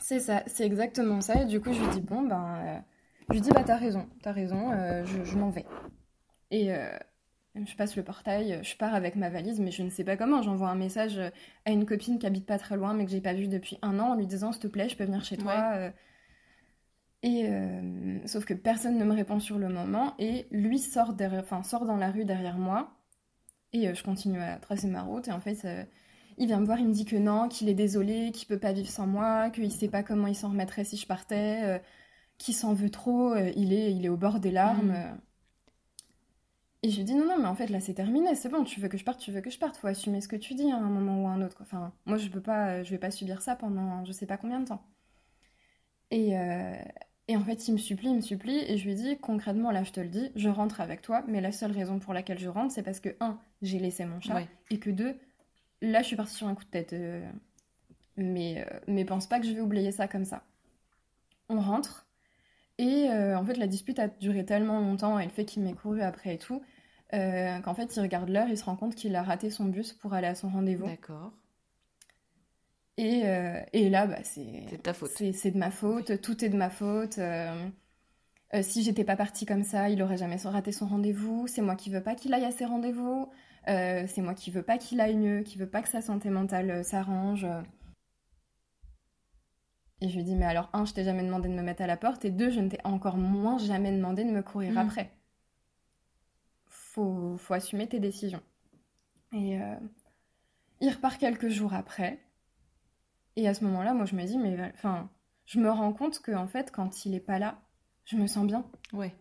C'est 0.00 0.20
ça, 0.20 0.42
c'est 0.46 0.66
exactement 0.66 1.20
ça. 1.20 1.42
Et 1.42 1.44
du 1.44 1.60
coup, 1.60 1.72
je 1.72 1.80
lui 1.80 1.88
dis 1.90 2.00
bon, 2.00 2.22
ben. 2.22 2.56
Euh, 2.56 2.78
je 3.28 3.34
lui 3.34 3.40
dis 3.42 3.50
bah 3.50 3.62
t'as 3.62 3.76
raison, 3.76 4.08
t'as 4.22 4.32
raison, 4.32 4.72
euh, 4.72 5.04
je, 5.04 5.36
m'en 5.36 5.50
vais. 5.50 5.66
Et 6.50 6.70
je 7.66 7.76
passe 7.76 7.96
le 7.96 8.02
portail, 8.02 8.60
je 8.62 8.76
pars 8.76 8.94
avec 8.94 9.16
ma 9.16 9.30
valise, 9.30 9.60
mais 9.60 9.70
je 9.70 9.82
ne 9.82 9.90
sais 9.90 10.04
pas 10.04 10.16
comment. 10.16 10.42
J'envoie 10.42 10.68
un 10.68 10.76
message 10.76 11.18
à 11.64 11.70
une 11.70 11.86
copine 11.86 12.18
qui 12.18 12.26
habite 12.26 12.46
pas 12.46 12.58
très 12.58 12.76
loin, 12.76 12.94
mais 12.94 13.04
que 13.04 13.10
j'ai 13.10 13.20
pas 13.20 13.34
vue 13.34 13.48
depuis 13.48 13.78
un 13.82 13.98
an, 13.98 14.12
en 14.12 14.14
lui 14.14 14.26
disant 14.26 14.52
s'il 14.52 14.62
te 14.62 14.66
plaît, 14.66 14.88
je 14.88 14.96
peux 14.96 15.04
venir 15.04 15.24
chez 15.24 15.36
toi. 15.36 15.90
Et 17.22 17.46
euh, 17.46 18.26
sauf 18.26 18.44
que 18.44 18.54
personne 18.54 18.96
ne 18.96 19.04
me 19.04 19.14
répond 19.14 19.40
sur 19.40 19.58
le 19.58 19.68
moment 19.68 20.14
et 20.18 20.46
lui 20.52 20.78
sort 20.78 21.14
derrière, 21.14 21.40
enfin 21.40 21.64
sort 21.64 21.84
dans 21.84 21.96
la 21.96 22.12
rue 22.12 22.24
derrière 22.24 22.58
moi 22.58 22.92
et 23.72 23.88
euh, 23.88 23.94
je 23.94 24.04
continue 24.04 24.40
à 24.40 24.56
tracer 24.58 24.86
ma 24.86 25.02
route 25.02 25.26
et 25.26 25.32
en 25.32 25.40
fait 25.40 25.64
euh, 25.64 25.82
il 26.36 26.46
vient 26.46 26.60
me 26.60 26.66
voir, 26.66 26.78
il 26.78 26.86
me 26.86 26.92
dit 26.92 27.04
que 27.04 27.16
non, 27.16 27.48
qu'il 27.48 27.68
est 27.68 27.74
désolé, 27.74 28.30
qu'il 28.30 28.46
peut 28.46 28.60
pas 28.60 28.72
vivre 28.72 28.88
sans 28.88 29.08
moi, 29.08 29.50
qu'il 29.50 29.72
sait 29.72 29.88
pas 29.88 30.04
comment 30.04 30.28
il 30.28 30.36
s'en 30.36 30.50
remettrait 30.50 30.84
si 30.84 30.96
je 30.96 31.04
partais, 31.04 31.82
qu'il 32.38 32.54
s'en 32.54 32.74
veut 32.74 32.90
trop, 32.90 33.34
il 33.34 33.72
est 33.72 33.92
il 33.92 34.06
est 34.06 34.08
au 34.08 34.16
bord 34.16 34.38
des 34.38 34.52
larmes. 34.52 34.92
Mm. 34.92 35.20
Et 36.82 36.90
je 36.90 36.96
lui 36.98 37.04
dis 37.04 37.14
non 37.14 37.26
non 37.26 37.38
mais 37.38 37.46
en 37.48 37.54
fait 37.56 37.68
là 37.68 37.80
c'est 37.80 37.94
terminé, 37.94 38.34
c'est 38.34 38.48
bon, 38.48 38.64
tu 38.64 38.80
veux 38.80 38.88
que 38.88 38.98
je 38.98 39.04
parte, 39.04 39.20
tu 39.20 39.32
veux 39.32 39.40
que 39.40 39.50
je 39.50 39.58
parte, 39.58 39.76
faut 39.76 39.88
assumer 39.88 40.20
ce 40.20 40.28
que 40.28 40.36
tu 40.36 40.54
dis 40.54 40.70
à 40.70 40.76
un 40.76 40.88
moment 40.88 41.24
ou 41.24 41.26
à 41.26 41.30
un 41.30 41.42
autre. 41.42 41.58
Enfin 41.62 41.92
moi 42.06 42.18
je 42.18 42.28
peux 42.28 42.40
pas, 42.40 42.82
je 42.84 42.90
vais 42.90 42.98
pas 42.98 43.10
subir 43.10 43.42
ça 43.42 43.56
pendant 43.56 44.04
je 44.04 44.12
sais 44.12 44.26
pas 44.26 44.36
combien 44.36 44.60
de 44.60 44.66
temps. 44.66 44.82
Et, 46.10 46.34
et 47.28 47.36
en 47.36 47.44
fait, 47.44 47.68
il 47.68 47.72
me 47.72 47.78
supplie, 47.78 48.08
il 48.08 48.16
me 48.16 48.20
supplie, 48.22 48.58
et 48.58 48.78
je 48.78 48.86
lui 48.86 48.94
dis 48.94 49.18
concrètement, 49.18 49.70
là 49.70 49.84
je 49.84 49.92
te 49.92 50.00
le 50.00 50.08
dis, 50.08 50.30
je 50.34 50.48
rentre 50.48 50.80
avec 50.80 51.02
toi, 51.02 51.22
mais 51.28 51.40
la 51.42 51.52
seule 51.52 51.72
raison 51.72 51.98
pour 51.98 52.14
laquelle 52.14 52.38
je 52.38 52.48
rentre, 52.48 52.72
c'est 52.72 52.82
parce 52.82 53.00
que, 53.00 53.10
un, 53.20 53.38
j'ai 53.60 53.78
laissé 53.78 54.06
mon 54.06 54.20
chat, 54.20 54.42
et 54.70 54.78
que 54.78 54.90
deux, 54.90 55.14
là 55.82 56.00
je 56.02 56.06
suis 56.08 56.16
partie 56.16 56.34
sur 56.34 56.48
un 56.48 56.54
coup 56.54 56.64
de 56.64 56.70
tête. 56.70 56.94
Euh, 56.94 57.30
mais, 58.16 58.66
euh, 58.66 58.80
mais 58.88 59.04
pense 59.04 59.26
pas 59.28 59.40
que 59.40 59.46
je 59.46 59.52
vais 59.52 59.60
oublier 59.60 59.92
ça 59.92 60.08
comme 60.08 60.24
ça. 60.24 60.42
On 61.50 61.60
rentre, 61.60 62.07
et 62.78 63.10
euh, 63.10 63.36
en 63.36 63.44
fait, 63.44 63.56
la 63.56 63.66
dispute 63.66 63.98
a 63.98 64.08
duré 64.08 64.44
tellement 64.44 64.80
longtemps, 64.80 65.18
et 65.18 65.24
le 65.24 65.30
fait 65.30 65.44
qu'il 65.44 65.62
m'ait 65.62 65.74
couru 65.74 66.00
après 66.02 66.34
et 66.34 66.38
tout, 66.38 66.62
qu'en 67.10 67.74
fait, 67.74 67.96
il 67.96 68.00
regarde 68.00 68.28
l'heure, 68.28 68.48
il 68.48 68.58
se 68.58 68.64
rend 68.64 68.76
compte 68.76 68.94
qu'il 68.94 69.14
a 69.16 69.22
raté 69.22 69.50
son 69.50 69.64
bus 69.66 69.92
pour 69.92 70.14
aller 70.14 70.28
à 70.28 70.34
son 70.34 70.48
rendez-vous. 70.48 70.86
D'accord. 70.86 71.32
Et, 72.98 73.22
euh, 73.24 73.60
et 73.72 73.88
là, 73.88 74.06
bah, 74.06 74.18
c'est. 74.24 74.64
C'est 74.68 74.82
ta 74.82 74.92
faute. 74.92 75.12
C'est 75.12 75.50
de 75.52 75.56
ma 75.56 75.70
faute, 75.70 76.20
tout 76.20 76.44
est 76.44 76.48
de 76.48 76.56
ma 76.56 76.68
faute. 76.68 77.18
Euh, 77.18 77.68
euh, 78.54 78.62
si 78.62 78.82
j'étais 78.82 79.04
pas 79.04 79.14
partie 79.14 79.46
comme 79.46 79.62
ça, 79.62 79.88
il 79.88 80.02
aurait 80.02 80.16
jamais 80.16 80.36
raté 80.36 80.72
son 80.72 80.86
rendez-vous. 80.86 81.46
C'est 81.46 81.62
moi 81.62 81.76
qui 81.76 81.90
veux 81.90 82.02
pas 82.02 82.16
qu'il 82.16 82.34
aille 82.34 82.44
à 82.44 82.50
ses 82.50 82.64
rendez-vous. 82.64 83.30
c'est 83.66 84.20
moi 84.20 84.34
qui 84.34 84.50
veux 84.50 84.62
pas 84.62 84.78
qu'il 84.78 85.00
aille 85.00 85.16
mieux, 85.16 85.42
qui 85.42 85.58
veut 85.58 85.68
pas 85.68 85.80
que 85.80 85.88
sa 85.88 86.02
santé 86.02 86.28
mentale 86.28 86.84
s'arrange. 86.84 87.46
Et 90.00 90.08
je 90.08 90.16
lui 90.16 90.24
dis, 90.24 90.34
mais 90.34 90.46
alors, 90.46 90.70
un, 90.72 90.84
je 90.84 90.94
t'ai 90.94 91.04
jamais 91.04 91.24
demandé 91.24 91.48
de 91.48 91.54
me 91.54 91.62
mettre 91.62 91.82
à 91.82 91.86
la 91.86 91.96
porte, 91.96 92.24
et 92.24 92.30
deux, 92.30 92.50
je 92.50 92.60
ne 92.60 92.68
t'ai 92.68 92.78
encore 92.84 93.16
moins 93.16 93.58
jamais 93.58 93.90
demandé 93.90 94.24
de 94.24 94.30
me 94.30 94.42
courir 94.42 94.72
mm. 94.74 94.78
après. 94.78 95.10
Faut, 96.66 97.36
faut 97.36 97.54
assumer 97.54 97.88
tes 97.88 97.98
décisions. 97.98 98.42
Et 99.32 99.58
il 100.80 100.90
repart 100.90 101.18
quelques 101.18 101.48
jours 101.48 101.74
après. 101.74 102.18
Et 103.36 103.48
à 103.48 103.54
ce 103.54 103.64
moment-là, 103.64 103.94
moi, 103.94 104.04
je 104.04 104.14
me 104.14 104.24
dis, 104.24 104.38
mais 104.38 104.56
enfin, 104.74 105.08
je 105.46 105.58
me 105.58 105.70
rends 105.70 105.92
compte 105.92 106.20
que 106.20 106.32
en 106.32 106.46
fait, 106.46 106.70
quand 106.70 107.04
il 107.04 107.14
est 107.14 107.20
pas 107.20 107.38
là, 107.38 107.60
je 108.04 108.16
me 108.16 108.26
sens 108.26 108.46
bien. 108.46 108.64
Ouais. 108.92 109.14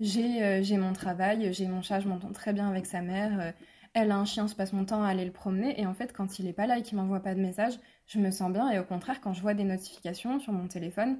J'ai 0.00 0.44
euh, 0.44 0.62
j'ai 0.62 0.76
mon 0.76 0.92
travail, 0.92 1.52
j'ai 1.52 1.66
mon 1.66 1.82
chat, 1.82 2.00
je 2.00 2.08
m'entends 2.08 2.30
très 2.32 2.52
bien 2.52 2.68
avec 2.68 2.86
sa 2.86 3.00
mère. 3.00 3.40
Euh, 3.40 3.52
elle 3.94 4.10
a 4.10 4.16
un 4.16 4.24
chien, 4.24 4.46
je 4.46 4.54
passe 4.54 4.72
mon 4.72 4.84
temps 4.84 5.02
à 5.02 5.08
aller 5.08 5.24
le 5.24 5.32
promener. 5.32 5.80
Et 5.80 5.86
en 5.86 5.94
fait, 5.94 6.12
quand 6.12 6.38
il 6.38 6.46
est 6.46 6.52
pas 6.52 6.66
là 6.66 6.78
et 6.78 6.82
qu'il 6.82 6.96
m'envoie 6.96 7.20
pas 7.20 7.34
de 7.34 7.40
message, 7.40 7.74
je 8.06 8.18
me 8.18 8.30
sens 8.30 8.52
bien. 8.52 8.70
Et 8.70 8.78
au 8.78 8.84
contraire, 8.84 9.20
quand 9.20 9.32
je 9.32 9.42
vois 9.42 9.54
des 9.54 9.64
notifications 9.64 10.40
sur 10.40 10.52
mon 10.52 10.68
téléphone, 10.68 11.18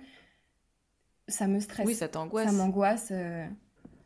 ça 1.28 1.46
me 1.46 1.60
stresse. 1.60 1.86
Oui, 1.86 1.94
ça 1.94 2.08
t'angoisse. 2.08 2.46
Ça 2.46 2.52
m'angoisse. 2.52 3.08
Euh, 3.10 3.46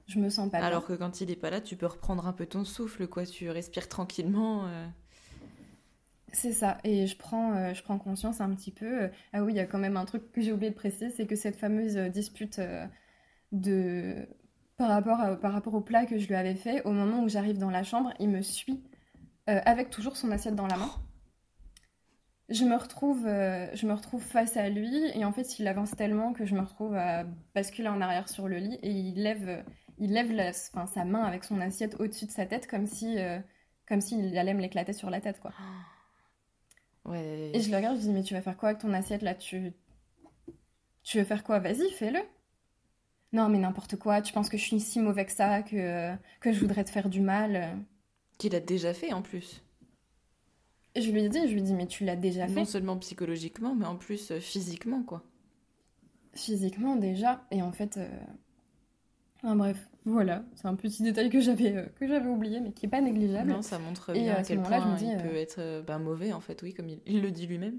je 0.07 0.19
me 0.19 0.29
sens 0.29 0.51
pas 0.51 0.59
bien. 0.59 0.67
Alors 0.67 0.85
que 0.85 0.93
quand 0.93 1.21
il 1.21 1.31
est 1.31 1.37
pas 1.37 1.51
là, 1.51 1.61
tu 1.61 1.77
peux 1.77 1.87
reprendre 1.87 2.27
un 2.27 2.33
peu 2.33 2.47
ton 2.47 2.65
souffle, 2.65 3.07
quoi. 3.07 3.27
Tu 3.27 3.51
respires 3.51 3.89
tranquillement. 3.89 4.67
C'est 6.33 6.53
ça, 6.53 6.79
et 6.83 7.07
je 7.07 7.17
prends, 7.17 7.55
euh, 7.55 7.75
je 7.75 7.83
prends 7.83 7.99
conscience 7.99 8.41
un 8.41 8.55
petit 8.55 8.71
peu. 8.71 9.03
Euh, 9.03 9.09
ah 9.35 9.45
oui, 9.45 9.53
il 9.53 9.57
y 9.57 9.61
a 9.61 9.67
quand 9.67 9.79
même 9.79 9.99
un 9.99 10.07
truc 10.07 10.33
que 10.33 10.41
j'ai 10.41 10.53
oublié 10.53 10.71
de 10.71 10.75
préciser, 10.75 11.11
c'est 11.11 11.27
que 11.27 11.37
cette 11.37 11.57
fameuse 11.57 11.97
euh, 11.97 12.09
dispute 12.09 12.61
de... 13.53 14.27
par, 14.77 14.89
rapport 14.89 15.39
par 15.41 15.53
rapport 15.53 15.75
au 15.75 15.81
plat 15.81 16.07
que 16.07 16.19
je 16.19 16.27
lui 16.27 16.35
avais 16.35 16.55
fait, 16.55 16.83
au 16.85 16.93
moment 16.93 17.23
où 17.23 17.29
j'arrive 17.29 17.59
dans 17.59 17.71
la 17.71 17.85
chambre, 17.85 18.13
il 18.19 18.29
me 18.29 18.43
suit 18.43 18.83
avec 19.47 19.91
toujours 19.91 20.17
son 20.17 20.31
assiette 20.31 20.55
dans 20.55 20.67
la 20.67 20.77
main. 20.77 20.91
Je 22.49 22.65
me, 22.65 22.77
retrouve, 22.77 23.25
je 23.25 23.87
me 23.87 23.93
retrouve 23.93 24.23
face 24.23 24.57
à 24.57 24.69
lui, 24.69 25.11
et 25.15 25.25
en 25.25 25.33
fait, 25.33 25.59
il 25.59 25.67
avance 25.67 25.97
tellement 25.97 26.33
que 26.33 26.45
je 26.45 26.55
me 26.55 26.61
retrouve 26.61 26.95
à 26.95 27.25
basculer 27.55 27.89
en 27.89 28.01
arrière 28.01 28.29
sur 28.29 28.47
le 28.47 28.59
lit, 28.59 28.79
et 28.83 28.91
il 28.91 29.23
lève, 29.23 29.65
il 29.99 30.13
lève 30.13 30.33
la, 30.33 30.53
sa 30.53 31.05
main 31.05 31.25
avec 31.25 31.45
son 31.45 31.61
assiette 31.61 31.99
au-dessus 31.99 32.27
de 32.27 32.31
sa 32.31 32.47
tête, 32.47 32.67
comme 32.67 32.87
si 32.87 33.17
comme 33.93 34.01
s'il 34.01 34.37
allait 34.39 34.55
me 34.55 34.63
l'éclater 34.63 34.93
sur 34.93 35.11
la 35.11 35.21
tête, 35.21 35.39
quoi. 35.41 35.53
Et 37.15 37.61
je 37.61 37.71
le 37.71 37.77
regarde, 37.77 37.97
je 37.97 38.03
dis, 38.03 38.11
mais 38.11 38.23
tu 38.23 38.33
vas 38.33 38.41
faire 38.41 38.57
quoi 38.57 38.71
avec 38.71 38.81
ton 38.81 38.93
assiette 38.93 39.23
là? 39.23 39.35
Tu... 39.35 39.73
tu 41.03 41.19
veux 41.19 41.25
faire 41.25 41.43
quoi? 41.43 41.59
Vas-y, 41.59 41.91
fais-le. 41.91 42.21
Non, 43.33 43.49
mais 43.49 43.59
n'importe 43.59 43.97
quoi, 43.97 44.21
tu 44.21 44.33
penses 44.33 44.49
que 44.49 44.59
je 44.59 44.63
suis 44.63 44.81
si 44.81 45.01
mauvais 45.01 45.25
que 45.25 45.33
ça, 45.33 45.63
que, 45.63 46.15
que 46.41 46.53
je 46.53 46.61
voudrais 46.61 46.85
te 46.85 46.91
faire 46.91 47.09
du 47.09 47.21
mal. 47.21 47.79
Qu'il 48.39 48.55
a 48.55 48.61
déjà 48.61 48.93
fait 48.93 49.13
en 49.13 49.23
plus. 49.23 49.63
Je 50.95 51.11
lui 51.11 51.23
ai 51.25 51.29
dit, 51.29 51.49
je 51.49 51.55
lui 51.55 51.63
dis, 51.63 51.73
mais 51.73 51.87
tu 51.87 52.05
l'as 52.05 52.17
déjà 52.17 52.47
fait. 52.47 52.55
Non 52.55 52.65
seulement 52.67 52.99
psychologiquement, 52.99 53.75
mais 53.75 53.87
en 53.87 53.97
plus 53.97 54.31
euh, 54.31 54.41
physiquement, 54.41 55.03
quoi. 55.03 55.25
Physiquement 56.35 56.97
déjà, 56.97 57.45
et 57.51 57.63
en 57.63 57.73
fait. 57.73 57.97
Euh... 57.97 59.55
bref, 59.55 59.89
voilà, 60.05 60.45
c'est 60.57 60.67
un 60.67 60.75
petit 60.75 61.03
détail 61.03 61.31
que 61.31 61.41
j'avais 61.41 61.77
euh, 61.77 61.87
que 61.99 62.09
j'avais 62.09 62.29
oublié, 62.29 62.61
mais 62.61 62.73
qui 62.73 62.87
est 62.87 62.89
pas 62.89 63.01
négligeable. 63.01 63.51
Non, 63.51 63.63
ça 63.63 63.79
montre 63.79 64.13
bien 64.13 64.35
à, 64.35 64.43
quel 64.43 64.61
point 64.61 64.97
il 65.01 65.15
euh, 65.15 65.19
peut 65.19 65.37
être 65.37 65.61
euh, 65.61 65.83
ben, 65.83 65.99
mauvais 65.99 66.33
en 66.33 66.41
fait, 66.41 66.61
oui, 66.63 66.75
comme 66.75 66.89
il, 66.89 67.23
le 67.23 67.31
dit 67.31 67.47
lui-même. 67.47 67.79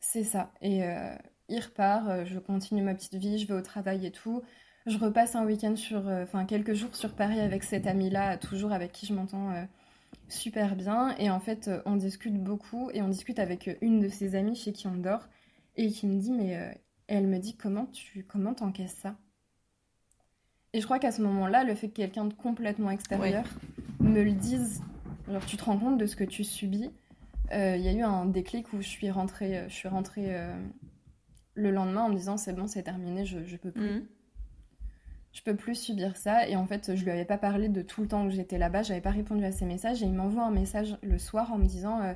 C'est 0.00 0.24
ça. 0.24 0.50
Et 0.62 0.82
il 1.48 1.60
repart, 1.60 2.24
je 2.24 2.38
continue 2.38 2.82
ma 2.82 2.94
petite 2.94 3.14
vie, 3.14 3.38
je 3.38 3.46
vais 3.46 3.54
au 3.54 3.62
travail 3.62 4.06
et 4.06 4.10
tout. 4.10 4.42
Je 4.86 4.98
repasse 4.98 5.36
un 5.36 5.44
week-end 5.44 5.76
sur, 5.76 6.06
enfin 6.06 6.44
quelques 6.44 6.74
jours 6.74 6.94
sur 6.96 7.14
Paris 7.14 7.40
avec 7.40 7.62
cette 7.62 7.86
amie-là, 7.86 8.36
toujours 8.36 8.72
avec 8.72 8.92
qui 8.92 9.06
je 9.06 9.14
m'entends 9.14 9.52
super 10.28 10.74
bien. 10.74 11.14
Et 11.18 11.30
en 11.30 11.40
fait, 11.40 11.70
on 11.86 11.96
discute 11.96 12.42
beaucoup 12.42 12.90
et 12.92 13.02
on 13.02 13.08
discute 13.08 13.38
avec 13.38 13.70
une 13.80 14.00
de 14.00 14.08
ses 14.08 14.34
amies 14.34 14.56
chez 14.56 14.72
qui 14.72 14.86
on 14.86 14.96
dort 14.96 15.28
et 15.76 15.88
qui 15.88 16.06
me 16.06 16.18
dit, 16.18 16.32
mais 16.32 16.74
elle 17.06 17.26
me 17.26 17.38
dit 17.38 17.56
comment 17.56 17.86
tu 17.86 18.24
comment 18.24 18.54
t'encaisses 18.54 18.96
ça? 18.96 19.14
Et 20.72 20.80
je 20.80 20.86
crois 20.86 20.98
qu'à 20.98 21.12
ce 21.12 21.20
moment-là, 21.22 21.64
le 21.64 21.74
fait 21.74 21.88
que 21.88 21.96
quelqu'un 21.96 22.24
de 22.24 22.32
complètement 22.32 22.90
extérieur 22.90 23.44
me 24.00 24.22
le 24.22 24.32
dise, 24.32 24.82
alors 25.28 25.44
tu 25.44 25.56
te 25.56 25.64
rends 25.64 25.78
compte 25.78 25.98
de 25.98 26.06
ce 26.06 26.16
que 26.16 26.24
tu 26.24 26.44
subis. 26.44 26.90
Euh, 27.52 27.76
il 27.76 27.82
y 27.82 27.88
a 27.88 27.92
eu 27.92 28.02
un 28.02 28.24
déclic 28.24 28.72
où 28.72 28.80
je 28.80 28.88
suis 28.88 29.10
rentrée, 29.10 29.58
euh, 29.58 29.68
je 29.68 29.74
suis 29.74 29.88
rentrée 29.88 30.34
euh, 30.34 30.54
le 31.54 31.70
lendemain 31.70 32.02
en 32.04 32.08
me 32.08 32.16
disant 32.16 32.36
c'est 32.36 32.52
bon, 32.52 32.66
c'est 32.66 32.82
terminé, 32.82 33.24
je, 33.24 33.44
je 33.44 33.56
peux 33.56 33.70
plus. 33.70 33.90
Mhm. 33.90 34.06
Je 35.32 35.40
peux 35.40 35.56
plus 35.56 35.74
subir 35.74 36.18
ça. 36.18 36.46
Et 36.46 36.56
en 36.56 36.66
fait, 36.66 36.94
je 36.94 37.04
lui 37.04 37.10
avais 37.10 37.24
pas 37.24 37.38
parlé 37.38 37.70
de 37.70 37.80
tout 37.80 38.02
le 38.02 38.08
temps 38.08 38.26
où 38.26 38.30
j'étais 38.30 38.58
là-bas, 38.58 38.82
j'avais 38.82 39.00
pas 39.00 39.10
répondu 39.10 39.42
à 39.44 39.52
ses 39.52 39.64
messages. 39.64 40.02
Et 40.02 40.06
il 40.06 40.12
m'envoie 40.12 40.44
un 40.44 40.50
message 40.50 40.98
le 41.02 41.18
soir 41.18 41.50
en 41.52 41.56
me 41.56 41.64
disant 41.64 42.14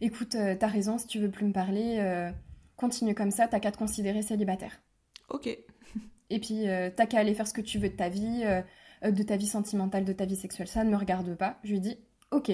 écoute, 0.00 0.30
t'as 0.30 0.66
raison, 0.66 0.98
si 0.98 1.06
tu 1.06 1.20
veux 1.20 1.30
plus 1.30 1.46
me 1.46 1.52
parler, 1.52 2.32
continue 2.76 3.14
comme 3.14 3.30
ça, 3.30 3.48
t'as 3.48 3.60
qu'à 3.60 3.72
te 3.72 3.78
considérer 3.78 4.22
célibataire. 4.22 4.80
Ok. 5.28 5.48
Et 6.30 6.40
puis, 6.40 6.68
euh, 6.68 6.90
t'as 6.94 7.06
qu'à 7.06 7.18
aller 7.18 7.34
faire 7.34 7.46
ce 7.46 7.52
que 7.52 7.60
tu 7.60 7.78
veux 7.78 7.88
de 7.88 7.96
ta 7.96 8.08
vie, 8.08 8.42
euh, 8.44 8.62
euh, 9.04 9.10
de 9.10 9.22
ta 9.22 9.36
vie 9.36 9.46
sentimentale, 9.46 10.04
de 10.04 10.12
ta 10.12 10.24
vie 10.24 10.36
sexuelle. 10.36 10.68
Ça 10.68 10.84
ne 10.84 10.90
me 10.90 10.96
regarde 10.96 11.34
pas. 11.36 11.58
Je 11.64 11.72
lui 11.72 11.80
dis, 11.80 11.96
ok, 12.30 12.50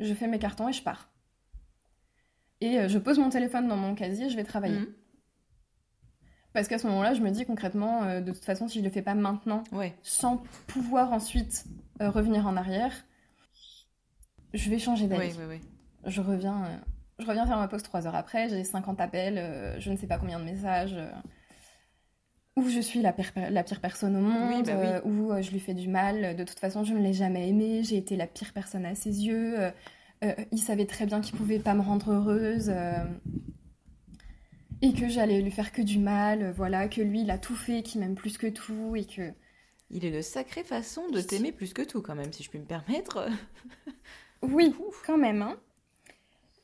je 0.00 0.14
fais 0.14 0.26
mes 0.26 0.38
cartons 0.38 0.68
et 0.68 0.72
je 0.72 0.82
pars. 0.82 1.10
Et 2.60 2.88
je 2.88 2.98
pose 2.98 3.20
mon 3.20 3.30
téléphone 3.30 3.68
dans 3.68 3.76
mon 3.76 3.94
casier, 3.94 4.28
je 4.28 4.36
vais 4.36 4.42
travailler. 4.42 4.80
Mhm. 4.80 4.94
Parce 6.52 6.66
qu'à 6.68 6.78
ce 6.78 6.86
moment-là, 6.86 7.14
je 7.14 7.20
me 7.20 7.30
dis 7.30 7.44
concrètement, 7.44 8.20
de 8.20 8.32
toute 8.32 8.44
façon, 8.44 8.68
si 8.68 8.78
je 8.80 8.84
le 8.84 8.90
fais 8.90 9.02
pas 9.02 9.14
maintenant, 9.14 9.62
sans 10.02 10.42
pouvoir 10.66 11.12
ensuite 11.12 11.64
revenir 12.00 12.46
en 12.46 12.56
arrière, 12.56 12.92
je 14.54 14.70
vais 14.70 14.78
changer 14.78 15.06
d'avis. 15.06 15.32
je 16.06 16.20
reviens, 16.20 16.80
je 17.18 17.26
reviens 17.26 17.46
faire 17.46 17.58
ma 17.58 17.68
pause 17.68 17.82
trois 17.82 18.06
heures 18.06 18.14
après, 18.16 18.48
j'ai 18.48 18.64
50 18.64 19.00
appels, 19.00 19.76
je 19.78 19.90
ne 19.90 19.96
sais 19.96 20.06
pas 20.06 20.18
combien 20.18 20.38
de 20.38 20.44
messages 20.44 20.96
où 22.56 22.68
je 22.68 22.80
suis 22.80 23.02
la 23.02 23.12
pire, 23.12 23.30
la 23.50 23.62
pire 23.62 23.80
personne 23.80 24.16
au 24.16 24.20
monde, 24.20 24.66
bah 24.66 25.00
où 25.04 25.30
je 25.40 25.50
lui 25.50 25.60
fais 25.60 25.74
du 25.74 25.86
mal. 25.88 26.34
De 26.34 26.44
toute 26.44 26.58
façon, 26.58 26.82
je 26.82 26.92
ne 26.92 26.98
l'ai 26.98 27.12
jamais 27.12 27.48
aimé, 27.48 27.82
j'ai 27.84 27.96
été 27.98 28.16
la 28.16 28.26
pire 28.26 28.52
personne 28.52 28.84
à 28.84 28.94
ses 28.94 29.26
yeux. 29.26 29.56
il 30.50 30.58
savait 30.58 30.86
très 30.86 31.06
bien 31.06 31.20
qu'il 31.20 31.36
pouvait 31.36 31.60
pas 31.60 31.74
me 31.74 31.82
rendre 31.82 32.10
heureuse 32.10 32.72
et 34.82 34.92
que 34.92 35.08
j'allais 35.08 35.40
lui 35.40 35.50
faire 35.50 35.72
que 35.72 35.82
du 35.82 35.98
mal, 35.98 36.52
voilà, 36.52 36.88
que 36.88 37.00
lui 37.00 37.22
il 37.22 37.30
a 37.30 37.38
tout 37.38 37.56
fait, 37.56 37.82
qu'il 37.82 38.00
m'aime 38.00 38.14
plus 38.14 38.38
que 38.38 38.46
tout 38.46 38.94
et 38.96 39.04
que 39.04 39.32
il 39.90 40.04
est 40.04 40.10
de 40.10 40.20
sacrée 40.20 40.64
façon 40.64 41.08
de 41.08 41.20
t'aimer 41.20 41.52
plus 41.52 41.72
que 41.72 41.82
tout, 41.82 42.02
quand 42.02 42.14
même, 42.14 42.32
si 42.32 42.42
je 42.42 42.50
puis 42.50 42.58
me 42.58 42.66
permettre. 42.66 43.26
oui, 44.42 44.74
quand 45.06 45.16
même. 45.16 45.40
Hein. 45.40 45.56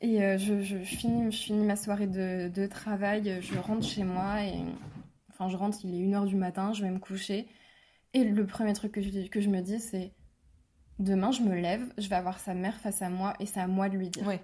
Et 0.03 0.23
euh, 0.23 0.37
je, 0.37 0.61
je, 0.61 0.77
finis, 0.77 1.33
je 1.33 1.39
finis 1.39 1.65
ma 1.65 1.77
soirée 1.77 2.07
de, 2.07 2.49
de, 2.49 2.67
travail, 2.67 3.39
je 3.41 3.59
rentre 3.59 3.87
chez 3.87 4.05
moi, 4.05 4.43
et 4.43 4.53
enfin, 5.31 5.49
je 5.49 5.57
rentre, 5.57 5.79
il 5.85 5.95
est 5.95 6.07
1h 6.07 6.27
du 6.27 6.37
matin, 6.37 6.75
je 6.75 6.83
vais 6.83 6.91
me 6.91 6.99
coucher. 6.99 7.49
Et 8.13 8.25
le 8.25 8.47
premier 8.47 8.75
truc 8.75 8.93
que 8.93 9.01
je, 9.01 9.29
que 9.29 9.41
je 9.41 9.49
me 9.49 9.63
dis, 9.63 9.81
c'est 9.81 10.13
demain, 10.99 11.31
je 11.31 11.41
me 11.41 11.55
lève, 11.55 11.91
je 11.97 12.09
vais 12.09 12.17
avoir 12.17 12.39
sa 12.39 12.53
mère 12.53 12.79
face 12.79 13.01
à 13.01 13.09
moi, 13.09 13.35
et 13.41 13.47
c'est 13.47 13.61
à 13.61 13.67
moi 13.67 13.89
de 13.89 13.97
lui 13.97 14.11
dire. 14.11 14.27
Ouais. 14.27 14.43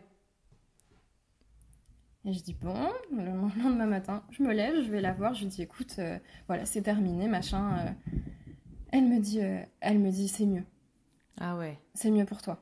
Et 2.25 2.33
je 2.33 2.43
dis 2.43 2.55
bon, 2.55 2.75
le 3.16 3.25
lendemain 3.62 3.87
matin, 3.87 4.23
je 4.31 4.43
me 4.43 4.53
lève, 4.53 4.83
je 4.85 4.91
vais 4.91 5.01
la 5.01 5.12
voir, 5.12 5.35
je 5.35 5.43
lui 5.43 5.49
dis 5.49 5.62
écoute, 5.62 5.97
euh, 5.99 6.18
voilà, 6.49 6.66
c'est 6.66 6.83
terminé, 6.83 7.29
machin. 7.29 7.79
Euh, 7.79 8.12
elle 8.93 9.07
me 9.07 9.18
dit, 9.18 9.41
euh, 9.41 9.62
elle 9.81 9.99
me 9.99 10.11
dit, 10.11 10.29
c'est 10.29 10.47
mieux. 10.47 10.64
Ah 11.39 11.57
ouais. 11.57 11.79
C'est 11.95 12.11
mieux 12.11 12.27
pour 12.27 12.43
toi. 12.43 12.61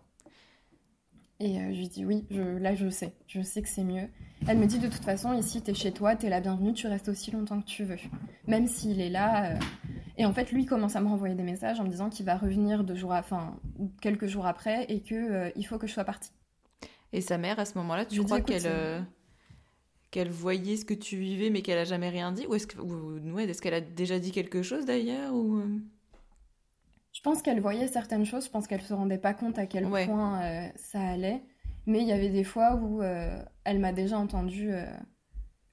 Et 1.40 1.54
je 1.72 1.78
lui 1.78 1.86
dis 1.86 2.04
oui, 2.04 2.26
je, 2.32 2.42
là 2.42 2.74
je 2.74 2.88
sais, 2.90 3.14
je 3.28 3.40
sais 3.42 3.62
que 3.62 3.68
c'est 3.68 3.84
mieux. 3.84 4.08
Elle 4.48 4.58
me 4.58 4.66
dit 4.66 4.80
de 4.80 4.88
toute 4.88 5.04
façon, 5.04 5.32
ici 5.32 5.62
t'es 5.62 5.72
chez 5.72 5.92
toi, 5.92 6.16
t'es 6.16 6.28
la 6.28 6.40
bienvenue, 6.40 6.72
tu 6.72 6.88
restes 6.88 7.08
aussi 7.08 7.30
longtemps 7.30 7.60
que 7.60 7.66
tu 7.66 7.84
veux. 7.84 7.96
Même 8.48 8.66
s'il 8.66 9.00
est 9.00 9.08
là. 9.08 9.54
Et 10.16 10.26
en 10.26 10.32
fait, 10.32 10.50
lui 10.50 10.66
commence 10.66 10.96
à 10.96 11.00
me 11.00 11.06
renvoyer 11.06 11.36
des 11.36 11.44
messages 11.44 11.78
en 11.78 11.84
me 11.84 11.88
disant 11.88 12.10
qu'il 12.10 12.26
va 12.26 12.36
revenir 12.36 12.82
deux 12.82 12.96
jours, 12.96 13.12
enfin, 13.12 13.56
quelques 14.00 14.26
jours 14.26 14.46
après 14.46 14.84
et 14.88 15.00
qu'il 15.00 15.52
il 15.54 15.62
faut 15.64 15.78
que 15.78 15.86
je 15.86 15.92
sois 15.92 16.02
partie. 16.02 16.32
Et 17.12 17.20
sa 17.20 17.38
mère, 17.38 17.60
à 17.60 17.64
ce 17.64 17.78
moment-là, 17.78 18.04
tu 18.04 18.20
crois 18.24 18.40
qu'elle 18.40 19.06
qu'elle 20.10 20.30
voyait 20.30 20.76
ce 20.76 20.84
que 20.84 20.94
tu 20.94 21.16
vivais 21.16 21.50
mais 21.50 21.62
qu'elle 21.62 21.78
a 21.78 21.84
jamais 21.84 22.08
rien 22.08 22.32
dit 22.32 22.46
Ou 22.46 22.54
est-ce 22.54 22.66
qu'elle 22.66 23.74
est 23.74 23.76
a 23.76 23.80
déjà 23.80 24.18
dit 24.18 24.32
quelque 24.32 24.62
chose 24.62 24.86
d'ailleurs 24.86 25.34
ou... 25.34 25.62
Je 27.18 27.22
pense 27.24 27.42
qu'elle 27.42 27.60
voyait 27.60 27.88
certaines 27.88 28.24
choses, 28.24 28.44
je 28.44 28.50
pense 28.50 28.68
qu'elle 28.68 28.80
se 28.80 28.94
rendait 28.94 29.18
pas 29.18 29.34
compte 29.34 29.58
à 29.58 29.66
quel 29.66 29.88
point 29.88 30.40
euh, 30.40 30.68
ça 30.76 31.00
allait. 31.00 31.42
Mais 31.84 32.00
il 32.00 32.06
y 32.06 32.12
avait 32.12 32.28
des 32.28 32.44
fois 32.44 32.76
où 32.76 33.02
euh, 33.02 33.42
elle 33.64 33.80
m'a 33.80 33.92
déjà 33.92 34.16
entendu 34.16 34.70
euh, 34.70 34.86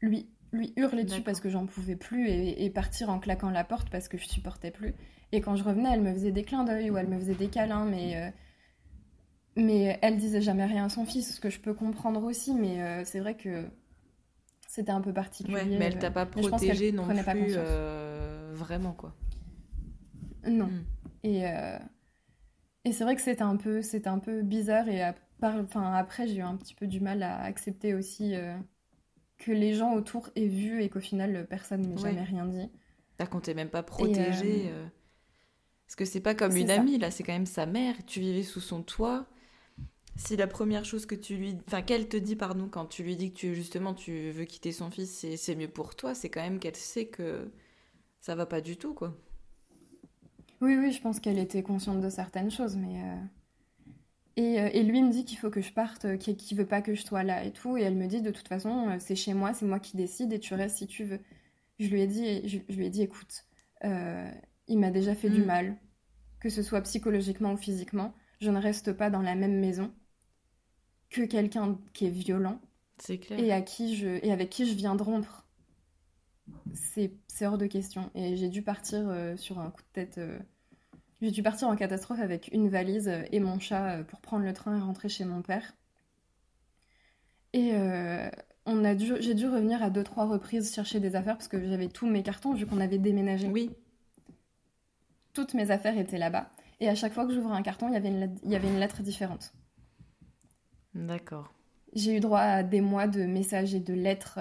lui, 0.01 0.27
lui 0.51 0.73
hurler 0.75 1.03
dessus 1.03 1.21
parce 1.21 1.39
que 1.39 1.49
j'en 1.49 1.67
pouvais 1.67 1.95
plus 1.95 2.29
et, 2.29 2.69
partir 2.71 3.11
en 3.11 3.19
claquant 3.19 3.51
la 3.51 3.63
porte 3.63 3.91
parce 3.91 4.07
que 4.07 4.17
je 4.17 4.27
supportais 4.27 4.71
plus. 4.71 4.95
Et 5.33 5.41
quand 5.41 5.55
je 5.55 5.63
revenais, 5.63 5.89
elle 5.93 6.01
me 6.01 6.13
faisait 6.13 6.31
des 6.31 6.41
clins 6.41 6.63
d'œil 6.63 6.89
ou 6.89 6.97
elle 6.97 7.09
me 7.09 7.19
faisait 7.19 7.35
des 7.35 7.49
câlins, 7.49 7.85
mais, 7.85 8.33
mais 9.55 9.99
elle 10.01 10.17
disait 10.17 10.41
jamais 10.41 10.65
rien 10.65 10.85
à 10.85 10.89
son 10.89 11.05
fils, 11.05 11.35
ce 11.35 11.39
que 11.39 11.51
je 11.51 11.59
peux 11.59 11.75
comprendre 11.75 12.23
aussi, 12.23 12.55
mais 12.55 13.03
c'est 13.05 13.19
vrai 13.19 13.35
que 13.35 13.65
c'était 14.75 14.91
un 14.91 14.99
peu 14.99 15.13
particulier. 15.13 15.77
mais 15.79 15.85
elle 15.85 15.99
t'a 15.99 16.11
pas 16.11 16.25
protégé 16.25 16.91
non 16.91 17.07
plus 17.07 17.55
vraiment, 18.53 18.93
quoi. 18.93 19.15
Non. 20.45 20.65
Hmm. 20.65 20.83
Et, 21.23 21.47
euh, 21.47 21.79
et 22.83 22.91
c'est 22.91 23.03
vrai 23.03 23.15
que 23.15 23.21
c'était 23.21 23.41
un 23.41 23.55
peu, 23.55 23.81
c'était 23.81 24.09
un 24.09 24.19
peu 24.19 24.41
bizarre. 24.41 24.87
Et 24.89 25.01
enfin, 25.41 25.93
après, 25.93 26.27
j'ai 26.27 26.37
eu 26.37 26.41
un 26.41 26.55
petit 26.55 26.75
peu 26.75 26.87
du 26.87 26.99
mal 26.99 27.23
à 27.23 27.41
accepter 27.41 27.93
aussi 27.93 28.35
euh, 28.35 28.55
que 29.37 29.51
les 29.51 29.73
gens 29.73 29.93
autour 29.93 30.29
aient 30.35 30.47
vu 30.47 30.83
et 30.83 30.89
qu'au 30.89 30.99
final, 30.99 31.47
personne 31.49 31.81
n'ait 31.81 31.97
jamais 31.97 32.23
rien 32.23 32.45
dit. 32.45 32.69
T'as 33.17 33.25
qu'on 33.27 33.39
t'est 33.39 33.53
même 33.53 33.69
pas 33.69 33.81
protégé. 33.81 34.67
Euh, 34.67 34.85
parce 35.87 35.95
que 35.95 36.05
c'est 36.05 36.19
pas 36.19 36.35
comme 36.35 36.55
une 36.55 36.69
amie, 36.69 36.97
là, 36.97 37.11
c'est 37.11 37.23
quand 37.23 37.33
même 37.33 37.45
sa 37.45 37.65
mère. 37.65 37.95
Tu 38.05 38.19
vivais 38.19 38.43
sous 38.43 38.61
son 38.61 38.83
toit. 38.83 39.25
Si 40.17 40.37
la 40.37 40.47
première 40.47 40.85
chose 40.85 41.05
que 41.05 41.15
tu 41.15 41.35
lui, 41.35 41.57
enfin 41.67 41.81
qu'elle 41.81 42.07
te 42.07 42.15
dit 42.15 42.37
pardon 42.37 42.69
quand 42.69 42.85
tu 42.85 43.03
lui 43.03 43.17
dis 43.17 43.33
que 43.33 43.37
tu 43.37 43.55
justement 43.55 43.93
tu 43.93 44.31
veux 44.31 44.45
quitter 44.45 44.71
son 44.71 44.89
fils, 44.89 45.25
c'est 45.35 45.55
mieux 45.55 45.67
pour 45.67 45.95
toi, 45.95 46.15
c'est 46.15 46.29
quand 46.29 46.41
même 46.41 46.59
qu'elle 46.59 46.75
sait 46.75 47.07
que 47.07 47.51
ça 48.21 48.33
va 48.33 48.45
pas 48.45 48.61
du 48.61 48.77
tout 48.77 48.93
quoi. 48.93 49.13
Oui, 50.61 50.77
oui, 50.77 50.91
je 50.91 51.01
pense 51.01 51.19
qu'elle 51.19 51.37
était 51.37 51.63
consciente 51.63 52.01
de 52.01 52.09
certaines 52.09 52.51
choses, 52.51 52.75
mais. 52.75 53.01
Euh, 53.01 53.15
et, 54.37 54.59
euh, 54.59 54.69
et, 54.73 54.83
lui 54.83 55.01
me 55.01 55.11
dit 55.11 55.23
qu'il 55.23 55.37
faut 55.37 55.49
que 55.49 55.61
je 55.61 55.71
parte, 55.71 56.05
euh, 56.05 56.17
qu'il 56.17 56.35
ne 56.35 56.61
veut 56.61 56.67
pas 56.67 56.81
que 56.81 56.95
je 56.95 57.05
sois 57.05 57.23
là 57.23 57.43
et 57.43 57.51
tout. 57.51 57.77
Et 57.77 57.81
elle 57.81 57.95
me 57.95 58.07
dit 58.07 58.21
de 58.21 58.31
toute 58.31 58.47
façon, 58.47 58.97
c'est 58.99 59.15
chez 59.15 59.33
moi, 59.33 59.53
c'est 59.53 59.65
moi 59.65 59.79
qui 59.79 59.95
décide 59.97 60.33
et 60.33 60.39
tu 60.39 60.53
restes 60.53 60.77
si 60.77 60.87
tu 60.87 61.03
veux. 61.03 61.19
Je 61.79 61.87
lui 61.87 62.01
ai 62.01 62.07
dit, 62.07 62.47
je, 62.47 62.73
lui 62.73 62.85
ai 62.85 62.89
dit 62.89 63.01
écoute, 63.03 63.45
il 63.83 64.79
m'a 64.79 64.91
déjà 64.91 65.13
fait 65.13 65.29
du 65.29 65.41
mm. 65.41 65.45
mal, 65.45 65.77
que 66.39 66.49
ce 66.49 66.63
soit 66.63 66.81
psychologiquement 66.81 67.53
ou 67.53 67.57
physiquement. 67.57 68.13
Je 68.41 68.49
ne 68.51 68.59
reste 68.59 68.93
pas 68.93 69.09
dans 69.09 69.21
la 69.21 69.35
même 69.35 69.59
maison 69.59 69.93
que 71.09 71.21
quelqu'un 71.21 71.77
qui 71.93 72.05
est 72.05 72.11
violent. 72.11 72.59
C'est 72.99 73.17
clair. 73.17 73.39
Et, 73.39 73.51
à 73.51 73.61
qui 73.61 73.95
je, 73.95 74.07
et 74.25 74.31
avec 74.31 74.49
qui 74.49 74.67
je 74.67 74.73
viens 74.73 74.95
de 74.95 75.03
rompre 75.03 75.45
c'est 76.73 77.45
hors 77.45 77.57
de 77.57 77.65
question. 77.65 78.09
Et 78.15 78.35
j'ai 78.35 78.49
dû 78.49 78.61
partir 78.61 79.07
euh, 79.07 79.35
sur 79.35 79.59
un 79.59 79.69
coup 79.69 79.81
de 79.81 79.93
tête. 79.93 80.17
Euh, 80.17 80.39
j'ai 81.21 81.31
dû 81.31 81.43
partir 81.43 81.67
en 81.67 81.75
catastrophe 81.75 82.19
avec 82.19 82.49
une 82.53 82.69
valise 82.69 83.11
et 83.31 83.39
mon 83.39 83.59
chat 83.59 83.97
euh, 83.97 84.03
pour 84.03 84.21
prendre 84.21 84.45
le 84.45 84.53
train 84.53 84.77
et 84.77 84.81
rentrer 84.81 85.09
chez 85.09 85.25
mon 85.25 85.41
père. 85.41 85.75
Et 87.53 87.71
on 88.65 88.83
a 88.83 88.95
dû, 88.95 89.13
j'ai 89.21 89.33
dû 89.33 89.47
revenir 89.47 89.81
à 89.81 89.89
deux 89.89 90.03
trois 90.03 90.25
reprises 90.25 90.73
chercher 90.73 90.99
des 90.99 91.15
affaires 91.15 91.37
parce 91.37 91.47
que 91.47 91.65
j'avais 91.65 91.87
tous 91.87 92.05
mes 92.05 92.21
cartons 92.21 92.53
vu 92.53 92.65
qu'on 92.65 92.81
avait 92.81 92.97
déménagé. 92.97 93.47
Oui. 93.47 93.71
Toutes 95.31 95.53
mes 95.53 95.71
affaires 95.71 95.97
étaient 95.97 96.17
là-bas. 96.17 96.51
Et 96.81 96.89
à 96.89 96.95
chaque 96.95 97.13
fois 97.13 97.25
que 97.25 97.33
j'ouvrais 97.33 97.55
un 97.55 97.61
carton, 97.61 97.87
il 97.87 97.93
y 97.93 98.55
avait 98.55 98.67
une 98.67 98.79
lettre 98.79 99.03
différente. 99.03 99.53
D'accord. 100.95 101.53
J'ai 101.93 102.17
eu 102.17 102.19
droit 102.19 102.39
à 102.39 102.63
des 102.63 102.81
mois 102.81 103.07
de 103.07 103.23
messages 103.25 103.75
et 103.75 103.79
de 103.79 103.93
lettres 103.93 104.39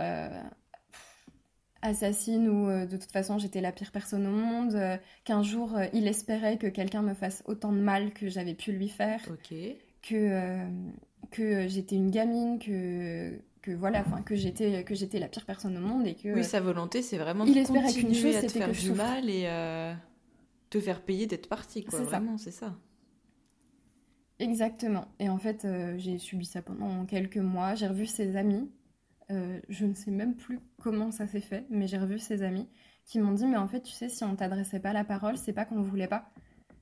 assassine 1.85 2.49
ou 2.49 2.69
euh, 2.69 2.87
de 2.87 2.97
toute 2.97 3.13
façon 3.13 3.39
j'étais 3.39 3.61
la 3.61 3.71
pire 3.71 3.93
personne 3.93 4.27
au 4.27 4.31
monde, 4.31 4.75
euh, 4.75 4.97
qu'un 5.25 5.43
jour 5.43 5.77
euh, 5.77 5.87
il 5.93 6.09
espérait 6.09 6.57
que 6.57 6.67
quelqu'un 6.67 7.03
me 7.03 7.15
fasse 7.15 7.43
autant 7.47 7.73
de 7.73 7.79
mal 7.79 8.13
que 8.13 8.29
j'avais 8.29 8.55
pu 8.55 8.73
lui 8.73 8.89
faire, 8.89 9.21
que, 10.03 10.67
que 11.31 11.69
j'étais 11.69 11.97
une 11.97 12.11
gamine, 12.11 12.59
que, 12.59 13.39
que 13.63 13.71
voilà, 13.71 14.01
enfin 14.01 14.23
que 14.23 14.35
j'étais 14.35 14.83
que 14.85 14.95
j'étais 14.95 15.19
la 15.19 15.29
pire 15.29 15.45
personne 15.45 15.77
au 15.77 15.81
monde 15.81 16.07
et 16.07 16.15
que 16.15 16.35
oui 16.35 16.45
sa 16.45 16.61
volonté 16.61 17.03
c'est 17.03 17.19
vraiment 17.19 17.45
il 17.45 17.55
de 17.55 17.61
espérait 17.61 17.93
qu'une 17.93 18.15
chose 18.15 18.35
c'était 18.35 18.49
faire 18.49 18.73
du 18.73 18.93
mal 18.93 19.29
et 19.29 19.47
te 20.71 20.81
faire 20.81 21.03
payer 21.03 21.27
d'être 21.27 21.49
partie 21.49 21.85
quoi. 21.85 22.01
Vraiment 22.01 22.39
c'est 22.39 22.51
ça. 22.51 22.75
Exactement. 24.39 25.07
Et 25.19 25.29
en 25.29 25.39
fait, 25.39 25.67
j'ai 25.97 26.19
subi 26.19 26.45
ça 26.45 26.63
pendant 26.63 27.05
quelques 27.07 27.37
mois. 27.37 27.75
J'ai 27.75 27.87
revu 27.87 28.07
ses 28.07 28.37
amis 28.37 28.69
euh, 29.31 29.59
je 29.69 29.87
ne 29.87 29.95
sais 29.95 30.11
même 30.11 30.35
plus 30.35 30.61
comment 30.83 31.11
ça 31.11 31.27
s'est 31.27 31.41
fait, 31.41 31.65
mais 31.71 31.87
j'ai 31.87 31.97
revu 31.99 32.19
ses 32.19 32.43
amis 32.43 32.69
qui 33.07 33.19
m'ont 33.19 33.33
dit 33.33 33.47
Mais 33.47 33.57
en 33.57 33.69
fait, 33.69 33.81
tu 33.81 33.93
sais, 33.93 34.09
si 34.09 34.23
on 34.25 34.37
t'adressait 34.37 34.81
pas 34.81 34.93
la 34.93 35.05
parole, 35.05 35.39
c'est 35.39 35.53
pas 35.53 35.65
qu'on 35.65 35.81
voulait 35.81 36.09
pas, 36.09 36.31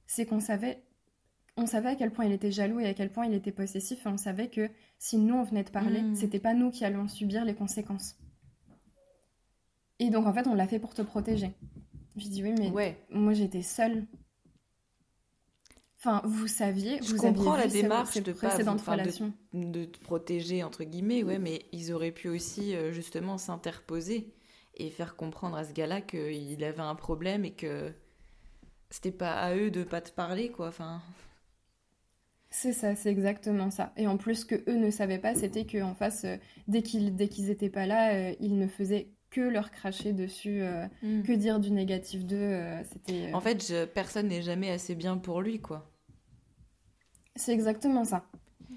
c'est 0.06 0.26
qu'on 0.26 0.40
savait, 0.40 0.82
on 1.56 1.66
savait 1.66 1.90
à 1.90 1.94
quel 1.94 2.10
point 2.10 2.24
il 2.24 2.32
était 2.32 2.50
jaloux 2.50 2.80
et 2.80 2.86
à 2.86 2.94
quel 2.94 3.12
point 3.12 3.26
il 3.26 3.34
était 3.34 3.52
possessif, 3.52 4.04
et 4.06 4.08
on 4.08 4.16
savait 4.16 4.48
que 4.48 4.68
si 4.98 5.18
nous 5.18 5.34
on 5.34 5.44
venait 5.44 5.62
de 5.62 5.70
parler, 5.70 6.02
mmh. 6.02 6.16
c'était 6.16 6.40
pas 6.40 6.54
nous 6.54 6.70
qui 6.70 6.84
allions 6.84 7.06
subir 7.06 7.44
les 7.44 7.54
conséquences. 7.54 8.16
Et 10.00 10.10
donc 10.10 10.26
en 10.26 10.32
fait, 10.32 10.48
on 10.48 10.54
l'a 10.54 10.66
fait 10.66 10.80
pour 10.80 10.94
te 10.94 11.02
protéger. 11.02 11.52
J'ai 12.16 12.28
dit 12.28 12.42
Oui, 12.42 12.54
mais 12.58 12.70
ouais. 12.70 12.98
moi 13.10 13.34
j'étais 13.34 13.62
seule 13.62 14.04
Enfin, 16.04 16.20
vous 16.24 16.48
saviez, 16.48 17.00
je 17.00 17.14
comprends 17.14 17.56
la 17.56 17.68
démarche 17.68 18.20
de 18.20 18.32
pas 18.32 18.56
de, 18.56 19.84
te 19.84 19.98
protéger 20.00 20.64
entre 20.64 20.82
guillemets, 20.82 21.22
ouais, 21.22 21.38
mais 21.38 21.62
ils 21.70 21.92
auraient 21.92 22.10
pu 22.10 22.28
aussi 22.28 22.74
euh, 22.74 22.90
justement 22.90 23.38
s'interposer 23.38 24.34
et 24.74 24.90
faire 24.90 25.14
comprendre 25.14 25.56
à 25.56 25.62
ce 25.62 25.72
gars-là 25.72 26.00
qu'il 26.00 26.64
avait 26.64 26.80
un 26.80 26.96
problème 26.96 27.44
et 27.44 27.52
que 27.52 27.92
c'était 28.90 29.12
pas 29.12 29.34
à 29.34 29.54
eux 29.54 29.70
de 29.70 29.84
pas 29.84 30.00
te 30.00 30.10
parler, 30.10 30.50
quoi. 30.50 30.66
Enfin. 30.66 31.00
C'est 32.50 32.72
ça, 32.72 32.96
c'est 32.96 33.10
exactement 33.10 33.70
ça. 33.70 33.92
Et 33.96 34.08
en 34.08 34.16
plus, 34.16 34.40
ce 34.40 34.44
que 34.44 34.68
eux 34.68 34.76
ne 34.76 34.90
savaient 34.90 35.20
pas, 35.20 35.36
c'était 35.36 35.66
qu'en 35.66 35.94
face, 35.94 36.24
euh, 36.24 36.36
dès 36.66 36.82
qu'ils 36.82 37.14
dès 37.14 37.28
qu'ils 37.28 37.48
étaient 37.48 37.70
pas 37.70 37.86
là, 37.86 38.12
euh, 38.12 38.34
ils 38.40 38.58
ne 38.58 38.66
faisaient 38.66 39.12
que 39.30 39.40
leur 39.40 39.70
cracher 39.70 40.12
dessus, 40.12 40.62
hmm. 41.02 41.22
que 41.22 41.32
dire 41.32 41.60
du 41.60 41.70
négatif 41.70 42.24
d'eux. 42.26 42.60
c'était. 42.90 43.32
En 43.32 43.40
fait, 43.40 43.72
personne 43.94 44.26
n'est 44.26 44.42
jamais 44.42 44.70
assez 44.70 44.96
bien 44.96 45.16
pour 45.16 45.40
lui, 45.40 45.60
quoi. 45.60 45.91
C'est 47.36 47.52
exactement 47.52 48.04
ça. 48.04 48.24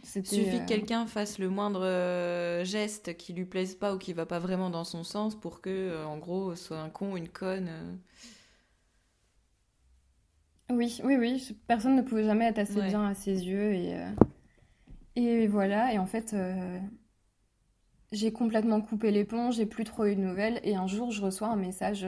Il 0.04 0.28
suffit 0.28 0.58
que 0.58 0.64
euh, 0.64 0.66
quelqu'un 0.66 1.08
fasse 1.08 1.40
le 1.40 1.50
moindre 1.50 1.84
euh, 1.84 2.64
geste 2.64 3.18
qui 3.18 3.34
lui 3.34 3.46
plaise 3.46 3.76
pas 3.76 3.94
ou 3.94 3.98
qui 3.98 4.14
va 4.14 4.26
pas 4.26 4.40
vraiment 4.40 4.70
dans 4.70 4.84
son 4.84 5.04
sens 5.04 5.36
pour 5.36 5.62
que, 5.62 5.70
euh, 5.70 6.06
en 6.06 6.18
gros, 6.18 6.56
soit 6.56 6.80
un 6.80 6.90
con, 6.90 7.18
une 7.18 7.30
conne. 7.30 7.70
Oui, 10.70 11.00
oui, 11.04 11.16
oui. 11.18 11.58
Personne 11.68 11.96
ne 11.96 12.02
pouvait 12.02 12.24
jamais 12.24 12.46
être 12.46 12.60
assez 12.60 12.82
bien 12.82 13.06
à 13.06 13.14
ses 13.14 13.46
yeux 13.46 13.74
et 13.74 13.98
et 15.16 15.48
voilà. 15.48 15.94
Et 15.94 15.98
en 15.98 16.06
fait, 16.06 16.36
j'ai 18.12 18.32
complètement 18.32 18.82
coupé 18.82 19.12
les 19.12 19.26
ponts. 19.26 19.52
J'ai 19.52 19.66
plus 19.66 19.84
trop 19.84 20.06
eu 20.06 20.16
de 20.16 20.22
nouvelles. 20.22 20.60
Et 20.64 20.76
un 20.76 20.88
jour, 20.88 21.12
je 21.12 21.22
reçois 21.22 21.48
un 21.48 21.56
message 21.56 22.06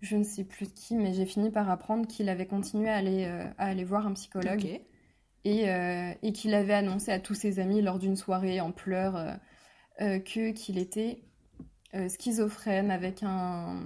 je 0.00 0.16
ne 0.16 0.24
sais 0.24 0.44
plus 0.44 0.72
qui, 0.72 0.94
mais 0.94 1.12
j'ai 1.12 1.26
fini 1.26 1.50
par 1.50 1.68
apprendre 1.68 2.06
qu'il 2.06 2.28
avait 2.30 2.46
continué 2.46 2.88
à 2.88 2.96
aller, 2.96 3.24
à 3.58 3.66
aller 3.66 3.84
voir 3.84 4.06
un 4.06 4.14
psychologue. 4.14 4.80
Et, 5.44 5.64
et 6.22 6.32
qu'il 6.32 6.54
avait 6.54 6.74
annoncé 6.74 7.10
à 7.12 7.18
tous 7.18 7.34
ses 7.34 7.60
amis 7.60 7.80
lors 7.80 7.98
d'une 7.98 8.16
soirée 8.16 8.60
en 8.60 8.72
pleurs 8.72 9.38
que 9.98 10.50
qu'il 10.50 10.78
était 10.78 11.22
schizophrène 12.08 12.90
avec 12.90 13.22
un 13.22 13.82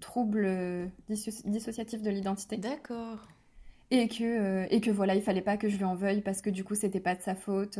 trouble 0.00 0.90
dissociatif 1.08 2.02
de 2.02 2.10
l'identité. 2.10 2.58
D'accord. 2.58 3.26
Et 3.90 4.08
que, 4.08 4.66
et 4.72 4.80
que 4.80 4.90
voilà, 4.90 5.14
il 5.14 5.22
fallait 5.22 5.40
pas 5.40 5.56
que 5.56 5.68
je 5.68 5.76
lui 5.76 5.84
en 5.84 5.94
veuille 5.94 6.20
parce 6.20 6.42
que 6.42 6.50
du 6.50 6.62
coup, 6.62 6.74
c'était 6.74 7.00
pas 7.00 7.14
de 7.14 7.22
sa 7.22 7.34
faute. 7.34 7.78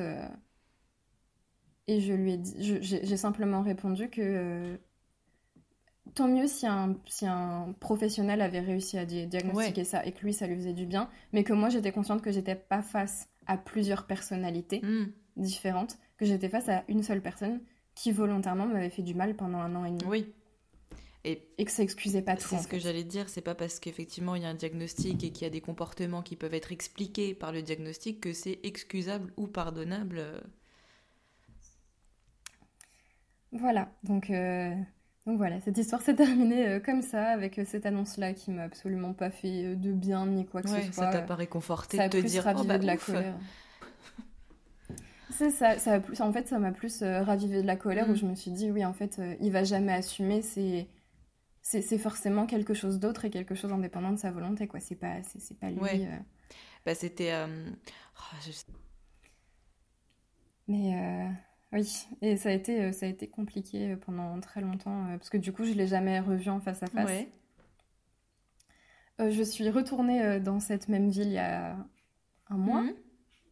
Et 1.86 2.00
je 2.00 2.12
lui 2.12 2.34
ai 2.34 2.36
dit, 2.36 2.54
j'ai 2.80 3.16
simplement 3.16 3.62
répondu 3.62 4.10
que 4.10 4.20
euh, 4.22 4.76
tant 6.14 6.28
mieux 6.28 6.46
si 6.46 6.66
un, 6.66 6.96
si 7.06 7.26
un 7.26 7.74
professionnel 7.80 8.40
avait 8.40 8.60
réussi 8.60 8.98
à 8.98 9.04
diagnostiquer 9.04 9.84
ça 9.84 10.04
et 10.04 10.12
que 10.12 10.24
lui, 10.24 10.32
ça 10.32 10.46
lui 10.46 10.56
faisait 10.56 10.72
du 10.72 10.86
bien, 10.86 11.08
mais 11.32 11.44
que 11.44 11.52
moi, 11.52 11.68
j'étais 11.68 11.92
consciente 11.92 12.22
que 12.22 12.32
j'étais 12.32 12.54
pas 12.54 12.82
face 12.82 13.28
à 13.46 13.56
plusieurs 13.56 14.06
personnalités 14.06 14.80
hmm. 14.84 15.12
différentes, 15.36 15.98
que 16.16 16.24
j'étais 16.24 16.48
face 16.48 16.68
à 16.68 16.84
une 16.88 17.02
seule 17.02 17.22
personne 17.22 17.60
qui 17.94 18.12
volontairement 18.12 18.66
m'avait 18.66 18.90
fait 18.90 19.02
du 19.02 19.14
mal 19.14 19.34
pendant 19.34 19.58
un 19.58 19.74
an 19.74 19.84
et 19.84 19.90
demi. 19.90 20.04
Oui. 20.06 20.32
Et, 21.24 21.48
et 21.58 21.66
que 21.66 21.70
ça 21.70 21.82
excusait 21.82 22.22
pas 22.22 22.36
tout. 22.36 22.48
C'est 22.48 22.58
ce 22.58 22.68
que 22.68 22.78
j'allais 22.78 23.04
dire, 23.04 23.28
c'est 23.28 23.42
pas 23.42 23.54
parce 23.54 23.78
qu'effectivement 23.78 24.36
il 24.36 24.42
y 24.42 24.46
a 24.46 24.48
un 24.48 24.54
diagnostic 24.54 25.22
et 25.22 25.32
qu'il 25.32 25.42
y 25.42 25.46
a 25.46 25.50
des 25.50 25.60
comportements 25.60 26.22
qui 26.22 26.34
peuvent 26.34 26.54
être 26.54 26.72
expliqués 26.72 27.34
par 27.34 27.52
le 27.52 27.60
diagnostic 27.60 28.20
que 28.20 28.32
c'est 28.32 28.58
excusable 28.62 29.30
ou 29.36 29.46
pardonnable. 29.46 30.16
Euh, 30.18 30.40
voilà, 33.52 33.92
donc, 34.04 34.30
euh, 34.30 34.74
donc 35.26 35.36
voilà, 35.36 35.60
cette 35.60 35.76
histoire 35.76 36.00
s'est 36.00 36.14
terminée 36.14 36.66
euh, 36.66 36.80
comme 36.80 37.02
ça, 37.02 37.28
avec 37.28 37.58
euh, 37.58 37.64
cette 37.66 37.84
annonce-là 37.84 38.32
qui 38.32 38.50
m'a 38.50 38.62
absolument 38.62 39.12
pas 39.12 39.30
fait 39.30 39.76
de 39.76 39.92
bien 39.92 40.26
ni 40.26 40.46
quoi 40.46 40.62
que 40.62 40.68
ce 40.68 40.80
soit. 40.80 40.92
Ça 40.92 41.10
t'a 41.10 41.20
pas 41.20 41.34
réconforté 41.34 41.98
de 41.98 42.08
te 42.08 42.26
dire 42.26 42.50
oh, 42.56 42.64
bah, 42.64 42.78
de 42.78 42.86
la 42.86 42.96
colère. 42.96 43.34
C'est 45.30 45.50
ça, 45.50 45.78
ça 45.78 46.00
plus, 46.00 46.20
en 46.20 46.32
fait, 46.32 46.48
ça 46.48 46.58
m'a 46.58 46.72
plus 46.72 47.02
ravivé 47.02 47.62
de 47.62 47.66
la 47.66 47.76
colère 47.76 48.08
où 48.08 48.12
mm. 48.12 48.16
je 48.16 48.26
me 48.26 48.34
suis 48.34 48.50
dit, 48.50 48.70
oui, 48.70 48.84
en 48.84 48.92
fait, 48.92 49.20
il 49.40 49.52
va 49.52 49.62
jamais 49.64 49.92
assumer, 49.92 50.42
c'est 50.42 50.88
c'est 51.62 51.98
forcément 51.98 52.46
quelque 52.46 52.74
chose 52.74 52.98
d'autre 52.98 53.26
et 53.26 53.30
quelque 53.30 53.54
chose 53.54 53.72
indépendant 53.72 54.12
de 54.12 54.18
sa 54.18 54.32
volonté, 54.32 54.66
quoi. 54.66 54.80
C'est 54.80 54.96
pas, 54.96 55.22
c'est 55.22 55.58
pas 55.58 55.70
lui. 55.70 56.06
Bah, 56.84 56.94
c'était. 56.94 57.32
Oh, 58.16 58.50
Mais. 60.66 61.30
Oui, 61.72 62.08
et 62.20 62.36
ça 62.36 62.48
a 62.48 62.52
été, 62.52 62.82
euh, 62.82 62.92
ça 62.92 63.06
a 63.06 63.08
été 63.08 63.28
compliqué 63.28 63.92
euh, 63.92 63.96
pendant 63.96 64.38
très 64.40 64.60
longtemps, 64.60 65.06
euh, 65.06 65.18
parce 65.18 65.30
que 65.30 65.36
du 65.36 65.52
coup, 65.52 65.64
je 65.64 65.70
ne 65.70 65.76
l'ai 65.76 65.86
jamais 65.86 66.18
revu 66.18 66.50
en 66.50 66.60
face 66.60 66.82
à 66.82 66.86
face. 66.86 67.26
je 69.20 69.42
suis 69.42 69.68
retournée 69.70 70.40
dans 70.40 70.60
cette 70.60 70.88
même 70.88 71.10
ville 71.10 71.26
il 71.26 71.32
y 71.34 71.38
a 71.38 71.76
un 72.48 72.56
mois, 72.56 72.82
mhm. 72.82 72.94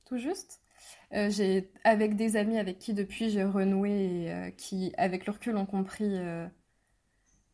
tout 0.07 0.17
juste. 0.17 0.61
j'ai 1.13 1.71
avec 1.85 2.17
des 2.17 2.37
amis 2.37 2.59
avec 2.59 2.79
qui 2.79 2.95
depuis 2.95 3.29
j'ai 3.29 3.45
renoué 3.45 4.29
et 4.29 4.55
qui, 4.57 4.93
avec 4.97 5.27
le 5.27 5.33
recul, 5.33 5.57
ont 5.59 5.67
compris 5.67 6.17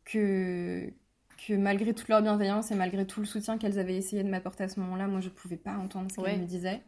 que, 0.05 0.93
que 1.45 1.53
malgré 1.53 1.93
toute 1.93 2.07
leur 2.07 2.21
bienveillance 2.21 2.71
et 2.71 2.75
malgré 2.75 3.05
tout 3.05 3.19
le 3.19 3.25
soutien 3.25 3.57
qu'elles 3.57 3.79
avaient 3.79 3.97
essayé 3.97 4.23
de 4.23 4.29
m'apporter 4.29 4.63
à 4.63 4.69
ce 4.69 4.79
moment-là, 4.79 5.07
moi 5.07 5.19
je 5.19 5.27
ne 5.27 5.33
pouvais 5.33 5.57
pas 5.57 5.75
entendre 5.75 6.09
ce 6.09 6.21
qu'elles 6.21 6.39
me 6.39 6.45
disaient. 6.45 6.81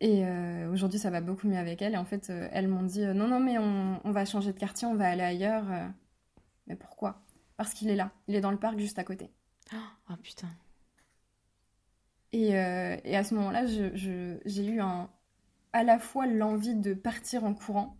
Et 0.00 0.24
euh, 0.24 0.70
aujourd'hui, 0.72 0.98
ça 0.98 1.10
va 1.10 1.20
beaucoup 1.20 1.46
mieux 1.46 1.58
avec 1.58 1.82
elle. 1.82 1.94
Et 1.94 1.98
en 1.98 2.06
fait, 2.06 2.30
euh, 2.30 2.48
elles 2.52 2.68
m'ont 2.68 2.82
dit 2.82 3.04
euh, 3.04 3.12
non, 3.12 3.28
non, 3.28 3.38
mais 3.38 3.58
on, 3.58 4.00
on, 4.02 4.10
va 4.12 4.24
changer 4.24 4.52
de 4.52 4.58
quartier, 4.58 4.86
on 4.88 4.94
va 4.94 5.08
aller 5.08 5.22
ailleurs. 5.22 5.66
mais 6.66 6.76
pourquoi? 6.76 7.22
Parce 7.56 7.74
qu'il 7.74 7.90
est 7.90 7.96
là. 7.96 8.10
Il 8.26 8.34
est 8.34 8.40
dans 8.40 8.50
le 8.50 8.58
parc 8.58 8.78
juste 8.78 8.98
à 8.98 9.04
côté. 9.04 9.30
Oh, 9.74 10.16
putain. 10.22 10.48
Et, 12.32 12.50
et 12.50 13.16
à 13.16 13.24
ce 13.24 13.34
moment-là, 13.34 13.66
j'ai 13.66 14.66
eu 14.66 14.80
un, 14.80 15.10
à 15.72 15.84
la 15.84 15.98
fois 15.98 16.26
l'envie 16.26 16.74
de 16.74 16.94
partir 16.94 17.44
en 17.44 17.54
courant 17.54 17.96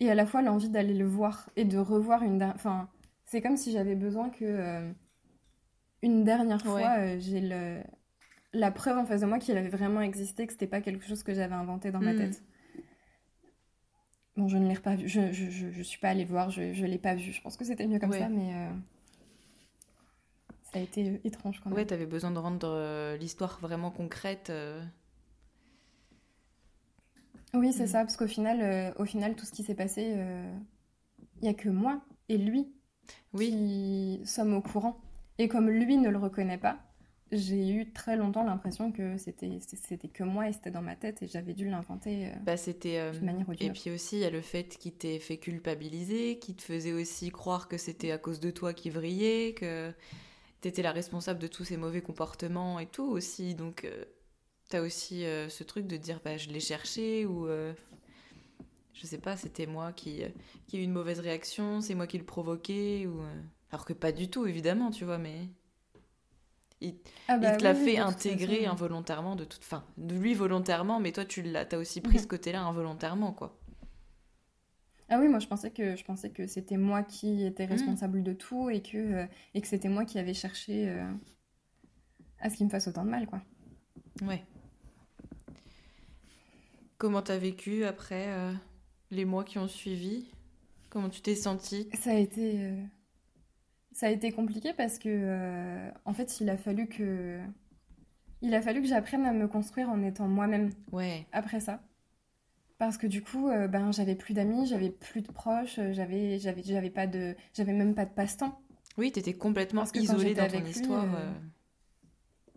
et 0.00 0.10
à 0.10 0.14
la 0.14 0.26
fois 0.26 0.42
l'envie 0.42 0.68
d'aller 0.68 0.94
le 0.94 1.06
voir 1.06 1.50
et 1.56 1.64
de 1.64 1.78
revoir 1.78 2.22
une. 2.22 2.42
Enfin, 2.42 2.88
c'est 3.24 3.40
comme 3.42 3.56
si 3.56 3.72
j'avais 3.72 3.96
besoin 3.96 4.30
que. 4.30 4.92
une 6.02 6.24
dernière 6.24 6.62
fois, 6.62 7.18
j'ai 7.18 7.40
le 7.40 7.82
la 8.54 8.70
preuve 8.70 8.98
en 8.98 9.04
face 9.04 9.20
de 9.20 9.26
moi 9.26 9.38
qu'il 9.38 9.56
avait 9.56 9.68
vraiment 9.68 10.00
existé, 10.00 10.46
que 10.46 10.52
c'était 10.52 10.66
pas 10.66 10.80
quelque 10.80 11.04
chose 11.04 11.22
que 11.22 11.34
j'avais 11.34 11.54
inventé 11.54 11.90
dans 11.90 12.00
ma 12.00 12.14
hmm. 12.14 12.18
tête. 12.18 12.42
Bon, 14.36 14.48
je 14.48 14.56
ne 14.56 14.68
l'ai 14.68 14.78
pas 14.78 14.96
vu, 14.96 15.08
je, 15.08 15.32
je, 15.32 15.70
je, 15.70 15.82
suis 15.82 16.00
pas 16.00 16.08
allée 16.08 16.24
voir, 16.24 16.50
je, 16.50 16.72
je 16.72 16.86
l'ai 16.86 16.98
pas 16.98 17.14
vu. 17.14 17.32
Je 17.32 17.40
pense 17.40 17.56
que 17.56 17.64
c'était 17.64 17.86
mieux 17.86 17.98
comme 17.98 18.12
ça, 18.12 18.28
mais 18.28 18.52
euh, 18.54 18.70
ça 20.72 20.78
a 20.78 20.82
été 20.82 21.08
euh, 21.08 21.18
étrange 21.24 21.60
quand 21.60 21.70
même. 21.70 21.78
Ouais, 21.78 21.84
t'avais 21.84 22.06
besoin 22.06 22.30
de 22.30 22.38
rendre 22.38 22.66
euh, 22.68 23.16
l'histoire 23.16 23.58
vraiment 23.60 23.90
concrète. 23.90 24.52
Oui, 27.52 27.72
c'est 27.72 27.84
hmm. 27.84 27.88
ça, 27.88 27.98
parce 28.00 28.16
qu'au 28.16 28.26
final, 28.26 28.92
au 28.98 29.04
final, 29.04 29.34
tout 29.36 29.44
ce 29.44 29.52
qui 29.52 29.62
s'est 29.62 29.76
passé, 29.76 30.16
il 31.40 31.44
y 31.44 31.48
a 31.48 31.54
que 31.54 31.68
moi 31.68 32.02
et 32.28 32.38
lui 32.38 32.72
oui. 33.32 33.50
qui 33.50 34.26
sommes 34.26 34.54
au 34.54 34.62
courant. 34.62 35.00
Et 35.38 35.48
comme 35.48 35.68
lui 35.68 35.96
ne 35.96 36.08
le 36.10 36.18
reconnaît 36.18 36.58
pas, 36.58 36.78
j'ai 37.34 37.70
eu 37.70 37.90
très 37.90 38.16
longtemps 38.16 38.44
l'impression 38.44 38.92
que 38.92 39.16
c'était 39.18 39.58
c'était 39.60 40.08
que 40.08 40.24
moi 40.24 40.48
et 40.48 40.52
c'était 40.52 40.70
dans 40.70 40.82
ma 40.82 40.96
tête 40.96 41.22
et 41.22 41.26
j'avais 41.26 41.54
dû 41.54 41.68
l'inventer 41.68 42.28
euh, 42.28 42.30
bah, 42.42 42.56
c'était 42.56 42.98
euh, 42.98 43.12
manière 43.20 43.46
et 43.60 43.70
puis 43.70 43.90
aussi 43.90 44.16
il 44.16 44.20
y 44.20 44.24
a 44.24 44.30
le 44.30 44.40
fait 44.40 44.76
qu'il 44.78 44.92
t'ait 44.92 45.18
fait 45.18 45.36
culpabiliser 45.36 46.38
qui 46.38 46.54
te 46.54 46.62
faisait 46.62 46.92
aussi 46.92 47.30
croire 47.30 47.68
que 47.68 47.78
c'était 47.78 48.10
à 48.10 48.18
cause 48.18 48.40
de 48.40 48.50
toi 48.50 48.72
qu'il 48.72 48.92
vrillait 48.92 49.54
que 49.54 49.92
t'étais 50.60 50.82
la 50.82 50.92
responsable 50.92 51.38
de 51.38 51.46
tous 51.46 51.64
ces 51.64 51.76
mauvais 51.76 52.00
comportements 52.00 52.78
et 52.80 52.86
tout 52.86 53.04
aussi. 53.04 53.54
Donc 53.54 53.82
tu 53.82 53.86
euh, 53.86 54.04
t'as 54.70 54.80
aussi 54.80 55.24
ce 55.48 55.62
truc 55.62 55.86
de 55.86 55.96
dire 55.96 56.20
bah 56.24 56.36
je 56.36 56.48
l'ai 56.48 56.60
cherché 56.60 57.26
ou 57.26 57.46
je 57.46 59.06
sais 59.06 59.18
pas 59.18 59.36
c'était 59.36 59.66
moi 59.66 59.92
qui 59.92 60.22
qui 60.66 60.76
ai 60.76 60.80
eu 60.80 60.82
une 60.82 60.92
mauvaise 60.92 61.20
réaction 61.20 61.80
c'est 61.80 61.94
moi 61.94 62.06
qui 62.06 62.18
le 62.18 62.24
provoquais 62.24 63.06
ou 63.06 63.20
alors 63.70 63.84
que 63.84 63.92
pas 63.92 64.10
du 64.10 64.30
tout 64.30 64.46
évidemment 64.46 64.90
tu 64.90 65.04
vois 65.04 65.18
mais 65.18 65.48
il, 66.84 66.94
ah 67.28 67.38
bah 67.38 67.56
te 67.56 67.64
l'a 67.64 67.74
fait 67.74 67.98
intégrer 67.98 68.66
involontairement 68.66 69.36
de 69.36 69.44
toute 69.44 69.64
fin. 69.64 69.84
De 69.96 70.14
lui 70.14 70.34
volontairement, 70.34 71.00
mais 71.00 71.12
toi 71.12 71.24
tu 71.24 71.42
l'as, 71.42 71.66
as 71.70 71.76
aussi 71.78 72.00
pris 72.00 72.18
ce 72.18 72.26
côté-là 72.26 72.62
involontairement, 72.62 73.32
quoi. 73.32 73.58
Ah 75.08 75.18
oui, 75.20 75.28
moi 75.28 75.38
je 75.38 75.46
pensais 75.46 75.70
que 75.70 75.96
je 75.96 76.04
pensais 76.04 76.30
que 76.30 76.46
c'était 76.46 76.76
moi 76.76 77.02
qui 77.02 77.44
étais 77.44 77.66
mmh. 77.66 77.70
responsable 77.70 78.22
de 78.22 78.32
tout 78.32 78.70
et 78.70 78.80
que 78.80 78.96
euh, 78.96 79.26
et 79.54 79.60
que 79.60 79.68
c'était 79.68 79.88
moi 79.88 80.04
qui 80.04 80.18
avais 80.18 80.34
cherché 80.34 80.88
euh, 80.88 81.04
à 82.40 82.50
ce 82.50 82.56
qu'il 82.56 82.66
me 82.66 82.70
fasse 82.70 82.88
autant 82.88 83.04
de 83.04 83.10
mal, 83.10 83.26
quoi. 83.26 83.42
Ouais. 84.22 84.44
Comment 86.98 87.22
t'as 87.22 87.38
vécu 87.38 87.84
après 87.84 88.28
euh, 88.28 88.52
les 89.10 89.24
mois 89.24 89.44
qui 89.44 89.58
ont 89.58 89.68
suivi? 89.68 90.30
Comment 90.88 91.10
tu 91.10 91.20
t'es 91.20 91.34
sentie? 91.34 91.88
Ça 91.92 92.10
a 92.10 92.14
été 92.14 92.72
ça 93.94 94.08
a 94.08 94.10
été 94.10 94.32
compliqué 94.32 94.72
parce 94.76 94.98
que, 94.98 95.08
euh, 95.08 95.90
en 96.04 96.12
fait, 96.12 96.40
il 96.40 96.50
a 96.50 96.56
fallu 96.56 96.88
que, 96.88 97.38
il 98.42 98.52
a 98.54 98.60
fallu 98.60 98.82
que 98.82 98.88
j'apprenne 98.88 99.24
à 99.24 99.32
me 99.32 99.46
construire 99.46 99.88
en 99.88 100.02
étant 100.02 100.26
moi-même. 100.26 100.70
Ouais. 100.90 101.26
Après 101.32 101.60
ça, 101.60 101.80
parce 102.76 102.98
que 102.98 103.06
du 103.06 103.22
coup, 103.22 103.48
euh, 103.48 103.68
ben, 103.68 103.92
j'avais 103.92 104.16
plus 104.16 104.34
d'amis, 104.34 104.66
j'avais 104.66 104.90
plus 104.90 105.22
de 105.22 105.30
proches, 105.30 105.78
j'avais, 105.92 106.40
j'avais, 106.40 106.64
j'avais 106.64 106.90
pas 106.90 107.06
de, 107.06 107.36
j'avais 107.54 107.72
même 107.72 107.94
pas 107.94 108.04
de 108.04 108.10
passe-temps. 108.10 108.58
Oui, 108.98 109.12
t'étais 109.12 109.32
complètement 109.32 109.84
isolée 109.94 110.34
dans 110.34 110.48
ton 110.48 110.64
histoire. 110.64 111.14
Euh, 111.14 111.32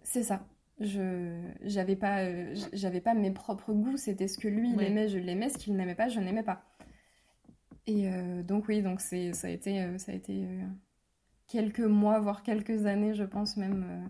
c'est 0.04 0.24
ça. 0.24 0.44
Je, 0.80 1.40
j'avais 1.64 1.96
pas, 1.96 2.26
j'avais 2.74 3.02
pas 3.02 3.14
mes 3.14 3.32
propres 3.32 3.74
goûts. 3.74 3.98
C'était 3.98 4.28
ce 4.28 4.40
que 4.40 4.48
lui 4.48 4.72
il 4.72 4.82
aimait, 4.82 5.08
je 5.08 5.20
l'aimais. 5.20 5.50
Ce 5.50 5.58
qu'il 5.58 5.76
n'aimait 5.76 5.96
pas, 5.96 6.08
je 6.08 6.20
n'aimais 6.20 6.44
pas. 6.44 6.64
Et 7.88 8.08
donc 8.44 8.68
oui, 8.68 8.84
donc 8.84 9.02
c'est, 9.02 9.34
ça 9.34 9.48
a 9.48 9.50
été, 9.50 9.98
ça 9.98 10.12
a 10.12 10.16
été 10.16 10.46
quelques 11.48 11.80
mois, 11.80 12.20
voire 12.20 12.44
quelques 12.44 12.86
années, 12.86 13.14
je 13.16 13.24
pense 13.24 13.58
même, 13.58 13.86
euh, 13.90 14.08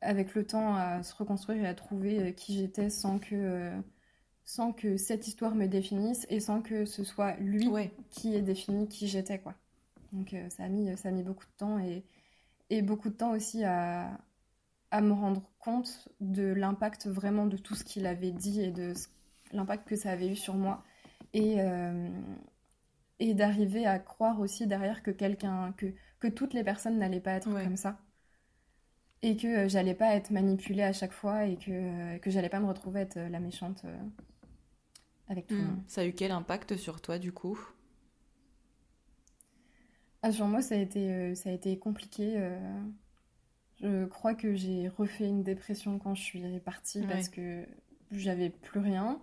avec 0.00 0.34
le 0.34 0.46
temps 0.46 0.74
à 0.74 1.02
se 1.02 1.14
reconstruire 1.14 1.64
et 1.64 1.66
à 1.66 1.74
trouver 1.74 2.20
euh, 2.20 2.32
qui 2.32 2.54
j'étais 2.58 2.90
sans 2.90 3.18
que, 3.18 3.34
euh, 3.34 3.80
sans 4.44 4.72
que 4.72 4.96
cette 4.96 5.26
histoire 5.26 5.54
me 5.54 5.66
définisse 5.66 6.26
et 6.28 6.40
sans 6.40 6.62
que 6.62 6.84
ce 6.84 7.04
soit 7.04 7.36
lui 7.36 7.70
qui 8.10 8.34
ait 8.34 8.42
défini 8.42 8.88
qui 8.88 9.08
j'étais. 9.08 9.38
quoi. 9.38 9.54
Donc 10.12 10.34
ça, 10.48 10.64
a 10.64 10.68
mis, 10.68 10.96
ça 10.96 11.08
a 11.08 11.12
mis 11.12 11.22
beaucoup 11.22 11.44
de 11.44 11.56
temps 11.56 11.78
et, 11.78 12.04
et 12.68 12.82
beaucoup 12.82 13.10
de 13.10 13.14
temps 13.14 13.30
aussi 13.30 13.62
à, 13.64 14.18
à 14.90 15.00
me 15.00 15.12
rendre 15.12 15.42
compte 15.60 16.08
de 16.20 16.42
l'impact 16.52 17.06
vraiment 17.06 17.46
de 17.46 17.56
tout 17.56 17.76
ce 17.76 17.84
qu'il 17.84 18.06
avait 18.06 18.32
dit 18.32 18.60
et 18.60 18.72
de 18.72 18.92
l'impact 19.52 19.86
que 19.86 19.94
ça 19.96 20.10
avait 20.10 20.28
eu 20.28 20.36
sur 20.36 20.54
moi. 20.54 20.82
Et, 21.32 21.58
et 23.20 23.34
d'arriver 23.34 23.86
à 23.86 24.00
croire 24.00 24.40
aussi 24.40 24.66
derrière 24.66 25.04
que 25.04 25.12
quelqu'un, 25.12 25.72
que, 25.76 25.94
que 26.20 26.28
toutes 26.28 26.54
les 26.54 26.62
personnes 26.62 26.98
n'allaient 26.98 27.20
pas 27.20 27.32
être 27.32 27.50
comme 27.50 27.76
ça. 27.76 27.98
Et 29.22 29.36
que 29.36 29.46
euh, 29.46 29.68
j'allais 29.68 29.94
pas 29.94 30.14
être 30.14 30.30
manipulée 30.30 30.82
à 30.82 30.92
chaque 30.92 31.12
fois 31.12 31.44
et 31.44 31.56
que, 31.56 31.70
euh, 31.70 32.18
que 32.18 32.30
j'allais 32.30 32.48
pas 32.48 32.60
me 32.60 32.66
retrouver 32.66 33.00
être 33.00 33.18
euh, 33.18 33.28
la 33.28 33.40
méchante 33.40 33.84
avec 35.28 35.46
tout 35.46 35.54
le 35.54 35.62
hmm. 35.62 35.66
monde. 35.66 35.82
Ça 35.86 36.02
a 36.02 36.04
eu 36.04 36.12
quel 36.12 36.30
impact 36.30 36.76
sur 36.76 37.00
toi 37.00 37.18
du 37.18 37.32
coup? 37.32 37.58
Ah, 40.22 40.32
Sur 40.32 40.46
moi, 40.46 40.60
ça 40.60 40.74
a 40.74 40.78
été, 40.78 41.34
ça 41.34 41.48
a 41.48 41.52
été 41.52 41.78
compliqué. 41.78 42.50
Je 43.80 44.04
crois 44.04 44.34
que 44.34 44.54
j'ai 44.54 44.88
refait 44.88 45.26
une 45.26 45.42
dépression 45.42 45.98
quand 45.98 46.14
je 46.14 46.22
suis 46.22 46.60
partie 46.60 47.00
parce 47.06 47.30
que 47.30 47.64
j'avais 48.10 48.50
plus 48.50 48.80
rien. 48.80 49.18